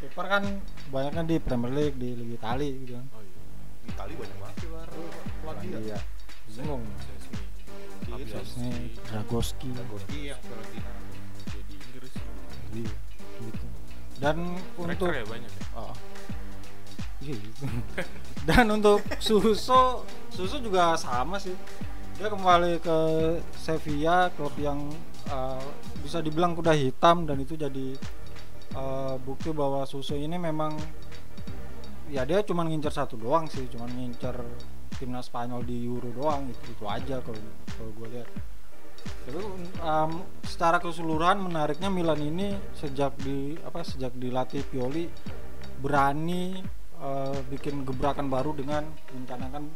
kiper 0.02 0.26
kan 0.28 0.44
banyaknya 0.92 1.24
di 1.24 1.36
Premier 1.40 1.72
League 1.72 1.96
di 1.96 2.18
Liga 2.18 2.36
Italia 2.42 2.74
gitu 2.74 2.94
kan. 3.00 3.06
Oh 3.16 3.22
iya. 3.22 3.42
Itali 3.86 4.14
banyak 4.18 4.38
banget. 4.42 4.56
Luar 4.66 4.90
Polandia. 5.46 5.98
Bingung 6.52 6.84
Szczesny. 8.06 8.22
Gitu. 8.22 8.34
Chesney, 8.38 8.78
Dragowski 9.10 9.68
Goski 9.90 10.20
yang 10.30 10.40
Fiorentina 10.46 10.92
jadi 11.50 11.74
Inggris 11.74 12.14
iya 12.76 12.94
gitu 13.42 13.66
dan 14.16 14.36
untuk 14.80 15.12
ya 15.12 15.26
banyak 15.28 15.52
ya 15.52 15.64
Oh. 15.76 15.92
Iya, 17.20 17.36
gitu. 17.36 17.64
dan 18.48 18.66
untuk 18.72 19.04
Suso 19.20 20.06
Suso 20.32 20.58
juga 20.62 20.96
sama 20.96 21.36
sih 21.42 21.56
dia 22.16 22.32
kembali 22.32 22.80
ke 22.80 22.98
Sevilla 23.60 24.32
klub 24.32 24.56
yang 24.56 24.88
uh, 25.28 25.60
bisa 26.00 26.24
dibilang 26.24 26.56
kuda 26.56 26.72
hitam 26.72 27.28
dan 27.28 27.44
itu 27.44 27.60
jadi 27.60 27.98
uh, 28.78 29.20
bukti 29.20 29.52
bahwa 29.52 29.84
Suso 29.84 30.16
ini 30.16 30.40
memang 30.40 30.80
ya 32.08 32.24
dia 32.24 32.40
cuma 32.46 32.64
ngincer 32.64 32.94
satu 32.94 33.20
doang 33.20 33.50
sih 33.52 33.68
cuma 33.68 33.90
ngincer 33.90 34.38
timnas 34.98 35.28
Spanyol 35.28 35.62
di 35.68 35.86
Euro 35.86 36.10
doang 36.12 36.48
itu 36.50 36.64
itu 36.72 36.86
aja 36.88 37.20
kalau 37.22 37.42
kalau 37.76 37.92
gue 38.02 38.08
lihat. 38.18 38.30
Tapi 39.06 39.38
um, 39.86 40.12
secara 40.42 40.82
keseluruhan 40.82 41.38
menariknya 41.38 41.94
Milan 41.94 42.18
ini 42.26 42.58
sejak 42.74 43.14
di 43.22 43.54
apa 43.62 43.86
sejak 43.86 44.18
dilatih 44.18 44.66
Pioli 44.66 45.06
berani 45.78 46.58
uh, 46.98 47.38
bikin 47.52 47.86
gebrakan 47.86 48.32
baru 48.32 48.58
dengan 48.58 48.88
mencanangkan 49.14 49.70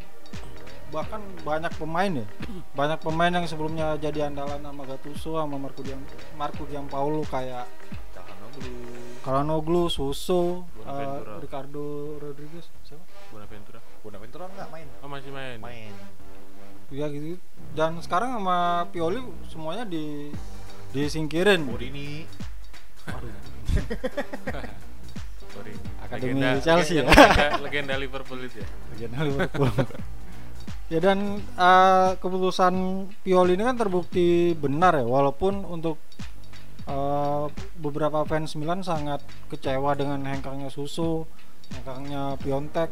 bahkan 0.90 1.22
banyak 1.46 1.70
pemain 1.78 2.26
ya. 2.26 2.28
Banyak 2.74 3.00
pemain 3.06 3.30
yang 3.30 3.46
sebelumnya 3.46 3.94
jadi 4.02 4.34
andalan 4.34 4.66
sama 4.66 4.84
Gattuso 4.90 5.38
sama 5.38 5.62
Marco 5.62 5.86
Diam 5.86 6.02
Marco 6.34 6.66
Giampaolo 6.66 7.22
kayak 7.30 7.70
Calhanoglu. 8.18 8.74
Kalanoglu, 9.22 9.84
Suso, 9.92 10.66
uh, 10.88 11.38
Ricardo 11.38 12.18
Rodriguez? 12.18 12.66
Bonaventura 14.10 14.50
nggak 14.50 14.70
main 14.74 14.88
oh 15.00 15.08
masih 15.08 15.30
main 15.30 15.58
main 15.62 15.94
Ya 16.90 17.06
gitu. 17.06 17.38
Dan 17.78 18.02
sekarang 18.02 18.34
sama 18.34 18.90
Pioli 18.90 19.22
semuanya 19.46 19.86
di 19.86 20.34
disingkirin. 20.90 21.62
Morini 21.62 22.26
sorry 25.54 25.74
Akademi 26.04 26.42
Legenda- 26.42 26.62
Chelsea 26.66 26.98
ya. 26.98 27.06
legenda, 27.06 27.46
legenda 27.62 27.94
Liverpool 27.94 28.42
itu 28.42 28.58
ya 28.58 28.68
Legenda 28.90 29.20
Liverpool. 29.22 29.70
ya 30.90 30.98
dan 30.98 31.20
uh, 31.54 32.18
keputusan 32.18 32.74
Pioli 33.22 33.54
ini 33.54 33.62
kan 33.62 33.78
terbukti 33.78 34.58
benar 34.58 34.98
ya 34.98 35.06
walaupun 35.06 35.62
untuk 35.62 36.02
uh, 36.90 37.46
beberapa 37.78 38.26
fans 38.26 38.58
Milan 38.58 38.82
sangat 38.82 39.22
kecewa 39.46 39.94
dengan 39.94 40.26
hengkangnya 40.26 40.74
Susu, 40.74 41.30
hengkangnya 41.70 42.34
Piontek. 42.42 42.90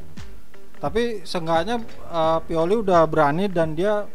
Tapi 0.78 1.26
seenggaknya 1.26 1.82
uh, 2.10 2.40
Pioli 2.46 2.78
udah 2.78 3.04
berani 3.10 3.50
dan 3.50 3.74
dia 3.74 4.06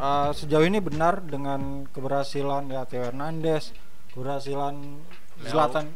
uh, 0.00 0.30
sejauh 0.32 0.64
ini 0.64 0.80
benar 0.80 1.20
dengan 1.20 1.84
keberhasilan 1.92 2.72
ya 2.72 2.88
Theo 2.88 3.12
Hernandez, 3.12 3.76
keberhasilan 4.16 4.74
Leao. 5.44 5.48
Zlatan. 5.48 5.86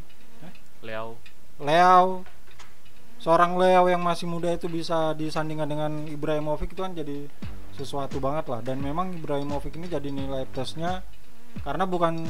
Leo. 0.85 1.17
Leao 1.57 2.25
seorang 3.25 3.57
Leao 3.57 3.89
yang 3.89 4.05
masih 4.05 4.29
muda 4.29 4.53
itu 4.53 4.69
bisa 4.69 5.17
disandingkan 5.17 5.65
dengan 5.65 6.05
Ibrahimovic 6.05 6.77
itu 6.77 6.85
kan 6.85 6.93
jadi 6.93 7.25
sesuatu 7.73 8.21
banget 8.21 8.53
lah. 8.53 8.61
Dan 8.61 8.85
memang 8.85 9.17
Ibrahimovic 9.17 9.81
ini 9.81 9.89
jadi 9.89 10.13
nilai 10.13 10.45
plusnya 10.53 11.01
karena 11.65 11.89
bukan 11.89 12.21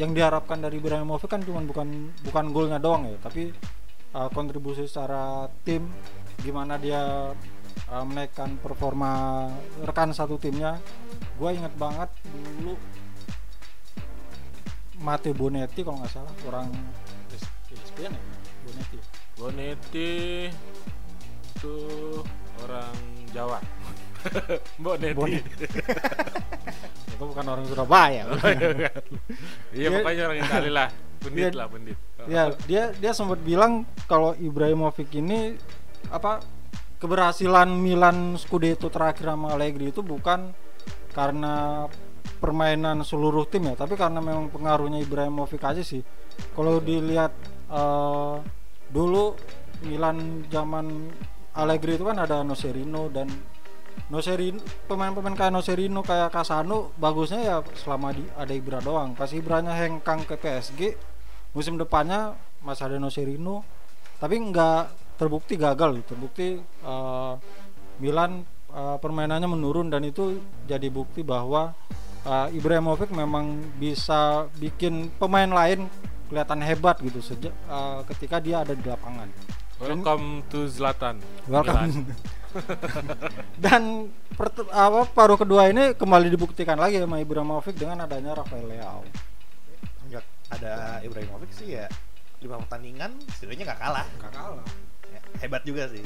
yang 0.00 0.16
diharapkan 0.16 0.64
dari 0.64 0.80
Ibrahimovic 0.80 1.28
kan 1.28 1.44
cuma 1.44 1.60
bukan 1.60 2.16
bukan 2.24 2.44
golnya 2.56 2.80
doang 2.80 3.04
ya. 3.04 3.20
Tapi 3.20 3.52
uh, 4.16 4.32
kontribusi 4.32 4.88
secara 4.88 5.52
tim 5.68 5.84
gimana 6.42 6.78
dia 6.78 7.32
uh, 7.90 8.04
menaikkan 8.06 8.58
performa 8.62 9.46
rekan 9.82 10.14
satu 10.14 10.38
timnya. 10.38 10.78
Gue 11.38 11.54
inget 11.54 11.72
banget 11.78 12.10
dulu 12.26 12.74
Matteo 14.98 15.34
Bonetti 15.34 15.80
kalau 15.86 16.02
nggak 16.02 16.12
salah. 16.12 16.32
Orang 16.46 16.68
ESPN 17.70 18.12
ya? 18.14 18.22
Bonetti 18.66 18.98
Bonetti 19.38 20.10
itu 21.58 21.76
orang 22.66 22.94
Jawa. 23.30 23.58
Bonetti. 24.84 25.14
Bonetti. 25.14 25.66
itu 27.18 27.26
bukan 27.26 27.46
orang 27.50 27.66
Surabaya 27.66 28.22
iya 29.74 29.90
Dia- 29.90 29.90
pokoknya 29.90 30.22
orang 30.30 30.38
Itali 30.38 30.70
lah. 30.70 30.88
Pendit 31.18 31.50
Dia- 31.50 31.58
lah 31.58 31.66
pendit 31.66 31.98
ya 32.30 32.42
dia 32.70 32.94
dia 32.94 33.10
sempat 33.10 33.42
bilang 33.42 33.82
kalau 34.06 34.38
Ibrahimovic 34.38 35.10
ini 35.18 35.58
apa 36.08 36.40
keberhasilan 36.98 37.70
Milan 37.70 38.34
Scudetto 38.34 38.90
terakhir 38.90 39.30
sama 39.30 39.54
Allegri 39.54 39.94
itu 39.94 40.02
bukan 40.02 40.50
karena 41.14 41.86
permainan 42.38 43.02
seluruh 43.02 43.46
tim 43.50 43.66
ya, 43.70 43.74
tapi 43.74 43.98
karena 43.98 44.22
memang 44.22 44.50
pengaruhnya 44.50 45.02
Ibrahimovic 45.02 45.62
aja 45.62 45.82
sih. 45.82 46.02
Kalau 46.54 46.78
dilihat 46.78 47.34
eh, 47.70 48.36
dulu 48.90 49.34
Milan 49.86 50.46
zaman 50.46 51.10
Allegri 51.58 51.98
itu 51.98 52.06
kan 52.06 52.18
ada 52.22 52.46
Nocerino 52.46 53.10
dan 53.10 53.26
Nocerino 54.08 54.62
pemain-pemain 54.86 55.34
kayak 55.34 55.52
Nocerino 55.52 56.00
kayak 56.06 56.30
Casano 56.30 56.94
bagusnya 56.94 57.40
ya 57.42 57.56
selama 57.74 58.14
di, 58.14 58.22
ada 58.38 58.54
Ibra 58.54 58.78
doang. 58.78 59.18
Pas 59.18 59.30
Ibranya 59.34 59.74
hengkang 59.74 60.22
ke 60.22 60.38
PSG 60.38 60.94
musim 61.52 61.74
depannya 61.74 62.38
masih 62.62 62.94
ada 62.94 62.96
Nocerino 63.02 63.66
tapi 64.22 64.38
nggak 64.38 65.07
terbukti 65.18 65.58
gagal. 65.58 66.00
Terbukti 66.06 66.62
eh, 66.62 67.32
Milan 67.98 68.46
eh, 68.70 68.96
permainannya 69.02 69.50
menurun 69.50 69.90
dan 69.90 70.06
itu 70.06 70.38
jadi 70.64 70.86
bukti 70.88 71.26
bahwa 71.26 71.74
eh, 72.22 72.48
Ibrahimovic 72.54 73.10
memang 73.10 73.58
bisa 73.76 74.46
bikin 74.56 75.10
pemain 75.18 75.50
lain 75.50 75.90
kelihatan 76.30 76.60
hebat 76.62 77.02
gitu 77.02 77.18
sejak 77.18 77.52
eh, 77.52 78.00
ketika 78.14 78.38
dia 78.38 78.62
ada 78.62 78.72
di 78.72 78.86
lapangan. 78.86 79.28
Welcome 79.78 80.42
to 80.50 80.66
Zlatan. 80.70 81.22
Welcome. 81.46 82.10
Dan 83.62 84.10
pert- 84.34 84.72
apa 84.72 85.06
paruh 85.06 85.38
kedua 85.38 85.70
ini 85.70 85.94
kembali 85.94 86.32
dibuktikan 86.32 86.74
lagi 86.80 86.98
sama 86.98 87.22
Ibrahimovic 87.22 87.76
dengan 87.78 88.02
adanya 88.08 88.42
Rafael 88.42 88.66
Leao. 88.66 89.06
Nggak 90.08 90.24
ada 90.50 90.98
Ibrahimovic 91.04 91.52
sih 91.52 91.76
ya 91.78 91.86
lima 92.38 92.58
pertandingan 92.62 93.18
setidaknya 93.34 93.74
nggak 93.74 93.80
kalah 93.82 94.06
Gak 94.22 94.32
kalah. 94.32 94.66
Hebat 95.40 95.62
juga 95.64 95.88
sih. 95.88 96.02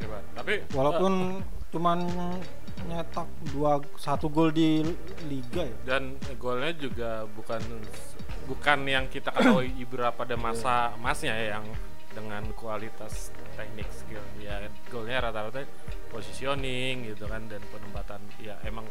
Coba. 0.00 0.18
Tapi 0.36 0.54
Walaupun 0.72 1.42
cuman 1.72 1.98
nyetak 2.86 3.28
dua 3.50 3.80
satu 3.96 4.28
gol 4.28 4.52
di 4.52 4.84
liga 5.26 5.64
ya. 5.64 5.76
dan 5.96 6.14
golnya 6.36 6.70
juga 6.76 7.24
bukan 7.34 7.58
bukan 8.46 8.78
yang 8.86 9.08
kita 9.08 9.32
ketahui 9.32 9.72
Ibra 9.80 10.12
pada 10.14 10.36
masa 10.38 10.94
emasnya 10.94 11.34
ya 11.34 11.58
yang 11.58 11.66
dengan 12.12 12.44
kualitas 12.56 13.34
teknik 13.56 13.88
skill. 13.92 14.22
Ya 14.40 14.68
golnya 14.88 15.28
rata-rata 15.28 15.64
positioning 16.12 17.12
gitu 17.12 17.28
kan 17.28 17.44
dan 17.48 17.60
penempatan. 17.68 18.20
Ya 18.40 18.56
emang 18.64 18.88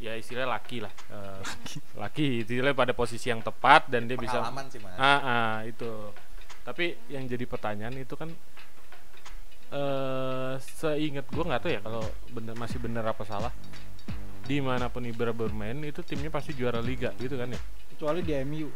ya 0.00 0.16
istilahnya 0.16 0.56
laki 0.56 0.84
lah. 0.84 0.92
Eh, 0.92 1.40
laki 2.02 2.26
istilahnya 2.44 2.76
pada 2.76 2.92
posisi 2.96 3.28
yang 3.28 3.40
tepat 3.44 3.88
dan 3.92 4.08
dia 4.08 4.16
bisa 4.16 4.40
pengalaman 4.40 4.66
sih 4.72 4.80
mas. 4.80 4.96
Ah, 4.96 5.20
ah, 5.20 5.54
itu. 5.64 6.12
Tapi 6.64 6.96
yang 7.12 7.24
jadi 7.28 7.44
pertanyaan 7.46 7.94
itu 7.96 8.14
kan 8.16 8.32
eh 9.68 10.52
seingat 10.60 11.26
gue 11.26 11.42
nggak 11.42 11.60
tahu 11.60 11.70
ya 11.70 11.80
kalau 11.80 12.02
bener 12.30 12.54
masih 12.54 12.78
bener 12.78 13.02
apa 13.02 13.22
salah. 13.22 13.50
Di 14.42 14.62
mana 14.62 14.86
pun 14.86 15.02
Ibra 15.02 15.34
bermain 15.34 15.74
itu 15.80 16.00
timnya 16.00 16.30
pasti 16.30 16.54
juara 16.54 16.78
liga 16.78 17.10
gitu 17.16 17.34
kan 17.34 17.50
ya? 17.50 17.58
Kecuali 17.90 18.22
di 18.22 18.32
MU. 18.42 18.70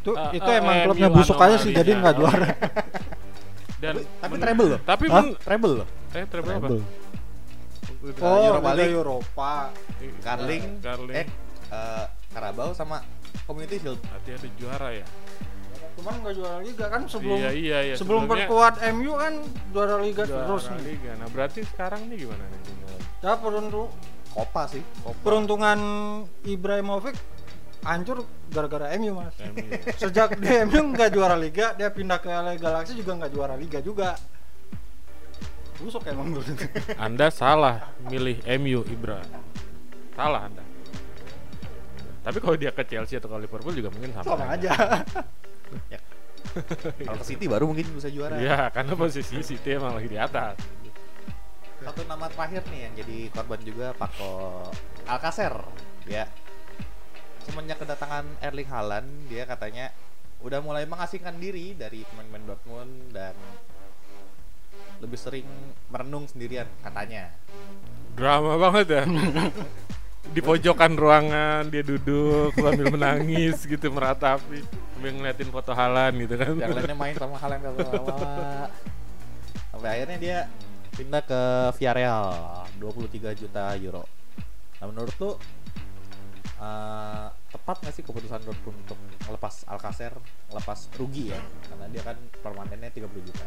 Itu 0.00 0.14
Ah, 0.14 0.30
itu 0.30 0.46
ah, 0.46 0.54
emang 0.56 0.74
MU 0.76 0.84
klubnya 0.86 1.08
busuk 1.10 1.34
aja 1.36 1.56
sih 1.56 1.72
jadi 1.72 1.90
nggak 1.92 2.14
juara. 2.14 2.48
dan 3.80 3.94
tapi, 4.20 4.30
men- 4.30 4.40
treble 4.40 4.66
loh. 4.68 4.80
tapi 4.82 5.04
men- 5.08 5.36
treble 5.36 5.72
loh. 5.82 5.88
Eh 6.12 6.24
treble 6.24 6.52
apa? 6.52 6.68
Udah 6.70 8.22
Oh, 8.22 8.40
Europa 8.54 8.70
Liga 8.70 8.80
League. 8.80 8.96
Eropa. 8.96 9.52
Carling, 10.22 10.64
Carling. 10.78 11.16
eh 11.16 11.26
eh, 11.70 12.04
Carabao 12.30 12.70
sama 12.70 13.02
Community 13.44 13.76
Shield. 13.78 14.00
Berarti 14.00 14.30
ada 14.32 14.48
juara 14.56 14.88
ya 14.94 15.04
Cuman 16.00 16.14
nggak 16.18 16.34
juara 16.34 16.58
liga 16.58 16.86
kan 16.88 17.04
sebelum 17.04 17.36
iya 17.36 17.50
iya 17.52 17.78
iya 17.84 17.94
sebelum 17.94 18.24
perkuat 18.24 18.80
MU 18.90 19.12
kan 19.14 19.32
juara 19.68 20.00
liga 20.00 20.24
juara 20.24 20.48
terus 20.48 20.64
nih. 20.72 20.80
liga 20.88 21.10
nah 21.14 21.28
berarti 21.28 21.60
sekarang 21.62 22.08
nih 22.08 22.24
gimana 22.24 22.40
nih 22.42 22.60
Ya 23.20 23.36
peruntu- 23.36 23.92
Copa 24.30 24.64
sih 24.64 24.80
peruntungan 25.20 25.76
Ibrahimovic 26.40 27.18
hancur 27.82 28.24
gara-gara 28.46 28.92
MU 28.94 29.12
mas. 29.12 29.34
MU. 29.42 29.60
Sejak 30.00 30.36
dia 30.36 30.64
MU 30.64 30.92
nggak 30.92 31.10
juara 31.10 31.34
liga, 31.34 31.72
dia 31.74 31.88
pindah 31.88 32.16
ke 32.16 32.28
LA 32.28 32.56
Galaxy 32.56 32.92
juga 32.94 33.16
nggak 33.16 33.32
juara 33.32 33.56
liga 33.56 33.80
juga. 33.80 34.16
Busuk 35.76 36.04
emang 36.06 36.30
dulu. 36.30 36.44
Anda 37.00 37.28
salah 37.28 37.92
milih 38.04 38.40
MU 38.56 38.84
Ibra. 38.86 39.20
Salah 40.12 40.46
Anda. 40.46 40.64
Tapi 42.20 42.36
kalau 42.38 42.56
dia 42.56 42.68
ke 42.68 42.84
Chelsea 42.84 43.16
atau 43.16 43.32
ke 43.32 43.36
Liverpool 43.40 43.72
juga 43.72 43.88
mungkin 43.88 44.12
sama. 44.12 44.24
Sama 44.28 44.44
aja. 44.46 44.72
kalau 47.06 47.18
ke 47.20 47.26
City 47.26 47.46
baru 47.46 47.64
mungkin 47.70 47.86
bisa 47.94 48.10
juara. 48.10 48.36
Iya, 48.40 48.70
karena 48.74 48.96
posisi 48.98 49.38
City 49.44 49.76
emang 49.76 49.98
lagi 49.98 50.08
di 50.10 50.18
atas. 50.18 50.56
satu 51.80 52.04
nama 52.04 52.28
terakhir 52.28 52.68
nih 52.68 52.80
yang 52.84 52.92
jadi 52.92 53.18
korban 53.32 53.60
juga 53.64 53.96
Paco 53.96 54.68
Alcacer. 55.08 55.54
Dia 56.04 56.28
semenjak 57.48 57.80
kedatangan 57.80 58.36
Erling 58.44 58.68
Haaland 58.68 59.08
dia 59.32 59.48
katanya 59.48 59.88
udah 60.44 60.60
mulai 60.60 60.84
mengasingkan 60.84 61.40
diri 61.40 61.72
dari 61.72 62.04
pemain-pemain 62.04 62.44
Dortmund 62.52 63.16
dan 63.16 63.32
lebih 65.00 65.16
sering 65.16 65.48
merenung 65.88 66.28
sendirian 66.28 66.68
katanya. 66.84 67.32
Drama 68.12 68.60
banget 68.60 68.86
ya. 69.00 69.02
di 70.30 70.40
pojokan 70.40 70.94
ruangan 70.94 71.66
dia 71.66 71.82
duduk 71.82 72.54
sambil 72.54 72.86
menangis 72.94 73.66
gitu 73.66 73.90
meratapi 73.90 74.62
sambil 74.94 75.10
ngeliatin 75.18 75.50
foto 75.50 75.74
Halan 75.74 76.12
gitu 76.22 76.34
kan. 76.38 76.54
yang 76.54 76.70
lainnya 76.70 76.94
main 76.94 77.14
sama 77.18 77.34
Haaland 77.34 77.62
kalau 77.66 77.78
lama 77.82 78.70
sampai 79.74 79.88
akhirnya 79.96 80.18
dia 80.20 80.38
pindah 80.94 81.22
ke 81.24 81.42
Villarreal 81.80 82.28
23 82.76 83.40
juta 83.40 83.72
euro. 83.80 84.04
Nah 84.78 84.86
menurut 84.92 85.14
lu 85.18 85.30
eh, 86.60 87.26
tepat 87.32 87.76
nggak 87.80 87.94
sih 87.96 88.04
keputusan 88.04 88.44
Dortmund 88.44 88.76
untuk 88.86 88.98
melepas 89.26 89.64
Alcacer 89.66 90.12
lepas 90.52 90.92
rugi 91.00 91.32
ya? 91.32 91.40
Karena 91.72 91.86
dia 91.88 92.02
kan 92.04 92.16
permanennya 92.44 92.92
30 92.92 93.08
juta 93.24 93.44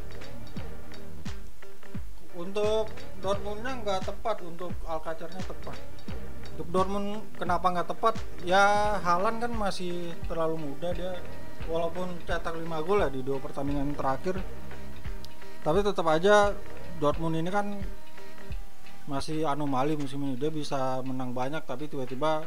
untuk 2.34 2.90
Dortmundnya 3.22 3.78
nggak 3.82 4.10
tepat, 4.10 4.42
untuk 4.42 4.74
Alcacernya 4.86 5.42
tepat. 5.46 5.78
Untuk 6.54 6.68
Dortmund 6.70 7.26
kenapa 7.38 7.70
nggak 7.70 7.90
tepat? 7.94 8.14
Ya 8.46 8.98
Halan 9.02 9.42
kan 9.42 9.52
masih 9.54 10.14
terlalu 10.30 10.70
muda 10.70 10.94
dia, 10.94 11.18
walaupun 11.70 12.14
cetak 12.26 12.54
5 12.54 12.86
gol 12.86 13.00
ya 13.02 13.10
di 13.10 13.22
dua 13.22 13.38
pertandingan 13.42 13.94
terakhir. 13.98 14.38
Tapi 15.64 15.80
tetap 15.80 16.06
aja 16.10 16.52
Dortmund 17.00 17.40
ini 17.40 17.50
kan 17.50 17.80
masih 19.08 19.48
anomali 19.48 19.96
musim 19.96 20.24
ini. 20.24 20.36
Dia 20.36 20.52
bisa 20.52 21.00
menang 21.04 21.32
banyak 21.32 21.64
tapi 21.64 21.88
tiba-tiba 21.88 22.46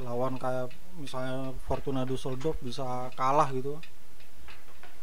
lawan 0.00 0.40
kayak 0.40 0.72
misalnya 0.96 1.52
Fortuna 1.68 2.08
Düsseldorf 2.08 2.56
bisa 2.64 3.12
kalah 3.12 3.48
gitu. 3.52 3.76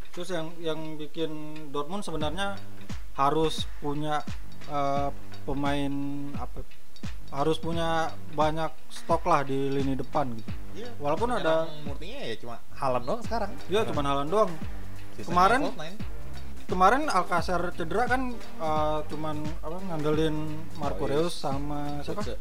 Terus 0.10 0.30
yang 0.34 0.48
yang 0.58 0.80
bikin 0.98 1.30
Dortmund 1.70 2.02
sebenarnya 2.02 2.58
harus 3.20 3.68
punya 3.84 4.24
eh, 4.72 5.12
pemain 5.44 5.94
apa 6.40 6.64
harus 7.30 7.60
punya 7.60 8.10
banyak 8.34 8.72
stok 8.90 9.28
lah 9.28 9.44
di 9.46 9.70
lini 9.70 9.94
depan 9.94 10.34
gitu. 10.34 10.52
Iya, 10.80 10.90
Walaupun 10.98 11.30
ada 11.36 11.68
murninya 11.84 12.22
ya 12.26 12.36
cuma 12.40 12.56
Haaland 12.74 13.06
doang 13.06 13.22
sekarang 13.28 13.52
ya 13.68 13.84
cuman 13.84 14.04
Haaland 14.08 14.30
doang. 14.32 14.52
Sisanya 15.20 15.28
Kemarin-. 15.28 16.00
Kemarin 16.70 17.10
Alcacer 17.10 17.62
cedera 17.74 18.06
kan 18.08 18.34
eh, 18.40 19.00
cuman 19.12 19.44
apa 19.60 19.78
ngandelin 19.92 20.36
Marco 20.80 21.04
Reus. 21.06 21.28
Reus 21.28 21.36
sama 21.36 22.00
siapa? 22.02 22.24
Götze. 22.24 22.38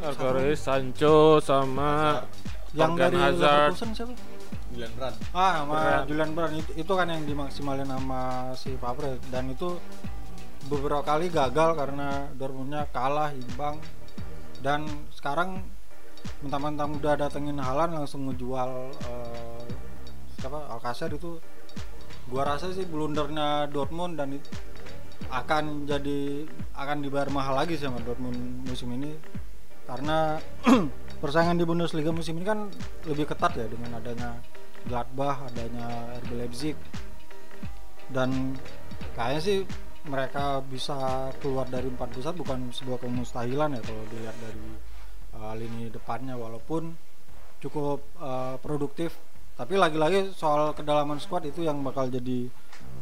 Alvarez, 0.00 0.56
Sancho 0.56 1.44
sama 1.44 2.24
Yang 2.72 2.92
dari 2.96 3.16
Hazard. 3.20 3.76
Leverkusen 3.76 3.90
siapa? 3.92 4.14
Julian 4.70 4.92
Brand 4.94 5.16
Ah, 5.30 5.52
sama 5.60 5.74
Brand. 5.74 6.04
Julian 6.06 6.30
Brand 6.30 6.54
itu, 6.54 6.70
itu 6.74 6.92
kan 6.92 7.06
yang 7.06 7.22
dimaksimalin 7.24 7.86
sama 7.86 8.22
si 8.54 8.74
Favre. 8.74 9.18
Dan 9.28 9.50
itu 9.50 9.78
beberapa 10.66 11.02
kali 11.02 11.26
gagal 11.26 11.74
karena 11.74 12.30
Dortmundnya 12.32 12.86
kalah 12.88 13.30
imbang. 13.30 13.82
Dan 14.60 14.84
sekarang 15.10 15.64
mentang-mentang 16.40 16.94
udah 16.94 17.16
datengin 17.16 17.56
Halan 17.56 17.96
langsung 17.96 18.28
ngejual 18.28 18.70
eh, 19.00 19.66
siapa? 20.36 20.70
Alcacer 20.70 21.10
itu. 21.10 21.40
Gua 22.28 22.46
rasa 22.46 22.70
sih 22.70 22.86
blundernya 22.86 23.66
Dortmund 23.66 24.14
dan 24.14 24.36
it- 24.36 24.46
akan 25.30 25.84
jadi 25.84 26.42
akan 26.74 27.04
dibayar 27.04 27.28
mahal 27.28 27.54
lagi 27.54 27.74
sih 27.74 27.84
sama 27.84 27.98
Dortmund 28.00 28.38
musim 28.64 28.90
ini. 28.92 29.18
Karena 29.82 30.38
persaingan 31.22 31.58
di 31.58 31.64
Bundesliga 31.64 32.08
musim 32.10 32.38
ini 32.38 32.46
kan 32.46 32.70
lebih 33.04 33.26
ketat 33.26 33.52
ya 33.52 33.66
dengan 33.66 33.98
adanya 33.98 34.38
Gladbach, 34.86 35.48
adanya 35.50 36.16
RB 36.24 36.30
Leipzig. 36.36 36.76
Dan 38.10 38.56
kayaknya 39.14 39.40
sih 39.40 39.58
mereka 40.08 40.64
bisa 40.64 41.28
keluar 41.44 41.68
dari 41.68 41.92
empat 41.92 42.16
besar 42.16 42.32
bukan 42.32 42.72
sebuah 42.72 43.04
kemustahilan 43.04 43.76
ya 43.76 43.82
kalau 43.84 44.04
dilihat 44.08 44.36
dari 44.40 44.68
uh, 45.36 45.54
lini 45.56 45.92
depannya. 45.92 46.34
Walaupun 46.38 46.94
cukup 47.60 48.00
uh, 48.18 48.56
produktif. 48.58 49.14
Tapi 49.60 49.76
lagi-lagi 49.76 50.32
soal 50.32 50.72
kedalaman 50.72 51.20
squad 51.20 51.44
itu 51.44 51.60
yang 51.60 51.84
bakal 51.84 52.08
jadi 52.08 52.48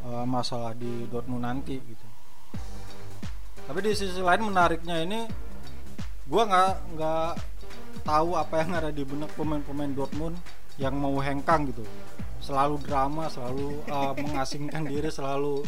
uh, 0.02 0.26
masalah 0.26 0.74
di 0.74 1.06
Dortmund 1.06 1.46
nanti 1.46 1.78
gitu. 1.78 2.06
Tapi 3.68 3.78
di 3.84 3.92
sisi 3.94 4.18
lain 4.18 4.42
menariknya 4.42 5.06
ini 5.06 5.22
gua 6.26 6.42
nggak 6.50 6.72
nggak 6.98 7.30
tahu 8.02 8.34
apa 8.34 8.54
yang 8.64 8.70
ada 8.74 8.90
di 8.90 9.04
benak 9.06 9.30
pemain-pemain 9.38 9.92
Dortmund 9.94 10.34
yang 10.78 10.94
mau 10.96 11.14
hengkang 11.18 11.68
gitu. 11.68 11.84
Selalu 12.38 12.78
drama, 12.86 13.26
selalu 13.26 13.82
uh, 13.90 14.14
mengasingkan 14.22 14.86
diri, 14.86 15.10
selalu 15.10 15.66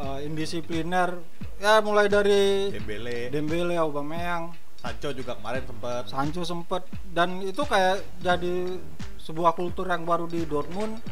uh, 0.00 0.18
indisipliner. 0.24 1.20
Ya 1.60 1.84
mulai 1.84 2.08
dari 2.08 2.72
Dembele, 2.72 3.28
Dembele, 3.28 3.76
Aubameyang, 3.76 4.56
Sancho 4.78 5.10
juga 5.10 5.34
kemarin 5.36 5.62
sempet. 5.66 6.02
Sancho 6.08 6.42
sempet. 6.46 6.82
Dan 7.10 7.42
itu 7.42 7.62
kayak 7.66 8.02
jadi 8.22 8.78
sebuah 9.18 9.52
kultur 9.58 9.90
yang 9.90 10.06
baru 10.06 10.30
di 10.30 10.46
Dortmund. 10.46 11.02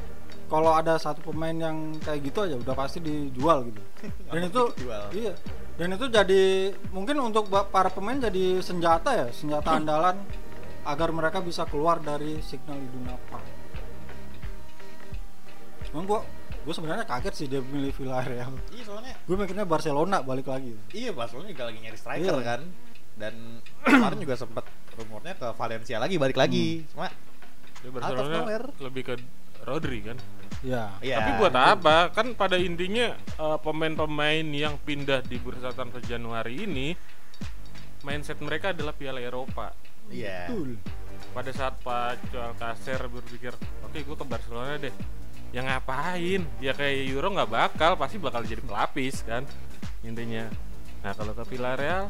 Kalau 0.47 0.79
ada 0.79 0.95
satu 0.95 1.35
pemain 1.35 1.53
yang 1.53 1.99
kayak 1.99 2.31
gitu 2.31 2.47
aja 2.47 2.55
udah 2.55 2.75
pasti 2.79 3.03
dijual 3.03 3.67
gitu. 3.67 3.83
Dan 4.31 4.47
itu 4.47 4.63
dijual. 4.79 5.05
iya. 5.11 5.35
Dan 5.75 5.99
itu 5.99 6.07
jadi 6.07 6.71
mungkin 6.95 7.19
untuk 7.19 7.51
para 7.51 7.91
pemain 7.91 8.15
jadi 8.15 8.63
senjata 8.63 9.11
ya 9.11 9.27
senjata 9.35 9.75
andalan 9.83 10.15
agar 10.87 11.11
mereka 11.11 11.43
bisa 11.43 11.67
keluar 11.67 11.99
dari 11.99 12.39
signal 12.41 12.79
Iduna 12.79 13.19
Park 13.27 13.47
cuman 15.87 16.03
gua 16.05 16.21
gua 16.67 16.75
sebenarnya 16.75 17.07
kaget 17.07 17.35
sih 17.35 17.47
dia 17.47 17.63
milih 17.63 17.95
Villarreal. 17.95 18.51
Iya 18.75 18.83
soalnya 18.85 19.15
gue 19.23 19.37
mikirnya 19.39 19.63
Barcelona 19.65 20.19
balik 20.19 20.51
lagi. 20.51 20.75
Iya 20.91 21.15
Barcelona 21.15 21.47
juga 21.47 21.65
lagi 21.71 21.79
nyari 21.79 21.95
striker 21.95 22.37
Iya. 22.37 22.43
kan. 22.43 22.61
Dan 23.15 23.35
kemarin 23.87 24.19
juga 24.19 24.35
sempet 24.35 24.67
rumornya 24.99 25.39
ke 25.39 25.47
Valencia 25.55 25.97
lagi 25.97 26.19
balik 26.19 26.35
lagi. 26.35 26.83
Cuma 26.91 27.07
Dia 27.81 27.91
Barcelona 27.95 28.43
lebih 28.83 29.03
ke 29.05 29.15
Rodri 29.63 30.03
kan. 30.03 30.19
ya 30.65 30.91
ya 30.99 31.23
Tapi 31.23 31.31
buat 31.39 31.55
apa? 31.55 32.11
Kan 32.11 32.35
pada 32.35 32.59
intinya 32.59 33.15
eh, 33.15 33.59
pemain-pemain 33.63 34.43
yang 34.43 34.75
pindah 34.83 35.23
di 35.23 35.39
bursa 35.39 35.71
transfer 35.71 36.03
Januari 36.03 36.67
ini 36.67 36.99
mindset 38.03 38.43
mereka 38.43 38.75
adalah 38.75 38.91
Piala 38.91 39.23
Eropa. 39.23 39.71
Iya 40.11 40.51
betul 40.51 40.75
Pada 41.37 41.53
saat 41.53 41.77
Pak 41.85 42.33
Alcacer 42.33 42.97
berpikir, 43.13 43.53
oke 43.85 43.99
gue 44.01 44.17
ke 44.17 44.25
Barcelona 44.25 44.81
deh. 44.81 44.95
Ya 45.53 45.61
ngapain? 45.61 46.49
Ya 46.65 46.73
kayak 46.73 47.13
Euro 47.13 47.29
nggak 47.29 47.53
bakal, 47.53 47.93
pasti 48.01 48.17
bakal 48.17 48.41
jadi 48.41 48.65
pelapis 48.65 49.21
kan 49.21 49.45
intinya. 50.01 50.49
Nah 51.05 51.13
kalau 51.13 51.37
ke 51.37 51.45
Villarreal, 51.53 52.09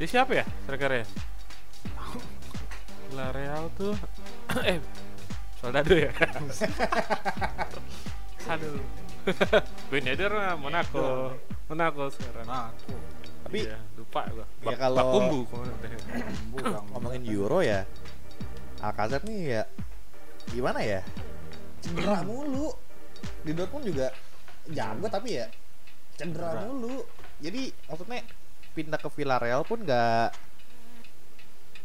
dia 0.00 0.08
siapa 0.08 0.40
ya 0.40 0.44
strikernya? 0.64 1.04
Villarreal 3.12 3.68
tuh, 3.76 3.92
eh 4.72 4.80
Soldado 5.60 5.92
ya. 5.92 6.08
Aduh. 8.52 8.80
Ben 9.90 10.06
Yedder 10.06 10.30
mah 10.30 10.54
Monaco. 10.54 11.34
Monaco 11.66 12.06
sekarang. 12.14 12.46
aku 12.46 12.94
Tapi 13.46 13.62
Iya, 13.62 13.78
lupa 13.94 14.26
gua. 14.26 14.42
Ya 14.60 14.74
kalau- 14.76 15.14
bukan 16.50 16.82
ngomongin 16.90 17.22
Euro 17.26 17.62
ya 17.62 17.86
Alcacer 18.78 19.22
nih 19.22 19.40
ya 19.52 19.62
Gimana 20.46 20.82
ya 20.82 21.00
Cedera 21.78 22.20
mulu 22.20 22.74
Di 23.40 23.54
Dortmund 23.54 23.86
juga 23.86 24.10
jago 24.66 25.06
tapi 25.06 25.38
ya 25.38 25.46
Cedera 26.12 26.50
Cedera. 26.52 26.60
mulu 26.66 27.06
Jadi 27.38 27.62
maksudnya 27.86 28.20
pindah 28.72 28.98
ke 28.98 29.08
Villarreal 29.08 29.62
pun 29.62 29.80
gak, 29.80 30.34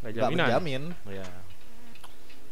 Nggak 0.02 0.10
gak 0.10 0.18
jaminan. 0.18 0.42
menjamin 0.42 0.84
Ya. 1.08 1.28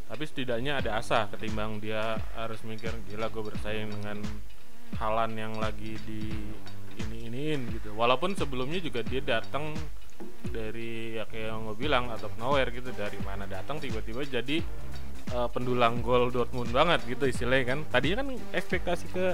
Tapi 0.05 0.23
setidaknya 0.23 0.73
ada 0.77 0.91
asa 0.95 1.25
ketimbang 1.27 1.77
dia 1.77 2.17
harus 2.33 2.61
mikir 2.61 2.93
gila 3.05 3.27
gue 3.27 3.43
bersaing 3.43 3.89
dengan 3.91 4.21
Halan 4.91 5.33
yang 5.33 5.53
lagi 5.55 5.97
di 5.99 6.33
ini 6.99 7.27
iniin 7.27 7.61
gitu. 7.71 7.93
Walaupun 7.93 8.33
sebelumnya 8.33 8.79
juga 8.79 8.99
dia 9.01 9.21
datang 9.21 9.71
dari 10.45 11.15
ya 11.15 11.23
kayak 11.23 11.47
yang 11.49 11.63
gue 11.65 11.77
bilang 11.77 12.11
atau 12.11 12.27
nowhere 12.35 12.69
gitu 12.69 12.91
dari 12.91 13.15
mana 13.21 13.45
datang 13.45 13.79
tiba-tiba 13.79 14.19
jadi 14.21 14.59
eh, 15.29 15.47
pendulang 15.49 16.01
gol 16.01 16.27
Dortmund 16.29 16.69
banget 16.69 17.05
gitu 17.05 17.23
istilahnya 17.23 17.65
kan. 17.67 17.79
Tadinya 17.87 18.21
kan 18.21 18.27
ekspektasi 18.51 19.05
ke 19.09 19.25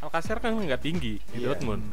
Alcacer 0.00 0.36
kan 0.36 0.52
nggak 0.52 0.82
tinggi 0.82 1.16
di 1.30 1.38
Iya. 1.40 1.52
Dortmund 1.52 1.84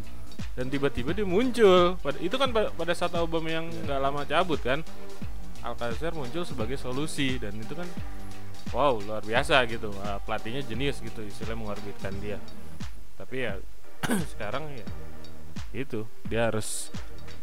dan 0.51 0.67
tiba-tiba 0.67 1.11
dia 1.11 1.23
muncul. 1.23 1.95
Pada 1.97 2.17
itu 2.17 2.35
kan 2.35 2.49
pa- 2.49 2.69
pada 2.69 2.91
saat 2.91 3.13
Aubameyang 3.13 3.71
nggak 3.85 3.99
lama 3.99 4.21
cabut 4.25 4.59
kan. 4.59 4.81
Alcacer 5.61 6.11
muncul 6.11 6.41
sebagai 6.41 6.75
solusi 6.75 7.37
dan 7.37 7.53
itu 7.53 7.71
kan 7.71 7.85
wow 8.73 8.97
luar 8.97 9.21
biasa 9.21 9.61
gitu 9.69 9.93
Ah, 10.01 10.17
pelatihnya 10.17 10.65
jenius 10.65 10.97
gitu 10.97 11.21
istilah 11.21 11.53
mengorbitkan 11.53 12.09
dia 12.17 12.41
tapi 13.13 13.45
ya 13.45 13.61
sekarang 14.33 14.65
ya 14.73 14.81
itu 15.71 16.07
dia 16.27 16.51
harus 16.51 16.91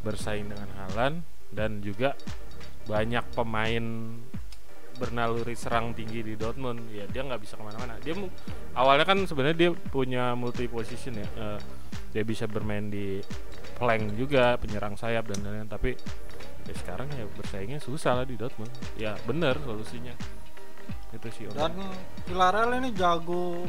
bersaing 0.02 0.48
dengan 0.48 0.68
Halan 0.78 1.22
dan 1.52 1.80
juga 1.80 2.14
banyak 2.88 3.24
pemain 3.36 3.84
bernaluri 4.98 5.54
serang 5.54 5.94
tinggi 5.94 6.26
di 6.26 6.34
Dortmund. 6.34 6.90
Ya 6.90 7.06
dia 7.06 7.22
nggak 7.22 7.40
bisa 7.40 7.54
ke 7.54 7.62
mana-mana. 7.62 7.96
Dia 8.02 8.18
awalnya 8.74 9.06
kan 9.06 9.22
sebenarnya 9.24 9.56
dia 9.56 9.70
punya 9.72 10.34
multi 10.34 10.66
position 10.66 11.22
ya. 11.22 11.28
Eh, 11.38 11.60
dia 12.12 12.24
bisa 12.26 12.48
bermain 12.50 12.88
di 12.90 13.22
flank 13.78 14.18
juga 14.18 14.58
penyerang 14.58 14.98
sayap 14.98 15.30
dan 15.30 15.46
lain-lain. 15.46 15.70
Tapi 15.70 15.94
ya 16.66 16.74
sekarang 16.74 17.08
ya 17.14 17.24
bersaingnya 17.38 17.78
susah 17.78 18.22
lah 18.22 18.26
di 18.26 18.34
Dortmund. 18.34 18.72
Ya 18.98 19.14
bener 19.24 19.56
solusinya. 19.62 20.12
Itu 21.08 21.28
sih 21.32 21.48
dan 21.56 21.72
Villarreal 22.28 22.84
ini 22.84 22.92
jago 22.92 23.64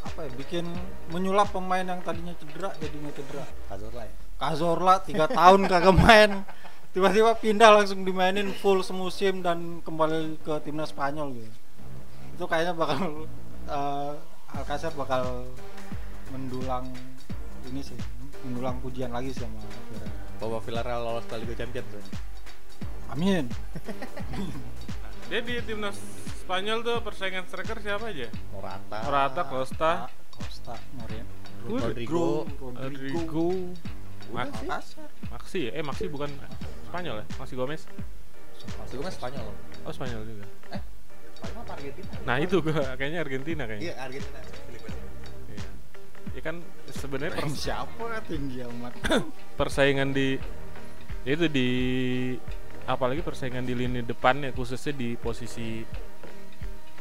apa 0.00 0.26
ya 0.26 0.30
bikin 0.34 0.64
menyulap 1.12 1.52
pemain 1.52 1.84
yang 1.84 2.00
tadinya 2.00 2.32
cedera 2.36 2.72
jadi 2.80 2.96
nggak 2.96 3.14
cedera. 3.16 3.44
Cazorla 3.68 4.02
ya? 4.04 4.12
Cazorla 4.40 4.94
tiga 5.04 5.26
tahun 5.28 5.60
kagak 5.68 5.96
main. 5.96 6.30
Tiba-tiba 6.90 7.38
pindah 7.38 7.70
langsung 7.70 8.02
dimainin 8.02 8.50
full 8.58 8.82
semusim 8.82 9.46
dan 9.46 9.78
kembali 9.86 10.42
ke 10.42 10.58
timnas 10.66 10.90
Spanyol 10.90 11.38
gitu. 11.38 11.50
Itu 12.34 12.44
kayaknya 12.50 12.74
bakal 12.74 13.30
uh, 13.70 14.14
Alcacer 14.50 14.90
bakal 14.98 15.46
mendulang 16.34 16.90
ini 17.70 17.78
sih 17.84 17.94
mendulang 18.42 18.82
pujian 18.82 19.14
lagi 19.14 19.30
sih 19.30 19.46
sama 19.46 19.62
Villarreal. 19.62 20.14
Bahwa 20.42 20.58
Villarreal 20.58 21.00
lolos 21.04 21.24
ke 21.30 21.34
Liga 21.38 21.54
Champions 21.62 21.86
ya? 21.94 22.02
Amin 23.10 23.44
dia 25.30 25.40
di 25.40 25.54
timnas 25.62 25.96
Spanyol 26.42 26.82
tuh 26.82 26.98
persaingan 27.00 27.46
striker 27.46 27.78
siapa 27.78 28.10
aja? 28.10 28.26
Morata. 28.50 28.98
Morata 29.06 29.42
Costa. 29.46 29.92
Costa 30.34 30.74
Morin 30.98 31.22
Rodrigo. 31.62 32.48
Rodrigo. 32.58 33.46
Udah 34.30 34.46
Max- 34.50 34.58
sih. 34.58 34.66
Alcacer 34.66 35.06
Maxi 35.30 35.58
ya? 35.62 35.72
eh 35.72 35.82
Maxi 35.82 36.04
bukan 36.06 36.30
Spanyol 36.88 37.22
ya? 37.22 37.26
Maxi 37.38 37.54
Gomez. 37.54 37.82
Gue 38.90 39.00
kan 39.00 39.14
Spanyol. 39.14 39.46
Oh 39.86 39.92
Spanyol 39.94 40.20
juga. 40.26 40.44
Spanyol 41.38 41.60
apa 41.62 41.72
Argentina? 41.72 42.08
nah 42.26 42.36
itu 42.36 42.56
gua 42.60 42.82
kayaknya 42.98 43.18
Argentina 43.22 43.62
kayaknya. 43.64 43.84
Iya 43.86 43.94
Argentina. 43.96 44.38
Iya. 45.46 45.68
Ya 46.30 46.40
kan 46.42 46.56
sebenarnya 46.90 47.32
pers- 47.38 47.56
siapa 47.56 48.04
tinggi 48.26 48.58
amat? 48.66 48.92
persaingan 49.54 50.10
di 50.10 50.36
ya 51.22 51.32
itu 51.32 51.46
di 51.46 51.68
apalagi 52.94 53.22
persaingan 53.22 53.62
di 53.62 53.74
lini 53.74 54.02
depan 54.02 54.42
ya 54.42 54.50
khususnya 54.50 54.94
di 54.96 55.14
posisi 55.14 55.82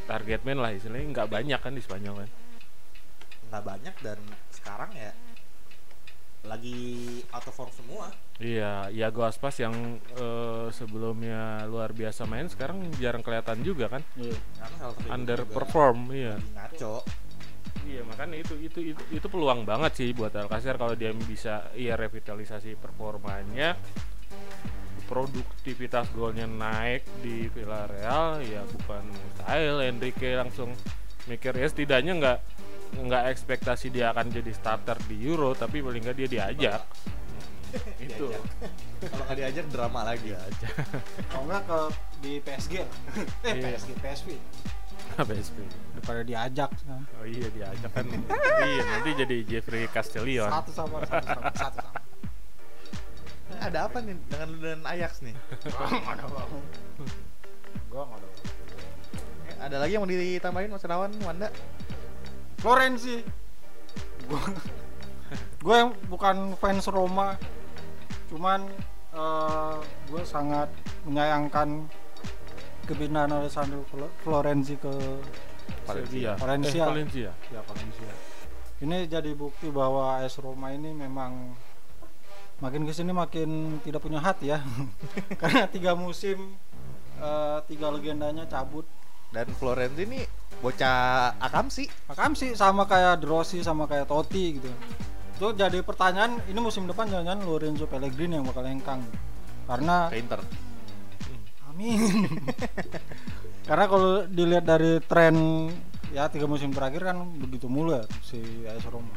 target 0.09 0.41
man 0.41 0.57
lah 0.61 0.73
istilahnya 0.73 1.07
nggak 1.13 1.29
banyak 1.29 1.59
kan 1.61 1.73
di 1.73 1.81
Spanyol 1.81 2.25
kan? 2.25 2.29
Nggak 3.49 3.63
banyak 3.65 3.95
dan 4.01 4.19
sekarang 4.49 4.91
ya 4.97 5.11
lagi 6.47 6.79
out 7.35 7.45
of 7.45 7.53
form 7.53 7.71
semua. 7.75 8.07
Iya 8.39 8.87
Iago 8.95 9.27
Aspas 9.27 9.59
yang 9.59 9.99
eh, 10.15 10.67
sebelumnya 10.71 11.67
luar 11.67 11.91
biasa 11.91 12.23
main 12.23 12.47
sekarang 12.47 12.89
jarang 12.97 13.21
kelihatan 13.21 13.59
juga 13.61 13.91
kan? 13.91 14.01
Iya. 14.15 14.37
underperform 15.11 16.15
iya. 16.15 16.35
ngaco. 16.55 17.03
Iya 17.89 18.01
makanya 18.05 18.37
itu 18.39 18.53
itu 18.61 18.79
itu 18.93 19.03
itu 19.13 19.27
peluang 19.27 19.65
banget 19.65 19.97
sih 19.97 20.09
buat 20.13 20.31
Alcacer 20.33 20.77
kalau 20.77 20.93
dia 20.93 21.11
bisa 21.13 21.73
iya 21.73 21.97
revitalisasi 21.97 22.77
performanya 22.77 23.75
produktivitas 25.09 26.05
golnya 26.13 26.45
naik 26.45 27.01
di 27.25 27.49
Villarreal 27.49 28.45
ya 28.45 28.61
bukan 28.69 29.01
mustahil 29.09 29.81
Enrique 29.81 30.37
langsung 30.37 30.77
mikir 31.25 31.57
ya 31.57 31.65
setidaknya 31.65 32.13
nggak 32.21 32.39
nggak 33.01 33.23
ekspektasi 33.33 33.89
dia 33.89 34.13
akan 34.13 34.29
jadi 34.29 34.53
starter 34.53 34.97
di 35.09 35.17
Euro 35.25 35.57
tapi 35.57 35.81
paling 35.81 36.05
nggak 36.05 36.17
dia 36.21 36.29
diajak. 36.29 36.81
Itu. 38.05 38.29
Diajak. 38.29 39.09
kalau 39.09 39.23
nggak 39.25 39.37
diajak 39.37 39.65
drama 39.69 40.01
lagi. 40.05 40.33
Diajak. 40.33 40.73
Kalau 41.29 41.43
nggak 41.45 41.61
ke 41.69 41.79
di 42.19 42.31
PSG 42.41 42.73
eh 42.81 42.85
Iya. 43.45 43.77
PSG 43.77 43.89
PSV 44.01 44.27
PSV 45.19 45.57
daripada 45.93 46.21
diajak. 46.25 46.69
Kan. 46.81 47.01
oh 47.21 47.25
iya 47.29 47.47
diajak 47.53 47.91
kan. 47.93 48.05
Iya 48.65 48.83
nanti 48.89 49.09
jadi 49.21 49.37
Jeffrey 49.45 49.85
Castellion. 49.93 50.49
Satu 50.49 50.71
sama 50.73 50.97
satu 51.05 51.25
sama 51.29 51.51
satu 51.53 51.77
sama 51.77 51.99
ada 53.57 53.79
apa 53.85 53.97
nih 53.99 54.13
dengan 54.25 54.47
lu 54.47 54.57
dan 54.59 54.81
Ajax 54.83 55.19
nih 55.19 55.33
nggak 55.33 56.13
ada 56.13 56.25
bang 56.25 56.49
gua 57.87 58.03
nggak 58.05 58.19
ada 58.19 58.27
Eh, 59.49 59.55
ada 59.59 59.75
lagi 59.77 59.91
yang 59.93 60.03
mau 60.03 60.09
ditambahin 60.09 60.69
Mas 60.69 60.83
Rawan 60.83 61.11
Wanda 61.19 61.49
Florenzi 62.57 63.25
gua 64.25 64.39
gua 65.65 65.75
yang 65.77 65.89
bukan 66.05 66.35
fans 66.55 66.85
Roma 66.87 67.35
cuman 68.29 68.69
gue 70.05 70.21
sangat 70.21 70.69
menyayangkan 71.03 71.89
kepindahan 72.85 73.27
Alessandro 73.31 73.81
Flo- 73.83 74.13
Florenzi 74.21 74.77
ke 74.77 74.93
Sevilla. 75.83 76.37
Valencia. 76.37 76.77
Eh, 76.77 76.87
Valencia. 76.87 77.29
ya 77.49 77.61
Valencia. 77.65 78.11
Ini 78.79 79.09
jadi 79.09 79.33
bukti 79.33 79.67
bahwa 79.67 80.21
AS 80.21 80.37
Roma 80.37 80.69
ini 80.69 80.93
memang 80.93 81.57
makin 82.59 82.83
ke 82.83 82.91
sini 82.91 83.11
makin 83.15 83.79
tidak 83.83 84.03
punya 84.03 84.19
hati 84.19 84.51
ya, 84.51 84.59
karena 85.41 85.67
tiga 85.71 85.95
musim 85.95 86.55
eh, 87.19 87.59
tiga 87.67 87.87
legendanya 87.91 88.47
cabut. 88.47 88.83
Dan 89.29 89.45
Florenzi 89.53 90.09
ini 90.09 90.25
bocah 90.59 91.37
akam 91.37 91.69
sih. 91.69 91.85
Makam 92.09 92.33
sih 92.33 92.57
sama 92.57 92.89
kayak 92.89 93.21
De 93.21 93.27
Rossi 93.29 93.61
sama 93.61 93.85
kayak 93.85 94.09
Totti 94.09 94.57
gitu. 94.57 94.69
Itu 95.37 95.55
jadi 95.55 95.79
pertanyaan 95.85 96.41
ini 96.49 96.59
musim 96.59 96.89
depan 96.89 97.07
jangan-jangan 97.07 97.45
Lorenzo 97.45 97.85
Pellegrini 97.85 98.41
yang 98.41 98.45
bakal 98.49 98.65
hengkang. 98.65 98.99
Karena 99.69 100.09
Ke 100.09 100.17
Inter. 100.17 100.41
amin. 101.69 102.25
Karena 103.69 103.85
kalau 103.85 104.25
dilihat 104.25 104.65
dari 104.65 104.97
tren 105.05 105.69
ya 106.09 106.25
tiga 106.25 106.49
musim 106.49 106.73
terakhir 106.73 107.05
kan 107.05 107.21
begitu 107.37 107.69
mulu 107.69 107.93
ya 107.93 108.03
si 108.25 108.41
AS 108.65 108.81
Roma. 108.89 109.13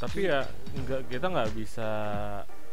Tapi 0.00 0.24
ya 0.24 0.40
nggak 0.80 1.12
kita 1.12 1.26
nggak 1.28 1.50
bisa 1.52 1.90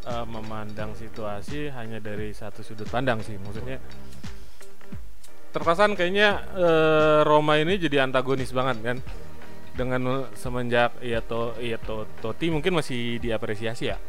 eh, 0.07 0.25
memandang 0.31 0.95
situasi 0.95 1.67
hanya 1.75 1.99
dari 1.99 2.31
satu 2.31 2.63
sudut 2.63 2.87
pandang 2.87 3.19
sih. 3.19 3.35
Maksudnya 3.35 3.83
terkesan 5.51 5.99
kayaknya 5.99 6.39
eh, 6.55 7.19
Roma 7.27 7.59
ini 7.59 7.75
jadi 7.75 8.07
antagonis 8.07 8.55
banget 8.55 8.79
kan. 8.79 8.97
Dengan 9.77 10.25
semenjak 10.33 10.97
ya 11.05 11.21
to 11.21 11.53
ya 11.61 11.77
to, 11.77 12.09
Totti 12.17 12.49
mungkin 12.49 12.79
masih 12.79 13.19
diapresiasi 13.19 13.91
ya. 13.91 13.99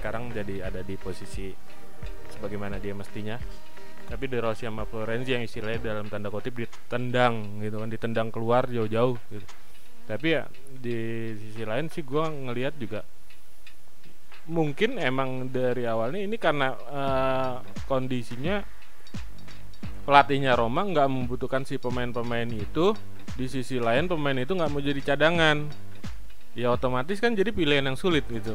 Sekarang 0.00 0.32
jadi 0.32 0.72
ada 0.72 0.80
di 0.80 0.96
posisi 0.96 1.52
sebagaimana 2.32 2.80
dia 2.80 2.96
mestinya. 2.96 3.36
Tapi 4.04 4.24
De 4.28 4.36
Rossi 4.40 4.68
sama 4.68 4.84
Florenzi 4.88 5.32
yang 5.32 5.44
istilahnya 5.44 5.80
dalam 5.80 6.08
tanda 6.12 6.28
kutip 6.28 6.60
ditendang 6.60 7.60
gitu 7.64 7.80
kan, 7.80 7.88
ditendang 7.88 8.28
keluar 8.28 8.68
jauh-jauh 8.68 9.16
gitu 9.32 9.46
tapi 10.04 10.36
ya 10.36 10.44
di 10.68 11.32
sisi 11.36 11.62
lain 11.64 11.88
sih 11.88 12.04
gua 12.04 12.28
ngelihat 12.28 12.76
juga 12.76 13.04
mungkin 14.44 15.00
emang 15.00 15.48
dari 15.48 15.88
awalnya 15.88 16.20
ini 16.20 16.36
karena 16.36 16.76
eh, 16.76 17.54
kondisinya 17.88 18.60
pelatihnya 20.04 20.52
Roma 20.52 20.84
nggak 20.84 21.08
membutuhkan 21.08 21.64
si 21.64 21.80
pemain-pemain 21.80 22.48
itu 22.52 22.92
di 23.34 23.48
sisi 23.48 23.80
lain 23.80 24.06
pemain 24.06 24.36
itu 24.36 24.52
nggak 24.52 24.70
mau 24.70 24.80
jadi 24.84 25.00
cadangan. 25.00 25.66
Ya 26.54 26.70
otomatis 26.70 27.18
kan 27.18 27.34
jadi 27.34 27.50
pilihan 27.50 27.82
yang 27.82 27.98
sulit 27.98 28.22
gitu. 28.30 28.54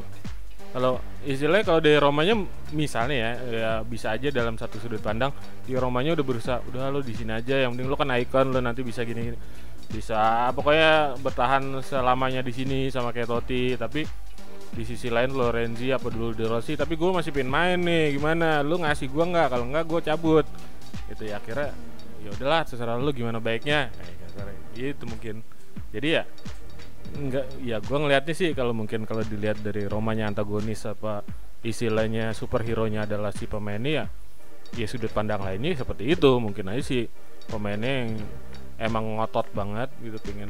Kalau 0.70 1.02
istilahnya 1.26 1.66
kalau 1.66 1.82
dari 1.82 1.98
Romanya 1.98 2.38
misalnya 2.72 3.18
ya, 3.18 3.32
ya 3.50 3.72
bisa 3.82 4.14
aja 4.14 4.30
dalam 4.30 4.54
satu 4.54 4.78
sudut 4.78 5.02
pandang 5.02 5.34
di 5.66 5.74
Romanya 5.74 6.14
udah 6.14 6.26
berusaha 6.26 6.62
udah 6.70 6.94
lo 6.94 7.02
di 7.02 7.18
sini 7.18 7.34
aja 7.34 7.66
yang 7.66 7.74
penting 7.74 7.90
lo 7.90 7.98
kan 7.98 8.14
icon 8.14 8.54
lo 8.54 8.62
nanti 8.62 8.86
bisa 8.86 9.02
gini, 9.02 9.34
gini 9.34 9.38
bisa 9.90 10.50
pokoknya 10.54 11.18
bertahan 11.18 11.82
selamanya 11.82 12.46
di 12.46 12.54
sini 12.54 12.80
sama 12.94 13.10
kayak 13.10 13.30
Totti 13.30 13.74
tapi 13.74 14.06
di 14.70 14.84
sisi 14.86 15.10
lain 15.10 15.34
Lorenzi 15.34 15.90
apa 15.90 16.14
dulu 16.14 16.38
De 16.38 16.46
Rossi 16.46 16.78
tapi 16.78 16.94
gue 16.94 17.10
masih 17.10 17.34
pengen 17.34 17.50
main 17.50 17.80
nih 17.82 18.16
gimana? 18.16 18.62
Lu 18.62 18.78
ngasih 18.78 19.10
gue 19.10 19.26
nggak? 19.26 19.48
Kalau 19.50 19.66
nggak 19.66 19.86
gue 19.90 20.00
cabut. 20.06 20.46
Itu 21.10 21.26
ya 21.26 21.42
akhirnya 21.42 21.74
ya 22.22 22.30
udahlah 22.38 22.62
terserah 22.70 23.02
lu 23.02 23.10
gimana 23.10 23.42
baiknya. 23.42 23.90
Kasarnya. 23.90 24.58
itu 24.78 25.04
mungkin. 25.10 25.42
Jadi 25.90 26.08
ya 26.22 26.24
enggak 27.18 27.46
ya 27.66 27.82
gue 27.82 27.98
ngelihatnya 27.98 28.36
sih 28.38 28.54
kalau 28.54 28.78
mungkin 28.78 29.10
kalau 29.10 29.26
dilihat 29.26 29.66
dari 29.66 29.90
Romanya 29.90 30.30
antagonis 30.30 30.86
apa 30.86 31.26
istilahnya 31.66 32.38
superhero 32.38 32.86
nya 32.86 33.10
adalah 33.10 33.34
si 33.34 33.50
pemainnya 33.50 33.92
ya 33.92 34.06
ya 34.78 34.86
sudut 34.86 35.10
pandang 35.10 35.42
lainnya 35.42 35.74
seperti 35.74 36.14
itu. 36.14 36.30
Mungkin 36.38 36.70
aja 36.70 36.84
sih 36.86 37.10
pemainnya 37.50 38.06
yang 38.06 38.22
emang 38.80 39.20
ngotot 39.20 39.48
banget 39.52 39.92
gitu 40.00 40.18
pengen 40.24 40.50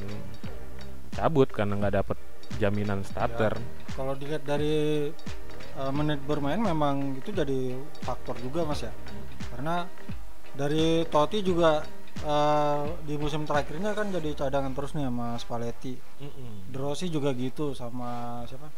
cabut 1.12 1.50
karena 1.50 1.74
nggak 1.76 1.96
dapet 2.00 2.18
jaminan 2.62 3.02
starter 3.06 3.54
Kalau 3.94 4.14
dilihat 4.16 4.46
dari 4.46 5.10
uh, 5.76 5.92
menit 5.94 6.22
bermain 6.24 6.58
memang 6.58 7.20
itu 7.20 7.30
jadi 7.30 7.76
faktor 8.02 8.40
juga 8.40 8.66
mas 8.66 8.82
ya. 8.86 8.94
Karena 9.54 9.86
dari 10.56 11.04
Totti 11.06 11.44
juga 11.44 11.84
uh, 12.24 12.84
di 13.04 13.16
musim 13.20 13.44
terakhirnya 13.44 13.94
kan 13.94 14.10
jadi 14.10 14.34
cadangan 14.34 14.74
terus 14.74 14.96
nih 14.96 15.06
sama 15.08 15.36
Spalletti. 15.38 15.94
Mm-mm. 16.24 16.72
De 16.72 16.78
Rossi 16.80 17.12
juga 17.12 17.36
gitu 17.36 17.76
sama 17.76 18.42
siapa? 18.48 18.72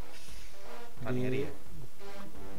Ranieri 1.02 1.46
ya? 1.46 1.52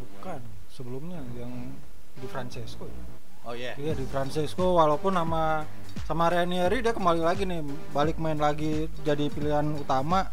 bukan 0.03 0.43
sebelumnya 0.71 1.19
yang 1.39 1.75
di 2.19 2.27
Francesco. 2.27 2.87
ya? 2.87 3.12
Oh 3.43 3.55
iya. 3.55 3.75
Iya 3.75 3.93
di 3.99 4.07
Francesco 4.07 4.79
walaupun 4.79 5.19
sama 5.19 5.67
sama 6.07 6.31
Ranieri 6.31 6.79
dia 6.83 6.95
kembali 6.95 7.23
lagi 7.23 7.43
nih 7.43 7.61
balik 7.91 8.17
main 8.19 8.39
lagi 8.39 8.87
jadi 9.03 9.27
pilihan 9.29 9.67
utama. 9.75 10.31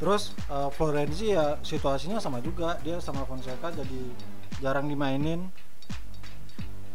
Terus 0.00 0.32
eh, 0.48 0.70
Florenzi 0.72 1.36
ya 1.36 1.60
situasinya 1.62 2.18
sama 2.18 2.40
juga 2.40 2.80
dia 2.80 2.98
sama 2.98 3.28
Fonseca 3.28 3.68
jadi 3.70 4.00
jarang 4.64 4.88
dimainin. 4.88 5.52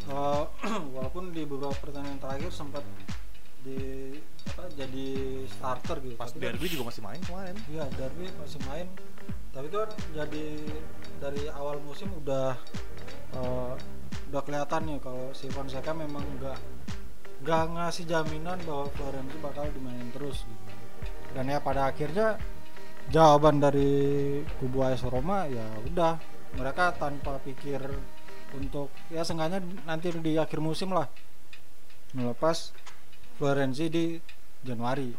Eh, 0.10 0.44
walaupun 0.96 1.30
di 1.32 1.46
beberapa 1.46 1.76
pertandingan 1.78 2.18
terakhir 2.18 2.50
sempat 2.50 2.84
di 3.62 4.16
apa 4.48 4.64
jadi 4.74 5.08
starter 5.48 5.98
gitu. 6.02 6.16
Pas 6.18 6.34
Tapi 6.34 6.40
kan- 6.42 6.46
derby 6.58 6.68
juga 6.72 6.84
masih 6.90 7.02
main 7.06 7.22
kemarin. 7.22 7.56
Iya, 7.70 7.86
Derby 7.94 8.26
masih 8.42 8.60
main. 8.66 8.88
Tapi 9.54 9.66
itu 9.70 9.78
kan 9.78 9.92
jadi 10.14 10.46
dari 11.18 11.44
awal 11.54 11.78
musim 11.86 12.10
udah 12.16 12.58
eh, 13.38 13.74
udah 14.30 14.42
kelihatan 14.44 14.82
nih 14.86 14.98
kalau 15.00 15.32
si 15.32 15.48
Fonseca 15.48 15.92
memang 15.92 16.24
nggak 16.38 16.58
nggak 17.44 17.64
ngasih 17.76 18.06
jaminan 18.06 18.58
bahwa 18.66 18.90
Florenzi 18.92 19.38
bakal 19.40 19.70
dimainin 19.70 20.10
terus 20.10 20.42
gitu. 20.44 20.64
Dan 21.38 21.48
ya 21.48 21.60
pada 21.60 21.88
akhirnya 21.88 22.40
jawaban 23.08 23.62
dari 23.62 23.92
kubu 24.58 24.84
AS 24.84 25.06
Roma 25.06 25.48
ya 25.48 25.64
udah 25.86 26.18
mereka 26.58 26.92
tanpa 26.92 27.38
pikir 27.40 27.80
untuk 28.52 28.90
ya 29.08 29.22
seenggaknya 29.22 29.60
nanti 29.84 30.12
di 30.18 30.36
akhir 30.36 30.60
musim 30.60 30.92
lah 30.92 31.08
melepas 32.12 32.72
Florenzi 33.38 33.88
di 33.88 34.06
Januari 34.64 35.12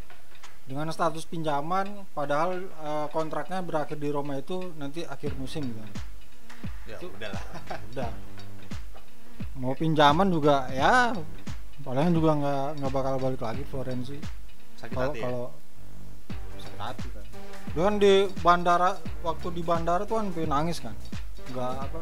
dengan 0.68 0.88
status 0.90 1.24
pinjaman 1.24 2.04
padahal 2.12 2.60
eh, 2.60 3.06
kontraknya 3.08 3.64
berakhir 3.64 3.96
di 3.96 4.08
Roma 4.12 4.36
itu 4.36 4.72
nanti 4.76 5.04
akhir 5.04 5.32
musim 5.38 5.64
gitu 5.64 5.80
Ya 6.88 6.96
Itu- 6.96 7.12
udahlah. 7.12 7.44
udah 7.92 8.10
mau 9.58 9.74
pinjaman 9.74 10.30
juga 10.30 10.70
ya 10.70 11.10
paling 11.82 12.10
juga 12.14 12.30
nggak 12.38 12.66
nggak 12.82 12.92
bakal 12.92 13.14
balik 13.18 13.40
lagi 13.42 13.62
Florenzi 13.66 14.18
Sakit 14.78 14.94
kalau 14.94 15.10
hati 15.10 15.18
ya. 15.18 15.24
kalau 15.26 15.44
sakit 16.58 16.80
hati 16.80 17.06
kan 17.10 17.24
dia 17.74 17.82
kan 17.84 17.94
di 17.98 18.14
bandara 18.42 18.90
waktu 19.22 19.46
di 19.54 19.62
bandara 19.62 20.02
tuh 20.06 20.22
kan 20.22 20.26
nangis 20.34 20.78
kan 20.82 20.94
nggak 21.50 21.72
apa 21.88 22.00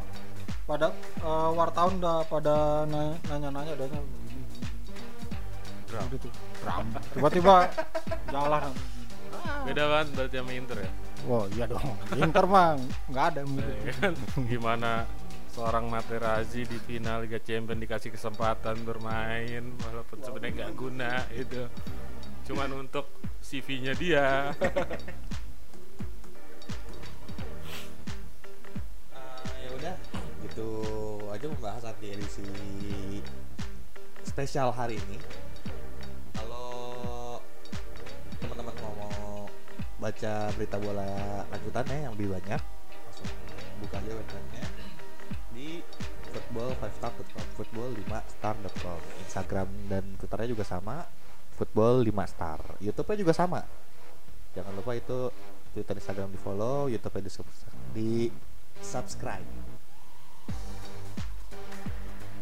pada 0.67 0.87
eh, 1.23 1.51
wartawan 1.55 2.03
udah 2.03 2.19
pada 2.27 2.83
na- 2.91 3.15
nanya-nanya 3.31 3.73
adanya. 3.79 4.01
Drum. 5.87 6.07
Drum. 6.59 6.87
tiba-tiba 7.15 7.71
jalan 8.35 8.75
beda 9.63 9.85
kan 9.87 10.07
berarti 10.19 10.37
sama 10.43 10.53
Inter 10.53 10.77
ya 10.83 10.91
wah 11.31 11.45
iya 11.55 11.65
dong 11.71 11.87
Inter 12.19 12.45
mah 12.51 12.75
nggak 13.11 13.25
ada 13.31 13.39
yang 13.47 13.51
mirip. 13.55 13.77
Ya 13.87 13.93
kan? 14.03 14.13
gimana 14.51 14.91
seorang 15.57 15.89
Materazzi 15.89 16.69
di 16.69 16.77
final 16.77 17.25
Liga 17.25 17.41
Champions 17.41 17.81
dikasih 17.81 18.13
kesempatan 18.13 18.77
bermain 18.85 19.65
walaupun 19.89 20.21
sebenarnya 20.21 20.53
nggak 20.69 20.75
guna 20.77 21.25
itu. 21.33 21.65
Cuman 22.45 22.77
untuk 22.77 23.09
CV-nya 23.41 23.97
dia. 23.97 24.53
Ah, 29.17 29.49
ya 29.65 29.69
udah 29.81 29.97
gitu 30.45 30.69
aja 31.33 31.47
membahas 31.49 31.89
di 32.05 32.13
edisi 32.13 32.45
spesial 34.29 34.77
hari 34.77 35.01
ini. 35.01 35.17
Kalau 36.37 37.41
teman-teman 38.45 38.77
mau, 38.77 38.93
mau 38.93 39.49
baca 40.05 40.53
berita 40.53 40.77
bola 40.77 41.49
lanjutannya 41.49 41.97
yang 42.05 42.13
lebih 42.13 42.37
banyak 42.37 42.61
langsung 42.61 43.33
buka 43.81 43.97
aja 43.97 44.13
websitenya 44.13 44.86
di 45.67 45.83
football5star.com 46.31 47.47
football. 47.59 47.91
5star.com 48.07 49.01
Instagram 49.27 49.69
dan 49.91 50.05
Twitternya 50.23 50.49
juga 50.55 50.63
sama. 50.63 51.03
Football 51.59 52.07
5 52.07 52.15
star. 52.31 52.61
YouTube-nya 52.79 53.17
juga 53.27 53.35
sama. 53.35 53.61
Jangan 54.55 54.73
lupa 54.77 54.93
itu 54.95 55.33
Twitter 55.75 55.97
Instagram 55.99 56.31
di 56.31 56.39
follow 56.39 56.87
YouTube-nya 56.87 57.23
di, 57.27 57.33
di 57.97 58.11
subscribe. 58.79 59.49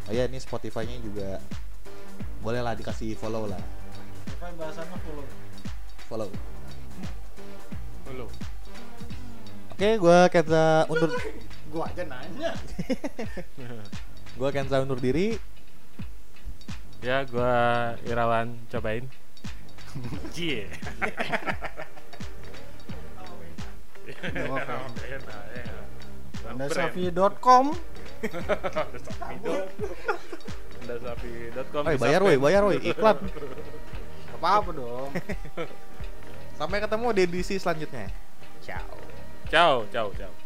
Oh 0.04 0.12
iya 0.12 0.28
ini 0.28 0.36
Spotify-nya 0.36 1.00
juga 1.00 1.40
bolehlah 2.44 2.76
dikasih 2.76 3.16
follow 3.16 3.48
lah. 3.48 3.62
Apa 4.36 4.52
yang 4.52 4.56
bahasannya 4.60 4.98
follow. 5.00 5.26
Follow. 6.10 6.30
Halo. 8.04 8.28
oke 9.72 9.88
gua 9.96 10.28
Kenza 10.28 10.84
undur 10.92 11.16
Gua 11.74 11.90
aja 11.90 12.06
nanya. 12.06 12.54
Gua 14.38 14.54
Kenza 14.54 14.78
undur 14.78 15.02
diri. 15.02 15.42
Ya, 17.02 17.26
gua 17.26 17.98
Irawan 18.06 18.54
cobain. 18.70 19.10
Cie. 20.30 20.70
Andasafi.com 26.46 27.74
Andasafi.com. 30.78 31.82
Woi, 31.90 31.98
bayar 31.98 32.20
woi, 32.22 32.38
bayar 32.38 32.62
woi, 32.70 32.78
iklan. 32.86 33.18
apa 34.38 34.48
apa 34.62 34.70
dong. 34.70 35.10
Sampai 36.58 36.78
ketemu 36.78 37.06
di 37.10 37.20
edisi 37.26 37.58
selanjutnya. 37.58 38.06
Ciao. 38.62 38.94
Ciao, 39.50 39.74
ciao, 39.90 40.08
ciao. 40.14 40.43